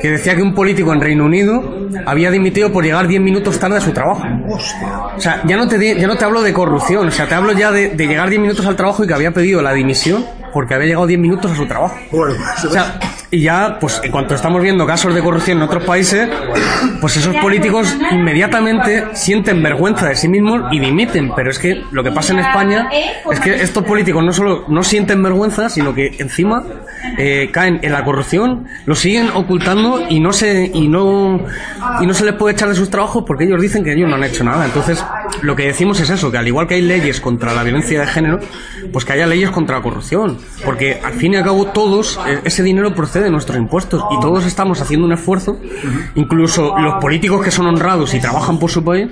que 0.00 0.10
decía 0.10 0.34
que 0.34 0.42
un 0.42 0.54
político 0.54 0.92
en 0.92 1.00
Reino 1.00 1.24
Unido 1.24 1.88
había 2.06 2.30
dimitido 2.30 2.72
por 2.72 2.84
llegar 2.84 3.06
10 3.06 3.20
minutos 3.20 3.58
tarde 3.58 3.78
a 3.78 3.80
su 3.80 3.92
trabajo. 3.92 4.22
O 4.48 5.20
sea, 5.20 5.42
ya 5.44 5.56
no 5.56 5.68
te, 5.68 5.98
ya 5.98 6.06
no 6.06 6.16
te 6.16 6.24
hablo 6.24 6.42
de 6.42 6.52
corrupción, 6.52 7.08
o 7.08 7.10
sea, 7.10 7.26
te 7.28 7.34
hablo 7.34 7.52
ya 7.52 7.70
de, 7.72 7.90
de 7.90 8.06
llegar 8.06 8.28
10 8.28 8.40
minutos 8.40 8.66
al 8.66 8.76
trabajo 8.76 9.04
y 9.04 9.06
que 9.06 9.14
había 9.14 9.30
pedido 9.32 9.62
la 9.62 9.72
dimisión 9.72 10.24
porque 10.52 10.74
había 10.74 10.86
llegado 10.86 11.06
10 11.06 11.20
minutos 11.20 11.50
a 11.52 11.56
su 11.56 11.66
trabajo. 11.66 11.96
Bueno, 12.10 12.34
O 12.66 12.70
sea, 12.70 12.98
y 13.36 13.42
ya, 13.42 13.76
pues 13.78 14.00
en 14.02 14.10
cuanto 14.10 14.34
estamos 14.34 14.62
viendo 14.62 14.86
casos 14.86 15.14
de 15.14 15.20
corrupción 15.20 15.58
en 15.58 15.64
otros 15.64 15.84
países, 15.84 16.26
pues 17.02 17.18
esos 17.18 17.36
políticos 17.36 17.94
inmediatamente 18.10 19.08
sienten 19.12 19.62
vergüenza 19.62 20.08
de 20.08 20.16
sí 20.16 20.26
mismos 20.26 20.72
y 20.72 20.80
dimiten. 20.80 21.32
Pero 21.36 21.50
es 21.50 21.58
que 21.58 21.84
lo 21.90 22.02
que 22.02 22.12
pasa 22.12 22.32
en 22.32 22.38
España 22.38 22.88
es 23.30 23.38
que 23.40 23.56
estos 23.56 23.84
políticos 23.84 24.24
no 24.24 24.32
solo 24.32 24.64
no 24.68 24.82
sienten 24.82 25.22
vergüenza, 25.22 25.68
sino 25.68 25.92
que 25.94 26.16
encima 26.18 26.64
eh, 27.18 27.50
caen 27.52 27.78
en 27.82 27.92
la 27.92 28.04
corrupción, 28.04 28.68
lo 28.86 28.94
siguen 28.94 29.28
ocultando 29.34 30.06
y 30.08 30.18
no 30.18 30.32
se 30.32 30.70
y 30.72 30.88
no 30.88 31.44
y 32.00 32.06
no 32.06 32.14
se 32.14 32.24
les 32.24 32.34
puede 32.36 32.54
echar 32.54 32.70
de 32.70 32.74
sus 32.74 32.88
trabajos 32.88 33.24
porque 33.26 33.44
ellos 33.44 33.60
dicen 33.60 33.84
que 33.84 33.92
ellos 33.92 34.08
no 34.08 34.16
han 34.16 34.24
hecho 34.24 34.44
nada. 34.44 34.64
Entonces, 34.64 35.04
lo 35.42 35.56
que 35.56 35.66
decimos 35.66 36.00
es 36.00 36.10
eso, 36.10 36.30
que 36.30 36.38
al 36.38 36.46
igual 36.46 36.66
que 36.66 36.74
hay 36.74 36.82
leyes 36.82 37.20
contra 37.20 37.54
la 37.54 37.62
violencia 37.62 38.00
de 38.00 38.06
género, 38.06 38.40
pues 38.92 39.04
que 39.04 39.12
haya 39.12 39.26
leyes 39.26 39.50
contra 39.50 39.76
la 39.76 39.82
corrupción, 39.82 40.38
porque 40.64 41.00
al 41.02 41.14
fin 41.14 41.34
y 41.34 41.36
al 41.36 41.44
cabo 41.44 41.66
todos 41.66 42.18
eh, 42.26 42.40
ese 42.44 42.62
dinero 42.62 42.94
procede 42.94 43.24
de 43.24 43.30
nuestros 43.30 43.58
impuestos 43.58 44.02
y 44.10 44.20
todos 44.20 44.46
estamos 44.46 44.80
haciendo 44.80 45.06
un 45.06 45.12
esfuerzo, 45.12 45.58
incluso 46.14 46.76
los 46.78 46.94
políticos 46.94 47.42
que 47.44 47.50
son 47.50 47.66
honrados 47.66 48.14
y 48.14 48.20
trabajan 48.20 48.58
por 48.58 48.70
su 48.70 48.84
país 48.84 49.08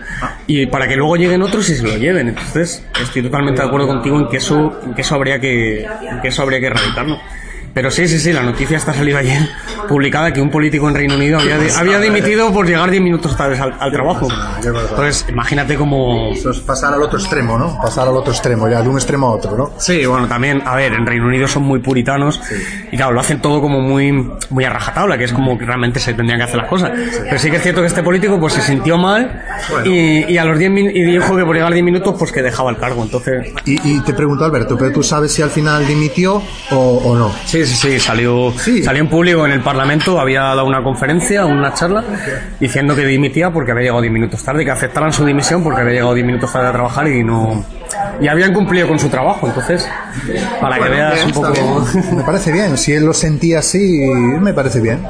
y 0.46 0.66
para 0.66 0.88
que 0.88 0.96
luego 0.96 1.16
lleguen 1.16 1.42
otros 1.42 1.68
y 1.70 1.74
se 1.74 1.82
lo 1.82 1.96
lleven. 1.96 2.28
Entonces, 2.28 2.84
estoy 3.00 3.22
totalmente 3.22 3.60
de 3.60 3.68
acuerdo 3.68 3.86
contigo 3.86 4.18
en 4.18 4.28
que 4.28 4.38
eso 4.38 4.80
en 4.84 4.94
que 4.94 5.02
eso 5.02 5.14
habría 5.14 5.40
que 5.40 5.84
en 5.84 6.20
que 6.20 6.28
eso 6.28 6.42
habría 6.42 6.60
que 6.60 6.66
erradicarlo. 6.66 7.18
Pero 7.74 7.90
sí, 7.90 8.06
sí, 8.08 8.18
sí, 8.20 8.32
la 8.32 8.42
noticia 8.42 8.76
está 8.76 8.94
salida 8.94 9.18
ayer 9.18 9.48
publicada 9.88 10.32
que 10.32 10.40
un 10.40 10.48
político 10.50 10.88
en 10.88 10.94
Reino 10.94 11.16
Unido 11.16 11.38
había, 11.40 11.56
había 11.78 11.98
dimitido 12.00 12.50
por 12.52 12.66
llegar 12.66 12.88
10 12.90 13.02
minutos 13.02 13.36
tarde 13.36 13.58
al, 13.58 13.74
al 13.78 13.90
trabajo. 13.92 14.28
Entonces, 14.64 15.26
imagínate 15.28 15.74
cómo... 15.76 16.30
Eso 16.32 16.50
es 16.52 16.60
pasar 16.60 16.94
al 16.94 17.02
otro 17.02 17.18
extremo, 17.18 17.58
¿no? 17.58 17.78
Pasar 17.82 18.08
al 18.08 18.16
otro 18.16 18.32
extremo, 18.32 18.68
ya 18.68 18.80
de 18.80 18.88
un 18.88 18.94
extremo 18.96 19.26
a 19.28 19.32
otro, 19.32 19.56
¿no? 19.56 19.72
Sí, 19.78 20.06
bueno, 20.06 20.26
también, 20.28 20.62
a 20.64 20.74
ver, 20.76 20.92
en 20.94 21.04
Reino 21.04 21.26
Unido 21.26 21.48
son 21.48 21.64
muy 21.64 21.80
puritanos 21.80 22.40
y 22.92 22.96
claro, 22.96 23.12
lo 23.12 23.20
hacen 23.20 23.40
todo 23.42 23.60
como 23.60 23.80
muy, 23.80 24.30
muy 24.50 24.64
a 24.64 24.70
rajatabla, 24.70 25.18
que 25.18 25.24
es 25.24 25.32
como 25.32 25.58
que 25.58 25.64
realmente 25.66 26.00
se 26.00 26.14
tendrían 26.14 26.38
que 26.38 26.44
hacer 26.44 26.56
las 26.56 26.68
cosas. 26.68 26.92
Pero 27.24 27.38
sí 27.38 27.50
que 27.50 27.56
es 27.56 27.62
cierto 27.62 27.80
que 27.80 27.88
este 27.88 28.02
político 28.02 28.38
pues 28.40 28.52
se 28.54 28.62
sintió 28.62 28.96
mal 28.96 29.42
y, 29.84 30.32
y 30.32 30.38
a 30.38 30.44
los 30.44 30.58
10 30.58 30.70
min- 30.70 30.90
y 30.94 31.02
dijo 31.02 31.36
que 31.36 31.44
por 31.44 31.54
llegar 31.54 31.72
10 31.72 31.84
minutos 31.84 32.14
pues 32.18 32.32
que 32.32 32.40
dejaba 32.42 32.70
el 32.70 32.76
cargo. 32.78 33.02
Entonces, 33.02 33.48
Y, 33.66 33.96
y 33.96 34.00
te 34.00 34.14
pregunto, 34.14 34.44
Alberto, 34.44 34.78
¿pero 34.78 34.92
tú 34.92 35.02
sabes 35.02 35.32
si 35.32 35.42
al 35.42 35.50
final 35.50 35.86
dimitió 35.86 36.42
o, 36.70 36.76
o 37.04 37.16
no? 37.16 37.32
Sí, 37.44 37.63
sí, 37.66 37.74
sí, 37.74 37.98
salió, 38.00 38.52
Sí. 38.56 38.82
salió 38.82 39.02
en 39.02 39.08
público 39.08 39.44
en 39.46 39.52
el 39.52 39.60
Parlamento, 39.60 40.18
había 40.20 40.42
dado 40.42 40.64
una 40.64 40.82
conferencia, 40.82 41.44
una 41.46 41.72
charla, 41.74 42.04
diciendo 42.60 42.94
que 42.94 43.04
dimitía 43.06 43.50
porque 43.50 43.72
había 43.72 43.84
llegado 43.84 44.00
10 44.02 44.12
minutos 44.12 44.42
tarde, 44.42 44.64
que 44.64 44.70
aceptaran 44.70 45.12
su 45.12 45.24
dimisión 45.24 45.62
porque 45.62 45.80
había 45.80 45.94
llegado 45.94 46.14
10 46.14 46.26
minutos 46.26 46.52
tarde 46.52 46.68
a 46.68 46.72
trabajar 46.72 47.08
y 47.08 47.22
no... 47.24 47.64
Y 48.20 48.28
habían 48.28 48.52
cumplido 48.52 48.86
con 48.88 48.98
su 48.98 49.08
trabajo, 49.08 49.46
entonces, 49.48 49.88
para 50.60 50.78
que 50.78 50.88
veas 50.88 51.24
un 51.26 51.32
poco... 51.32 51.84
Me 52.12 52.22
parece 52.22 52.52
bien, 52.52 52.76
si 52.78 52.92
él 52.92 53.04
lo 53.04 53.12
sentía 53.12 53.58
así, 53.60 54.00
me 54.40 54.52
parece 54.54 54.80
bien. 54.80 55.02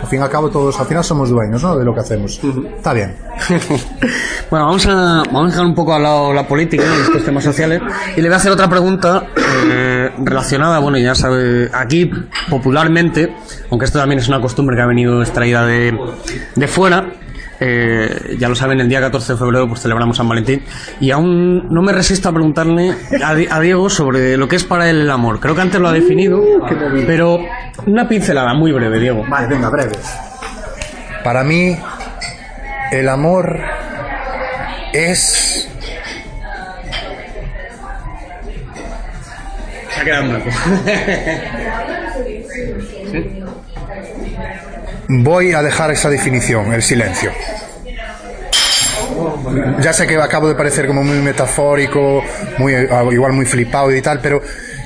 Al 0.00 0.06
fin 0.06 0.20
y 0.20 0.22
al 0.22 0.30
cabo, 0.30 0.48
todos 0.48 0.78
al 0.78 0.86
final 0.86 1.04
somos 1.04 1.30
dueños, 1.30 1.62
¿no? 1.62 1.76
De 1.76 1.84
lo 1.84 1.94
que 1.94 2.00
hacemos. 2.00 2.40
Está 2.76 2.92
bien. 2.92 3.16
bueno, 4.50 4.66
vamos 4.66 4.86
a, 4.86 5.22
vamos 5.26 5.44
a 5.44 5.46
dejar 5.46 5.66
un 5.66 5.74
poco 5.74 5.94
al 5.94 6.02
lado 6.02 6.32
la 6.32 6.46
política 6.46 6.84
y 6.84 7.02
estos 7.02 7.24
temas 7.24 7.44
sociales 7.44 7.80
y 8.16 8.20
le 8.20 8.28
voy 8.28 8.34
a 8.34 8.36
hacer 8.36 8.52
otra 8.52 8.68
pregunta 8.68 9.26
eh, 9.36 10.10
relacionada, 10.18 10.78
bueno, 10.78 10.98
ya 10.98 11.14
sabe, 11.14 11.70
aquí 11.72 12.10
popularmente, 12.48 13.34
aunque 13.70 13.86
esto 13.86 13.98
también 13.98 14.18
es 14.18 14.28
una 14.28 14.40
costumbre 14.40 14.76
que 14.76 14.82
ha 14.82 14.86
venido 14.86 15.22
extraída 15.22 15.64
de, 15.66 15.96
de 16.54 16.68
fuera, 16.68 17.12
eh, 17.60 18.36
ya 18.38 18.48
lo 18.48 18.54
saben, 18.54 18.80
el 18.80 18.88
día 18.88 19.00
14 19.00 19.32
de 19.32 19.38
febrero 19.38 19.68
pues 19.68 19.80
celebramos 19.80 20.16
San 20.16 20.28
Valentín 20.28 20.62
y 21.00 21.10
aún 21.10 21.68
no 21.72 21.82
me 21.82 21.92
resisto 21.92 22.28
a 22.28 22.32
preguntarle 22.32 22.94
a, 23.24 23.34
Di- 23.34 23.48
a 23.50 23.60
Diego 23.60 23.88
sobre 23.90 24.36
lo 24.36 24.48
que 24.48 24.56
es 24.56 24.64
para 24.64 24.88
él 24.90 25.00
el 25.02 25.10
amor. 25.10 25.40
Creo 25.40 25.54
que 25.54 25.60
antes 25.62 25.80
lo 25.80 25.88
ha 25.88 25.92
definido, 25.92 26.42
pero 27.06 27.40
una 27.86 28.08
pincelada 28.08 28.54
muy 28.54 28.72
breve, 28.72 28.98
Diego. 29.00 29.24
Vale, 29.28 29.46
venga, 29.48 29.70
breve. 29.70 29.92
Para 31.24 31.42
mí, 31.44 31.76
el 32.92 33.08
amor 33.08 33.58
es... 34.92 35.68
Se 39.94 40.00
ha 40.00 40.04
quedado 40.04 40.22
en 40.24 40.28
blanco. 40.30 40.50
Voy 45.08 45.52
a 45.52 45.62
dejar 45.62 45.90
esa 45.90 46.10
definición, 46.10 46.72
el 46.74 46.82
silencio. 46.82 47.32
Ya 49.80 49.92
sé 49.92 50.06
que 50.06 50.16
acabo 50.16 50.48
de 50.48 50.54
parecer 50.54 50.86
como 50.86 51.02
muy 51.02 51.18
metafórico, 51.20 52.22
muy 52.58 52.74
ah, 52.74 53.04
igual 53.10 53.32
muy 53.32 53.46
flipado 53.46 53.94
y 53.94 54.02
tal, 54.02 54.20
pero 54.20 54.42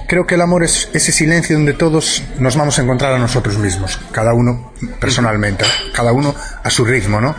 creo 0.07 0.25
que 0.25 0.37
el 0.37 0.41
amor 0.43 0.63
es 0.63 0.89
ese 0.93 1.11
silencio 1.11 1.57
donde 1.57 1.73
todos 1.73 2.23
nos 2.39 2.57
vamos 2.57 2.79
a 2.79 2.83
encontrar 2.83 3.13
a 3.15 3.19
nosotros 3.19 3.59
mismos, 3.59 3.99
cada 4.13 4.33
uno 4.33 4.73
personalmente, 5.01 5.65
cada 5.93 6.13
uno 6.13 6.35
a 6.63 6.71
su 6.71 6.85
ritmo, 6.85 7.21
¿no? 7.21 7.35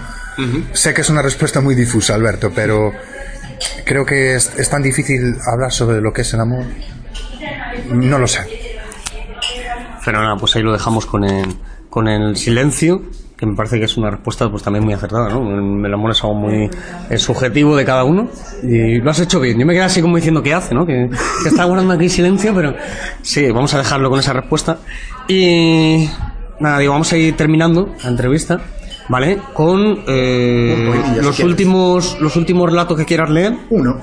Sé 0.73 0.93
que 0.93 1.01
es 1.01 1.09
una 1.09 1.21
respuesta 1.21 1.61
muy 1.61 1.75
difusa, 1.75 2.15
Alberto, 2.15 2.51
pero 2.53 2.91
creo 3.86 4.05
que 4.05 4.36
es, 4.36 4.51
es 4.57 4.69
tan 4.69 4.81
difícil 4.81 5.38
hablar 5.45 5.71
sobre 5.71 6.01
lo 6.01 6.11
que 6.11 6.23
es 6.23 6.34
el 6.34 6.41
amor. 6.41 6.65
No 7.88 8.17
lo 8.17 8.27
sé. 8.27 8.41
Fenomenal, 10.01 10.38
pues 10.38 10.55
ahí 10.55 10.63
lo 10.63 10.73
dejamos 10.73 11.05
con 11.05 11.23
el, 11.23 11.55
con 11.94 12.08
el 12.08 12.36
silencio, 12.38 13.04
que 13.38 13.46
me 13.46 13.56
parece 13.56 13.78
que 13.78 13.86
es 13.86 13.98
una 13.98 14.10
respuesta 14.10 14.50
pues 14.50 14.64
también 14.64 14.84
muy 14.84 14.96
acertada, 14.96 15.30
¿no? 15.30 15.86
El 15.86 15.94
amor 15.94 16.10
es 16.10 16.24
algo 16.24 16.34
muy 16.34 16.68
es 17.08 17.22
subjetivo 17.22 17.76
de 17.76 17.86
cada 17.86 18.04
uno 18.04 18.30
y 18.64 18.96
lo 18.98 19.12
has 19.12 19.20
hecho 19.20 19.39
bien. 19.39 19.60
Yo 19.60 19.66
me 19.68 19.74
quedé 19.74 19.84
así 19.84 20.02
como 20.02 20.16
diciendo 20.16 20.41
qué 20.41 20.56
hace, 20.56 20.74
¿no? 20.74 20.88
Que, 20.88 21.08
que 21.44 21.50
está 21.50 21.66
guardando 21.66 21.94
aquí 21.94 22.10
silencio, 22.10 22.52
pero 22.56 22.74
sí, 23.22 23.52
vamos 23.52 23.72
a 23.76 23.78
dejarlo 23.78 24.10
con 24.10 24.20
esa 24.20 24.34
respuesta. 24.34 24.80
Y 25.28 26.10
nada, 26.60 26.80
digo, 26.80 26.94
vamos 26.94 27.14
a 27.14 27.18
ir 27.18 27.38
terminando 27.38 27.94
la 28.04 28.10
entrevista, 28.10 28.60
¿vale? 29.10 29.39
Con 29.54 29.99
eh, 30.08 31.04
si 31.16 31.22
los 31.22 31.39
últimos 31.39 32.18
los 32.20 32.36
últimos 32.36 32.70
relatos 32.70 32.97
que 32.97 33.06
quieras 33.06 33.30
leer. 33.30 33.54
Uno, 33.70 33.97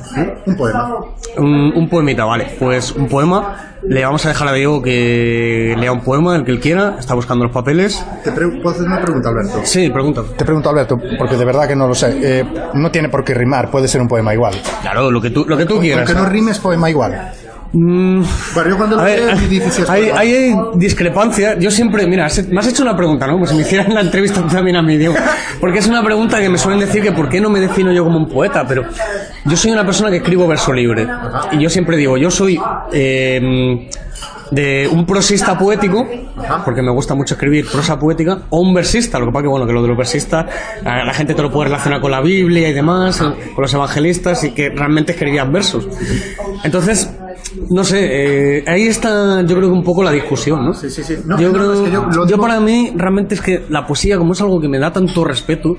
un 0.46 0.56
poema. 0.56 0.96
Un, 1.36 1.72
un 1.74 1.88
poemita, 1.88 2.24
vale. 2.24 2.56
Pues 2.58 2.92
un 2.92 3.08
poema. 3.08 3.66
Le 3.82 4.04
vamos 4.04 4.24
a 4.26 4.28
dejar 4.28 4.48
a 4.48 4.52
Diego 4.52 4.82
que 4.82 5.74
lea 5.78 5.90
un 5.90 6.02
poema, 6.02 6.36
el 6.36 6.44
que 6.44 6.50
él 6.50 6.60
quiera. 6.60 6.96
Está 6.98 7.14
buscando 7.14 7.44
los 7.44 7.52
papeles. 7.52 8.04
¿Te 8.22 8.30
¿Puedo 8.30 8.70
hacer 8.70 8.86
una 8.86 9.00
pregunta, 9.00 9.30
Alberto? 9.30 9.60
Sí, 9.64 9.88
pregunta. 9.88 10.22
Te 10.36 10.44
pregunto, 10.44 10.68
Alberto, 10.68 11.00
porque 11.18 11.36
de 11.36 11.44
verdad 11.44 11.66
que 11.66 11.76
no 11.76 11.88
lo 11.88 11.94
sé. 11.94 12.18
Eh, 12.22 12.44
no 12.74 12.90
tiene 12.90 13.08
por 13.08 13.24
qué 13.24 13.32
rimar, 13.32 13.70
puede 13.70 13.88
ser 13.88 14.02
un 14.02 14.08
poema 14.08 14.34
igual. 14.34 14.54
Claro, 14.82 15.10
lo 15.10 15.20
que 15.20 15.30
tú, 15.30 15.46
lo 15.48 15.56
que 15.56 15.64
tú 15.64 15.80
quieras. 15.80 16.06
Aunque 16.06 16.22
no 16.22 16.28
rimes, 16.28 16.58
poema 16.58 16.90
igual. 16.90 17.32
Mm, 17.72 18.22
yo 18.68 18.76
cuando 18.76 18.96
ver, 18.96 19.32
hay, 19.88 20.10
hay 20.10 20.54
discrepancia. 20.74 21.56
Yo 21.58 21.70
siempre, 21.70 22.06
mira, 22.06 22.26
me 22.50 22.58
has 22.60 22.66
hecho 22.66 22.82
una 22.82 22.96
pregunta, 22.96 23.26
¿no? 23.26 23.38
Pues 23.38 23.50
si 23.50 23.56
me 23.56 23.62
hicieran 23.62 23.94
la 23.94 24.00
entrevista 24.00 24.44
también 24.46 24.76
a 24.76 24.82
mí, 24.82 24.96
Diego. 24.96 25.14
Porque 25.60 25.78
es 25.78 25.86
una 25.86 26.02
pregunta 26.02 26.40
que 26.40 26.48
me 26.48 26.58
suelen 26.58 26.80
decir 26.80 27.02
que 27.02 27.12
por 27.12 27.28
qué 27.28 27.40
no 27.40 27.48
me 27.48 27.60
defino 27.60 27.92
yo 27.92 28.02
como 28.04 28.18
un 28.18 28.28
poeta, 28.28 28.64
pero 28.66 28.82
yo 29.44 29.56
soy 29.56 29.70
una 29.70 29.84
persona 29.84 30.10
que 30.10 30.16
escribo 30.16 30.48
verso 30.48 30.72
libre. 30.72 31.06
Y 31.52 31.62
yo 31.62 31.70
siempre 31.70 31.96
digo, 31.96 32.16
yo 32.16 32.30
soy 32.30 32.60
eh, 32.92 33.40
de 34.50 34.88
un 34.88 35.06
prosista 35.06 35.56
poético, 35.56 36.08
porque 36.64 36.82
me 36.82 36.90
gusta 36.90 37.14
mucho 37.14 37.34
escribir 37.34 37.66
prosa 37.70 37.96
poética, 37.98 38.38
o 38.50 38.60
un 38.60 38.74
versista. 38.74 39.20
Lo 39.20 39.26
que 39.26 39.32
pasa 39.32 39.42
que, 39.42 39.48
bueno, 39.48 39.66
que 39.66 39.72
lo 39.72 39.82
de 39.82 39.88
los 39.88 39.96
versistas, 39.96 40.46
la, 40.82 41.04
la 41.04 41.14
gente 41.14 41.34
te 41.34 41.42
lo 41.42 41.50
puede 41.50 41.68
relacionar 41.68 42.00
con 42.00 42.10
la 42.10 42.20
Biblia 42.20 42.68
y 42.68 42.72
demás, 42.72 43.20
eh, 43.20 43.52
con 43.54 43.62
los 43.62 43.72
evangelistas, 43.72 44.42
y 44.42 44.50
que 44.50 44.70
realmente 44.70 45.12
escribían 45.12 45.52
versos. 45.52 45.86
Entonces, 46.64 47.10
no 47.70 47.84
sé, 47.84 48.58
eh, 48.58 48.64
ahí 48.66 48.82
está 48.86 49.42
yo 49.42 49.56
creo 49.56 49.68
que 49.68 49.74
un 49.74 49.82
poco 49.84 50.02
la 50.02 50.10
discusión, 50.12 50.64
¿no? 50.64 50.74
Sí, 50.74 50.88
sí, 50.90 51.02
sí. 51.02 51.16
No, 51.26 51.38
yo 51.40 51.48
no, 51.48 51.54
creo, 51.54 51.72
es 51.72 51.80
que 51.80 51.90
yo 51.90 52.02
lo 52.04 52.12
yo 52.12 52.24
digo- 52.26 52.40
para 52.42 52.60
mí 52.60 52.92
realmente 52.96 53.34
es 53.34 53.40
que 53.40 53.64
la 53.68 53.86
poesía 53.86 54.18
como 54.18 54.32
es 54.32 54.40
algo 54.40 54.60
que 54.60 54.68
me 54.68 54.78
da 54.78 54.92
tanto 54.92 55.24
respeto, 55.24 55.76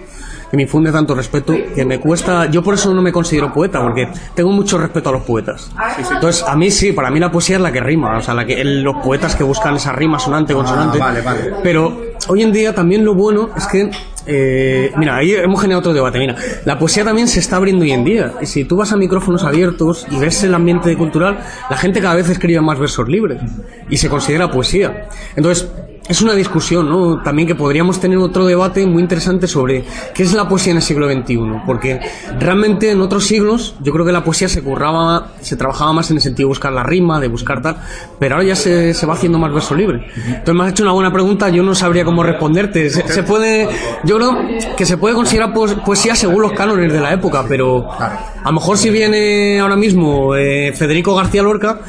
que 0.51 0.57
me 0.57 0.63
infunde 0.63 0.91
tanto 0.91 1.15
respeto, 1.15 1.55
que 1.73 1.85
me 1.85 1.99
cuesta, 1.99 2.45
yo 2.47 2.61
por 2.61 2.73
eso 2.73 2.93
no 2.93 3.01
me 3.01 3.11
considero 3.13 3.53
poeta, 3.53 3.81
porque 3.81 4.09
tengo 4.35 4.51
mucho 4.51 4.77
respeto 4.77 5.09
a 5.09 5.13
los 5.13 5.21
poetas. 5.23 5.71
Entonces, 6.11 6.43
a 6.45 6.55
mí 6.57 6.69
sí, 6.69 6.91
para 6.91 7.09
mí 7.09 7.19
la 7.21 7.31
poesía 7.31 7.55
es 7.55 7.61
la 7.61 7.71
que 7.71 7.79
rima, 7.79 8.17
o 8.17 8.21
sea, 8.21 8.33
la 8.33 8.45
que, 8.45 8.59
el- 8.59 8.81
los 8.83 8.97
poetas 8.97 9.35
que 9.35 9.43
buscan 9.45 9.75
esa 9.77 9.93
rima 9.93 10.19
sonante, 10.19 10.53
consonante. 10.53 10.97
Ah, 11.01 11.05
vale, 11.05 11.21
vale. 11.21 11.53
Pero 11.63 12.01
hoy 12.27 12.43
en 12.43 12.51
día 12.51 12.75
también 12.75 13.05
lo 13.05 13.15
bueno 13.15 13.49
es 13.55 13.65
que, 13.67 13.89
eh, 14.27 14.91
mira, 14.97 15.15
ahí 15.15 15.33
hemos 15.33 15.59
generado 15.61 15.79
otro 15.79 15.93
debate. 15.93 16.19
Mira, 16.19 16.35
la 16.65 16.77
poesía 16.77 17.03
también 17.05 17.27
se 17.29 17.39
está 17.39 17.55
abriendo 17.55 17.83
hoy 17.83 17.91
en 17.91 18.03
día. 18.03 18.33
Y 18.41 18.45
si 18.45 18.65
tú 18.65 18.75
vas 18.75 18.91
a 18.91 18.97
micrófonos 18.97 19.43
abiertos 19.45 20.05
y 20.11 20.19
ves 20.19 20.43
el 20.43 20.53
ambiente 20.53 20.95
cultural, 20.97 21.39
la 21.69 21.77
gente 21.77 22.01
cada 22.01 22.15
vez 22.15 22.27
escribe 22.29 22.59
más 22.61 22.77
versos 22.77 23.07
libres 23.07 23.41
y 23.89 23.97
se 23.97 24.09
considera 24.09 24.51
poesía. 24.51 25.07
Entonces, 25.35 25.67
es 26.12 26.22
una 26.22 26.34
discusión, 26.34 26.89
¿no? 26.89 27.22
También 27.24 27.47
que 27.47 27.55
podríamos 27.55 27.99
tener 27.99 28.18
otro 28.18 28.45
debate 28.45 28.86
muy 28.86 29.01
interesante 29.01 29.47
sobre 29.47 29.84
qué 30.14 30.24
es 30.24 30.34
la 30.34 30.47
poesía 30.47 30.72
en 30.72 30.78
el 30.78 30.84
siglo 30.84 31.09
XXI. 31.12 31.39
Porque 31.66 31.99
realmente 32.39 32.91
en 32.91 33.01
otros 33.01 33.26
siglos 33.26 33.76
yo 33.82 33.91
creo 33.93 34.05
que 34.05 34.12
la 34.12 34.24
poesía 34.24 34.49
se 34.49 34.62
curraba, 34.62 35.30
se 35.41 35.55
trabajaba 35.55 35.93
más 35.93 36.09
en 36.12 36.18
el 36.18 36.22
sentido 36.22 36.47
de 36.47 36.49
buscar 36.49 36.72
la 36.74 36.84
rima, 36.84 37.20
de 37.20 37.28
buscar 37.28 37.62
tal, 37.62 37.78
pero 38.20 38.36
ahora 38.36 38.47
ya 38.47 38.55
se, 38.55 38.93
se 38.93 39.05
va 39.05 39.14
haciendo 39.14 39.39
más 39.39 39.53
verso 39.53 39.74
libre. 39.76 40.05
Entonces 40.28 40.53
me 40.53 40.64
has 40.66 40.72
hecho 40.72 40.84
una 40.84 40.91
buena 40.91 41.12
pregunta, 41.14 41.49
yo 41.49 41.64
no 41.64 41.74
sabría 41.76 42.03
cómo 42.05 42.24
responderte. 42.24 42.89
Se, 42.89 43.07
se 43.07 43.24
puede, 43.24 43.68
yo 44.03 44.18
creo 44.18 44.38
que 44.76 44.86
se 44.86 44.97
puede 44.97 45.16
considerar 45.16 45.53
poes- 45.53 45.76
poesía 45.86 46.16
según 46.16 46.41
los 46.41 46.51
cánones 46.53 46.91
de 46.91 46.99
la 46.99 47.14
época, 47.14 47.45
pero 47.47 47.89
a 47.91 48.45
lo 48.45 48.51
mejor 48.51 48.78
si 48.78 48.89
viene 48.89 49.59
ahora 49.59 49.76
mismo 49.76 50.36
eh, 50.36 50.74
Federico 50.76 51.16
García 51.16 51.41
Lorca, 51.43 51.80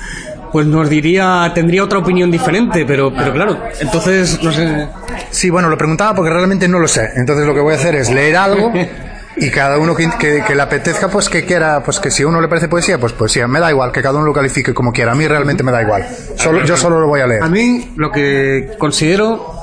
pues 0.53 0.67
nos 0.67 0.89
diría, 0.91 1.51
tendría 1.55 1.83
otra 1.85 1.99
opinión 1.99 2.31
diferente, 2.31 2.85
pero, 2.87 3.13
pero 3.15 3.33
claro, 3.33 3.59
entonces, 3.81 4.43
no 4.43 4.53
sé. 4.53 4.89
Sí, 5.31 5.49
bueno, 5.51 5.69
lo 5.69 5.79
preguntaba 5.79 6.15
porque 6.15 6.31
realmente 6.31 6.69
no 6.69 6.79
lo 6.79 6.87
sé. 6.89 7.09
Entonces 7.17 7.47
lo 7.47 7.55
que 7.55 7.61
voy 7.61 7.73
a 7.73 7.77
hacer 7.77 7.95
es 7.95 8.11
leer 8.11 8.37
algo 8.37 8.71
y 9.37 9.49
cada 9.51 9.79
uno 9.79 9.95
que, 9.97 10.11
que- 10.19 10.45
que 10.47 10.55
le 10.55 10.61
apetezca, 10.63 11.09
pues 11.09 11.29
que 11.31 11.45
quiera, 11.47 11.83
pues 11.83 11.99
que 12.01 12.11
si 12.11 12.23
a 12.23 12.27
uno 12.27 12.41
le 12.41 12.49
parece 12.49 12.69
poesía, 12.69 12.99
pues 12.99 13.13
poesía. 13.15 13.49
Me 13.49 13.61
da 13.61 13.71
igual, 13.71 13.91
que 13.93 14.03
cada 14.03 14.17
uno 14.19 14.27
lo 14.27 14.33
califique 14.35 14.75
como 14.75 14.93
quiera. 14.93 15.13
A 15.13 15.15
mí 15.15 15.27
realmente 15.27 15.63
me 15.63 15.73
da 15.73 15.81
igual. 15.83 16.07
Solo, 16.37 16.65
yo 16.65 16.77
solo 16.77 17.01
lo 17.01 17.07
voy 17.07 17.21
a 17.21 17.27
leer. 17.27 17.43
A 17.43 17.49
mí 17.49 17.93
lo 17.97 18.11
que 18.13 18.73
considero, 18.79 19.55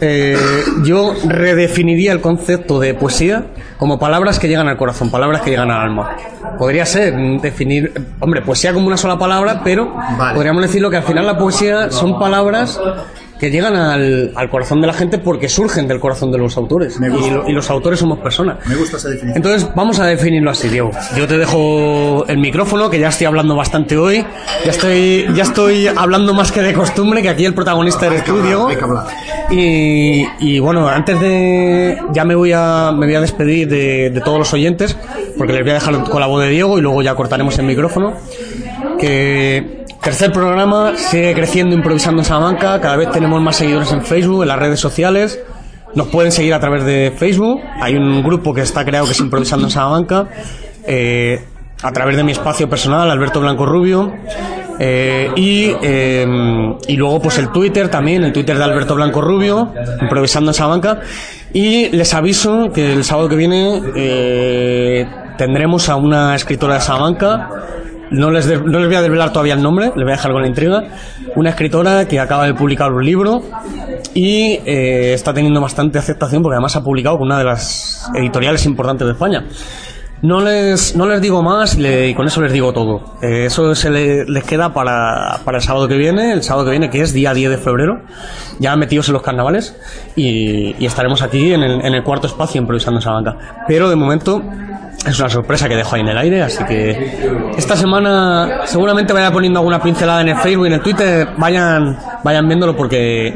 eh, 0.00 0.36
yo 0.84 1.14
redefiniría 1.26 2.12
el 2.12 2.20
concepto 2.20 2.78
de 2.78 2.94
poesía 2.94 3.46
como 3.78 3.98
palabras 3.98 4.38
que 4.38 4.48
llegan 4.48 4.68
al 4.68 4.76
corazón, 4.76 5.10
palabras 5.10 5.42
que 5.42 5.50
llegan 5.50 5.70
al 5.70 5.80
alma. 5.82 6.16
Podría 6.58 6.86
ser 6.86 7.14
mm, 7.14 7.40
definir, 7.40 7.92
hombre, 8.20 8.42
poesía 8.42 8.72
como 8.72 8.86
una 8.86 8.96
sola 8.96 9.18
palabra, 9.18 9.60
pero 9.62 9.92
Vale. 9.94 10.34
podríamos 10.34 10.62
decirlo 10.62 10.90
que 10.90 10.96
al 10.96 11.02
final 11.02 11.26
la 11.26 11.38
poesía 11.38 11.90
son 11.90 12.18
palabras 12.18 12.80
que 13.38 13.50
llegan 13.50 13.76
al, 13.76 14.32
al 14.34 14.50
corazón 14.50 14.80
de 14.80 14.86
la 14.86 14.92
gente 14.94 15.18
porque 15.18 15.48
surgen 15.48 15.86
del 15.88 16.00
corazón 16.00 16.32
de 16.32 16.38
los 16.38 16.56
autores. 16.56 16.98
Me 16.98 17.10
gusta. 17.10 17.26
Y, 17.26 17.30
lo- 17.30 17.48
y 17.48 17.52
los 17.52 17.68
autores 17.70 17.98
somos 18.00 18.18
personas. 18.20 18.58
Me 18.66 18.74
gusta 18.76 18.96
esa 18.96 19.08
definición. 19.08 19.36
Entonces 19.36 19.68
vamos 19.74 19.98
a 19.98 20.06
definirlo 20.06 20.50
así, 20.50 20.68
Diego. 20.68 20.90
Yo 21.16 21.26
te 21.28 21.36
dejo 21.36 22.24
el 22.28 22.38
micrófono, 22.38 22.88
que 22.88 22.98
ya 22.98 23.08
estoy 23.08 23.26
hablando 23.26 23.54
bastante 23.54 23.96
hoy. 23.96 24.24
Ya 24.64 24.70
estoy, 24.70 25.26
ya 25.34 25.42
estoy 25.42 25.86
hablando 25.88 26.32
más 26.34 26.50
que 26.52 26.62
de 26.62 26.72
costumbre, 26.72 27.20
que 27.22 27.28
aquí 27.28 27.44
el 27.44 27.54
protagonista 27.54 28.06
eres 28.06 28.24
tú, 28.24 28.40
Diego. 28.42 28.68
hay 28.68 28.76
que 28.76 28.84
hablar. 28.84 29.06
Y, 29.50 30.24
y 30.40 30.58
bueno, 30.58 30.88
antes 30.88 31.20
de. 31.20 31.98
Ya 32.12 32.24
me 32.24 32.34
voy 32.34 32.52
a, 32.54 32.90
me 32.96 33.06
voy 33.06 33.14
a 33.14 33.20
despedir 33.20 33.68
de, 33.68 34.10
de 34.10 34.20
todos 34.20 34.38
los 34.38 34.52
oyentes, 34.54 34.96
porque 35.36 35.52
les 35.52 35.62
voy 35.62 35.70
a 35.72 35.74
dejar 35.74 36.02
con 36.04 36.20
la 36.20 36.26
voz 36.26 36.42
de 36.42 36.48
Diego 36.50 36.78
y 36.78 36.80
luego 36.80 37.02
ya 37.02 37.14
cortaremos 37.14 37.58
el 37.58 37.66
micrófono. 37.66 38.14
Que. 38.98 39.84
Tercer 40.06 40.30
programa, 40.30 40.96
sigue 40.96 41.34
creciendo 41.34 41.74
improvisando 41.74 42.22
en 42.22 42.24
Salamanca, 42.24 42.80
cada 42.80 42.94
vez 42.94 43.10
tenemos 43.10 43.42
más 43.42 43.56
seguidores 43.56 43.90
en 43.90 44.02
Facebook, 44.02 44.42
en 44.42 44.48
las 44.48 44.56
redes 44.56 44.78
sociales, 44.78 45.40
nos 45.96 46.06
pueden 46.06 46.30
seguir 46.30 46.54
a 46.54 46.60
través 46.60 46.84
de 46.84 47.12
Facebook. 47.18 47.60
Hay 47.82 47.96
un 47.96 48.22
grupo 48.22 48.54
que 48.54 48.60
está 48.60 48.84
creado 48.84 49.06
que 49.06 49.10
es 49.10 49.18
Improvisando 49.18 49.66
en 49.66 49.70
Salamanca. 49.72 50.28
eh, 50.86 51.44
a 51.82 51.90
través 51.90 52.16
de 52.16 52.22
mi 52.22 52.30
espacio 52.30 52.70
personal, 52.70 53.10
Alberto 53.10 53.40
Blanco 53.40 53.66
Rubio. 53.66 54.12
eh, 54.78 55.28
y, 55.34 55.72
eh, 55.82 56.24
y 56.86 56.96
luego 56.96 57.20
pues 57.20 57.38
el 57.38 57.48
Twitter 57.50 57.88
también, 57.88 58.22
el 58.22 58.32
Twitter 58.32 58.56
de 58.56 58.62
Alberto 58.62 58.94
Blanco 58.94 59.20
Rubio, 59.20 59.72
Improvisando 60.00 60.52
en 60.52 60.54
Salamanca. 60.54 61.00
Y 61.52 61.88
les 61.88 62.14
aviso 62.14 62.70
que 62.72 62.92
el 62.92 63.02
sábado 63.02 63.28
que 63.28 63.34
viene 63.34 65.08
tendremos 65.36 65.88
a 65.88 65.96
una 65.96 66.36
escritora 66.36 66.74
de 66.74 66.80
Salamanca. 66.80 67.50
No 68.10 68.30
les, 68.30 68.46
de- 68.46 68.58
no 68.60 68.78
les 68.78 68.86
voy 68.86 68.96
a 68.96 69.02
desvelar 69.02 69.32
todavía 69.32 69.54
el 69.54 69.62
nombre, 69.62 69.86
les 69.86 69.94
voy 70.04 70.12
a 70.12 70.16
dejar 70.16 70.32
con 70.32 70.42
la 70.42 70.48
intriga. 70.48 70.84
Una 71.34 71.50
escritora 71.50 72.06
que 72.06 72.20
acaba 72.20 72.46
de 72.46 72.54
publicar 72.54 72.92
un 72.92 73.04
libro 73.04 73.42
y 74.14 74.60
eh, 74.64 75.12
está 75.14 75.34
teniendo 75.34 75.60
bastante 75.60 75.98
aceptación 75.98 76.42
porque 76.42 76.54
además 76.54 76.76
ha 76.76 76.84
publicado 76.84 77.18
con 77.18 77.26
una 77.26 77.38
de 77.38 77.44
las 77.44 78.08
editoriales 78.14 78.64
importantes 78.66 79.06
de 79.06 79.12
España. 79.12 79.44
No 80.22 80.40
les, 80.40 80.96
no 80.96 81.06
les 81.06 81.20
digo 81.20 81.42
más 81.42 81.76
y, 81.78 82.14
con 82.14 82.26
eso 82.26 82.40
les 82.40 82.50
digo 82.50 82.72
todo. 82.72 83.18
Eh, 83.20 83.44
eso 83.46 83.74
se 83.74 83.90
le- 83.90 84.24
les 84.24 84.44
queda 84.44 84.72
para, 84.72 85.40
para 85.44 85.58
el 85.58 85.62
sábado 85.62 85.86
que 85.88 85.96
viene, 85.98 86.32
el 86.32 86.42
sábado 86.42 86.64
que 86.64 86.70
viene 86.70 86.88
que 86.88 87.02
es 87.02 87.12
día 87.12 87.34
10 87.34 87.50
de 87.50 87.58
febrero, 87.58 88.00
ya 88.58 88.74
metidos 88.76 89.08
en 89.08 89.12
los 89.12 89.22
carnavales 89.22 89.76
y, 90.16 90.82
estaremos 90.84 91.20
aquí 91.20 91.52
en 91.52 91.62
el, 91.62 91.84
en 91.84 91.94
el 91.94 92.02
cuarto 92.02 92.28
espacio 92.28 92.58
improvisando 92.60 92.98
en 92.98 93.02
Salamanca. 93.02 93.64
Pero 93.68 93.90
de 93.90 93.96
momento 93.96 94.42
es 95.06 95.18
una 95.20 95.28
sorpresa 95.28 95.68
que 95.68 95.76
dejo 95.76 95.94
ahí 95.94 96.00
en 96.02 96.08
el 96.08 96.18
aire, 96.18 96.42
así 96.42 96.64
que 96.64 97.52
esta 97.56 97.76
semana 97.76 98.60
seguramente 98.64 99.12
vaya 99.12 99.30
poniendo 99.30 99.60
alguna 99.60 99.80
pincelada 99.80 100.20
en 100.22 100.28
el 100.28 100.36
Facebook 100.36 100.64
y 100.64 100.68
en 100.68 100.72
el 100.74 100.80
Twitter, 100.80 101.28
vayan, 101.36 101.98
vayan 102.24 102.46
viéndolo 102.48 102.76
porque 102.76 103.32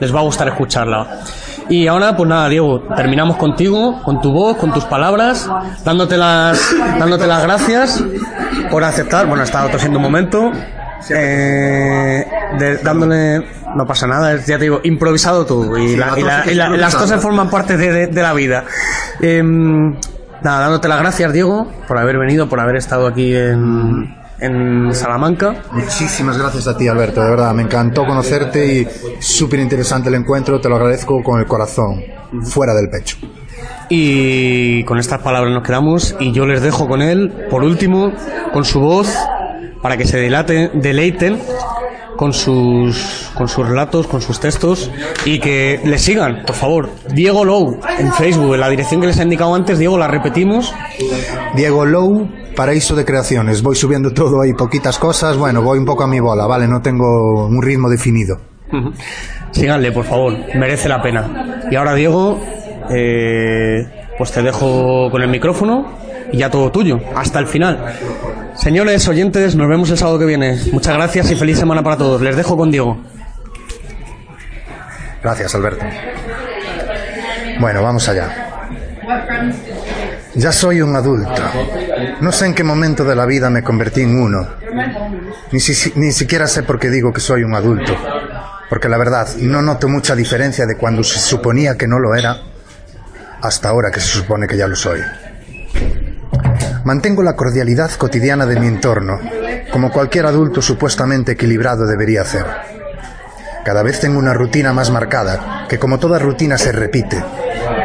les 0.00 0.14
va 0.14 0.20
a 0.20 0.22
gustar 0.22 0.48
escucharla. 0.48 1.20
Y 1.68 1.86
ahora, 1.86 2.16
pues 2.16 2.28
nada, 2.28 2.48
Diego, 2.48 2.80
terminamos 2.96 3.36
contigo, 3.36 4.02
con 4.02 4.20
tu 4.20 4.32
voz, 4.32 4.56
con 4.56 4.72
tus 4.72 4.84
palabras, 4.84 5.48
dándote 5.84 6.16
las, 6.16 6.60
dándote 6.98 7.26
las 7.26 7.42
gracias 7.44 8.02
por 8.70 8.82
aceptar. 8.82 9.26
Bueno, 9.26 9.42
he 9.42 9.46
estado 9.46 9.68
tosiendo 9.70 9.98
un 9.98 10.02
momento. 10.02 10.50
eh, 11.10 12.24
de- 12.58 12.76
dándole, 12.78 13.42
no 13.74 13.84
pasa 13.86 14.06
nada, 14.06 14.36
ya 14.36 14.56
te 14.56 14.64
digo, 14.64 14.80
improvisado 14.84 15.44
tú. 15.44 15.76
Y, 15.76 15.88
Sí, 15.90 15.96
la- 15.96 16.14
la 16.16 16.44
y 16.50 16.54
la- 16.54 16.68
las 16.70 16.94
cosas 16.94 17.20
forman 17.20 17.50
parte 17.50 17.76
de, 17.76 17.92
de- 17.92 18.06
de 18.08 18.22
la 18.22 18.32
vida. 18.32 18.64
Em, 19.20 19.96
nada, 20.42 20.60
dándote 20.60 20.88
las 20.88 21.00
gracias, 21.00 21.32
Diego, 21.32 21.66
por 21.86 21.98
haber 21.98 22.18
venido, 22.18 22.48
por 22.48 22.60
haber 22.60 22.76
estado 22.76 23.06
aquí 23.06 23.34
en, 23.34 24.14
en 24.38 24.92
Salamanca. 24.92 25.54
Muchísimas 25.72 26.38
gracias 26.38 26.66
a 26.66 26.76
ti, 26.76 26.88
Alberto, 26.88 27.22
de 27.22 27.30
verdad. 27.30 27.54
Me 27.54 27.62
encantó 27.62 28.04
conocerte 28.04 28.66
y 28.66 28.88
súper 29.20 29.60
interesante 29.60 30.08
el 30.08 30.16
encuentro. 30.16 30.60
Te 30.60 30.68
lo 30.68 30.76
agradezco 30.76 31.22
con 31.22 31.40
el 31.40 31.46
corazón, 31.46 32.02
fuera 32.42 32.74
del 32.74 32.88
pecho. 32.88 33.16
Y 33.88 34.84
con 34.84 34.98
estas 34.98 35.20
palabras 35.20 35.52
nos 35.52 35.62
quedamos 35.62 36.16
y 36.18 36.32
yo 36.32 36.46
les 36.46 36.62
dejo 36.62 36.88
con 36.88 37.02
él, 37.02 37.46
por 37.50 37.62
último, 37.62 38.12
con 38.52 38.64
su 38.64 38.80
voz, 38.80 39.14
para 39.82 39.96
que 39.96 40.06
se 40.06 40.18
delate, 40.18 40.70
deleiten 40.74 41.38
con 42.22 42.32
sus, 42.32 43.32
con 43.34 43.48
sus 43.48 43.66
relatos, 43.66 44.06
con 44.06 44.22
sus 44.22 44.38
textos 44.38 44.92
y 45.24 45.40
que 45.40 45.80
le 45.82 45.98
sigan, 45.98 46.44
por 46.46 46.54
favor. 46.54 46.88
Diego 47.12 47.44
Low 47.44 47.80
en 47.98 48.12
Facebook, 48.12 48.54
en 48.54 48.60
la 48.60 48.68
dirección 48.68 49.00
que 49.00 49.08
les 49.08 49.18
he 49.18 49.24
indicado 49.24 49.52
antes, 49.56 49.76
Diego, 49.76 49.98
la 49.98 50.06
repetimos. 50.06 50.72
Diego 51.56 51.84
Low, 51.84 52.28
Paraíso 52.54 52.94
de 52.94 53.04
Creaciones. 53.04 53.60
Voy 53.60 53.74
subiendo 53.74 54.12
todo 54.12 54.40
ahí, 54.40 54.52
poquitas 54.52 55.00
cosas. 55.00 55.36
Bueno, 55.36 55.62
voy 55.62 55.80
un 55.80 55.84
poco 55.84 56.04
a 56.04 56.06
mi 56.06 56.20
bola, 56.20 56.46
¿vale? 56.46 56.68
No 56.68 56.80
tengo 56.80 57.48
un 57.48 57.60
ritmo 57.60 57.88
definido. 57.88 58.36
Síganle, 59.50 59.90
por 59.90 60.04
favor, 60.04 60.32
merece 60.54 60.88
la 60.88 61.02
pena. 61.02 61.64
Y 61.72 61.74
ahora, 61.74 61.92
Diego, 61.92 62.38
eh, 62.88 63.84
pues 64.16 64.30
te 64.30 64.42
dejo 64.42 65.10
con 65.10 65.22
el 65.22 65.28
micrófono 65.28 65.98
y 66.30 66.36
ya 66.38 66.48
todo 66.48 66.70
tuyo, 66.70 67.00
hasta 67.16 67.40
el 67.40 67.48
final. 67.48 67.84
Señores 68.62 69.08
oyentes, 69.08 69.56
nos 69.56 69.68
vemos 69.68 69.90
el 69.90 69.98
sábado 69.98 70.18
que 70.20 70.24
viene. 70.24 70.56
Muchas 70.72 70.94
gracias 70.94 71.30
y 71.30 71.34
feliz 71.36 71.58
semana 71.58 71.82
para 71.82 71.96
todos. 71.96 72.20
Les 72.22 72.36
dejo 72.36 72.56
con 72.56 72.70
Diego. 72.70 72.96
Gracias, 75.22 75.54
Alberto. 75.54 75.84
Bueno, 77.60 77.82
vamos 77.82 78.08
allá. 78.08 78.28
Ya 80.34 80.52
soy 80.52 80.80
un 80.80 80.94
adulto. 80.94 81.42
No 82.20 82.30
sé 82.32 82.46
en 82.46 82.54
qué 82.54 82.62
momento 82.64 83.04
de 83.04 83.16
la 83.16 83.26
vida 83.26 83.50
me 83.50 83.62
convertí 83.62 84.02
en 84.02 84.20
uno. 84.20 84.48
Ni, 85.50 85.58
si- 85.60 85.92
ni 85.96 86.12
siquiera 86.12 86.46
sé 86.46 86.62
por 86.62 86.78
qué 86.78 86.88
digo 86.88 87.12
que 87.12 87.20
soy 87.20 87.42
un 87.42 87.54
adulto. 87.54 87.94
Porque 88.70 88.88
la 88.88 88.96
verdad, 88.96 89.28
no 89.40 89.60
noto 89.60 89.88
mucha 89.88 90.14
diferencia 90.14 90.66
de 90.66 90.76
cuando 90.76 91.02
se 91.02 91.18
suponía 91.18 91.76
que 91.76 91.86
no 91.88 91.98
lo 91.98 92.14
era 92.14 92.36
hasta 93.42 93.68
ahora 93.68 93.90
que 93.90 94.00
se 94.00 94.06
supone 94.06 94.46
que 94.46 94.56
ya 94.56 94.66
lo 94.68 94.76
soy. 94.76 95.00
Mantengo 96.84 97.22
la 97.22 97.36
cordialidad 97.36 97.92
cotidiana 97.92 98.44
de 98.44 98.58
mi 98.58 98.66
entorno, 98.66 99.20
como 99.72 99.92
cualquier 99.92 100.26
adulto 100.26 100.60
supuestamente 100.60 101.32
equilibrado 101.32 101.86
debería 101.86 102.22
hacer. 102.22 102.44
Cada 103.64 103.84
vez 103.84 104.00
tengo 104.00 104.18
una 104.18 104.34
rutina 104.34 104.72
más 104.72 104.90
marcada, 104.90 105.66
que 105.68 105.78
como 105.78 105.98
toda 105.98 106.18
rutina 106.18 106.58
se 106.58 106.72
repite, 106.72 107.22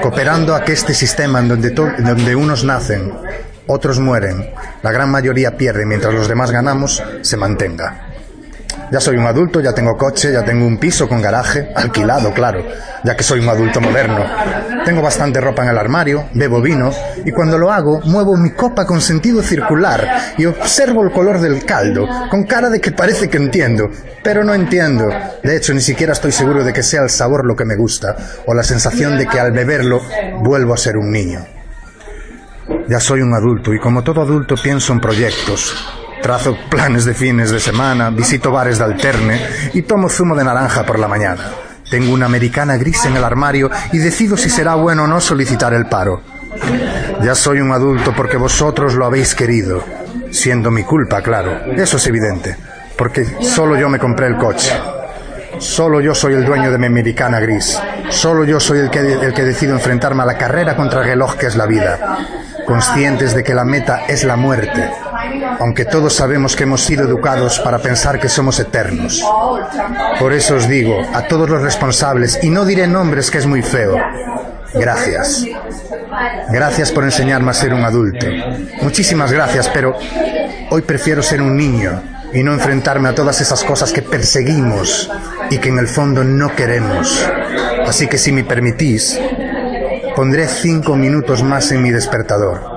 cooperando 0.02 0.56
a 0.56 0.64
que 0.64 0.74
este 0.74 0.95
sistema 0.95 1.39
en 1.39 1.48
donde, 1.48 1.70
donde 1.70 2.36
unos 2.36 2.64
nacen, 2.64 3.14
otros 3.68 4.00
mueren, 4.00 4.50
la 4.82 4.91
gran 4.91 5.12
mayoría 5.12 5.58
pierde 5.58 5.86
mientras 5.86 6.14
los 6.16 6.28
demás 6.28 6.50
ganamos, 6.50 7.04
se 7.22 7.38
mantenga. 7.38 8.07
Ya 8.89 9.01
soy 9.01 9.17
un 9.17 9.25
adulto, 9.25 9.59
ya 9.59 9.73
tengo 9.73 9.97
coche, 9.97 10.31
ya 10.31 10.45
tengo 10.45 10.65
un 10.65 10.77
piso 10.77 11.09
con 11.09 11.21
garaje, 11.21 11.69
alquilado, 11.75 12.33
claro, 12.33 12.63
ya 13.03 13.17
que 13.17 13.23
soy 13.23 13.41
un 13.41 13.49
adulto 13.49 13.81
moderno. 13.81 14.25
Tengo 14.85 15.01
bastante 15.01 15.41
ropa 15.41 15.63
en 15.63 15.69
el 15.69 15.77
armario, 15.77 16.29
bebo 16.33 16.61
vino 16.61 16.91
y 17.25 17.31
cuando 17.31 17.57
lo 17.57 17.69
hago 17.69 17.99
muevo 18.05 18.38
mi 18.38 18.51
copa 18.51 18.85
con 18.85 19.01
sentido 19.01 19.41
circular 19.41 20.35
y 20.38 20.45
observo 20.45 21.03
el 21.03 21.11
color 21.11 21.41
del 21.41 21.65
caldo, 21.65 22.07
con 22.29 22.45
cara 22.45 22.69
de 22.69 22.79
que 22.79 22.91
parece 22.91 23.29
que 23.29 23.38
entiendo, 23.38 23.89
pero 24.23 24.45
no 24.45 24.53
entiendo. 24.53 25.09
De 25.43 25.57
hecho, 25.57 25.73
ni 25.73 25.81
siquiera 25.81 26.13
estoy 26.13 26.31
seguro 26.31 26.63
de 26.63 26.71
que 26.71 26.83
sea 26.83 27.01
el 27.01 27.09
sabor 27.09 27.45
lo 27.45 27.57
que 27.57 27.65
me 27.65 27.75
gusta 27.75 28.15
o 28.45 28.53
la 28.53 28.63
sensación 28.63 29.17
de 29.17 29.27
que 29.27 29.39
al 29.39 29.51
beberlo 29.51 30.01
vuelvo 30.41 30.73
a 30.73 30.77
ser 30.77 30.95
un 30.95 31.11
niño. 31.11 31.45
Ya 32.88 33.01
soy 33.01 33.19
un 33.21 33.33
adulto 33.33 33.73
y 33.73 33.79
como 33.79 34.01
todo 34.01 34.21
adulto 34.21 34.55
pienso 34.55 34.93
en 34.93 35.01
proyectos. 35.01 36.07
Trazo 36.28 36.57
planes 36.69 37.05
de 37.05 37.13
fines 37.13 37.51
de 37.51 37.59
semana, 37.61 38.09
visito 38.09 38.51
bares 38.51 38.80
de 38.80 38.84
alterne 38.84 39.39
y 39.73 39.84
tomo 39.84 40.09
zumo 40.09 40.36
de 40.36 40.43
naranja 40.43 40.86
por 40.86 40.99
la 40.99 41.07
mañana. 41.07 41.51
Tengo 41.89 42.13
una 42.13 42.25
americana 42.25 42.75
gris 42.75 43.05
en 43.05 43.15
el 43.15 43.23
armario 43.23 43.71
y 43.93 43.99
decido 43.99 44.36
si 44.36 44.49
será 44.49 44.75
bueno 44.75 45.05
o 45.05 45.07
no 45.07 45.21
solicitar 45.21 45.73
el 45.73 45.86
paro. 45.86 46.21
Ya 47.23 47.34
soy 47.34 47.61
un 47.61 47.71
adulto 47.71 48.13
porque 48.13 48.36
vosotros 48.36 48.95
lo 48.95 49.05
habéis 49.05 49.36
querido. 49.36 49.82
Siendo 50.30 50.69
mi 50.69 50.84
culpa, 50.84 51.21
claro. 51.21 51.61
Eso 51.78 51.95
es 51.95 52.05
evidente. 52.07 52.57
Porque 52.97 53.25
solo 53.39 53.78
yo 53.78 53.88
me 53.88 53.97
compré 53.97 54.28
el 54.28 54.36
coche. 54.36 54.78
Solo 55.59 56.01
yo 56.01 56.13
soy 56.13 56.34
el 56.34 56.43
dueño 56.43 56.73
de 56.73 56.78
mi 56.78 56.88
americana 56.88 57.39
gris. 57.39 57.80
Solo 58.09 58.43
yo 58.43 58.59
soy 58.59 58.80
el 58.80 58.89
que, 58.89 58.99
el 58.99 59.34
que 59.34 59.45
decido 59.45 59.71
enfrentarme 59.71 60.23
a 60.23 60.25
la 60.25 60.38
carrera 60.38 60.75
contra 60.75 61.03
el 61.03 61.07
reloj 61.07 61.38
que 61.38 61.45
es 61.45 61.55
la 61.55 61.67
vida. 61.67 62.17
Conscientes 62.65 63.34
de 63.34 63.45
que 63.45 63.53
la 63.53 63.63
meta 63.63 64.07
es 64.09 64.25
la 64.25 64.36
muerte. 64.36 64.89
Aunque 65.60 65.86
todos 65.86 66.14
sabemos 66.14 66.56
que 66.56 66.64
hemos 66.64 66.82
sido 66.82 67.04
educados 67.04 67.60
para 67.60 67.80
pensar 67.80 68.20
que 68.20 68.30
somos 68.30 68.60
eternos. 68.60 69.24
Por 70.20 70.34
eso 70.34 70.56
os 70.56 70.68
digo, 70.68 71.02
a 71.14 71.24
todos 71.24 71.50
los 71.50 71.62
responsables, 71.62 72.39
y 72.43 72.50
no 72.50 72.66
diré 72.66 72.88
nombres 72.88 73.32
que 73.32 73.38
es 73.38 73.45
muy 73.45 73.62
feo, 73.62 73.95
gracias. 74.74 75.45
Gracias 76.50 76.91
por 76.91 77.04
enseñarme 77.04 77.52
a 77.52 77.54
ser 77.54 77.74
un 77.74 77.84
adulto. 77.84 78.26
Muchísimas 78.82 79.32
gracias, 79.32 79.70
pero 79.70 79.98
hoy 80.70 80.82
prefiero 80.82 81.22
ser 81.22 81.41
un 81.41 81.56
niño 81.56 82.02
y 82.34 82.43
no 82.43 82.54
enfrentarme 82.54 83.10
a 83.10 83.16
todas 83.16 83.39
esas 83.41 83.64
cosas 83.64 83.91
que 83.91 84.02
perseguimos 84.02 85.10
y 85.50 85.58
que 85.60 85.70
en 85.70 85.80
el 85.80 85.88
fondo 85.88 86.24
no 86.24 86.54
queremos. 86.56 87.26
Así 87.88 88.08
que 88.08 88.18
si 88.18 88.32
me 88.32 88.43
permitís, 88.43 89.20
pondré 90.16 90.48
cinco 90.48 90.95
minutos 90.95 91.41
más 91.41 91.72
en 91.72 91.82
mi 91.82 91.91
despertador 91.91 92.76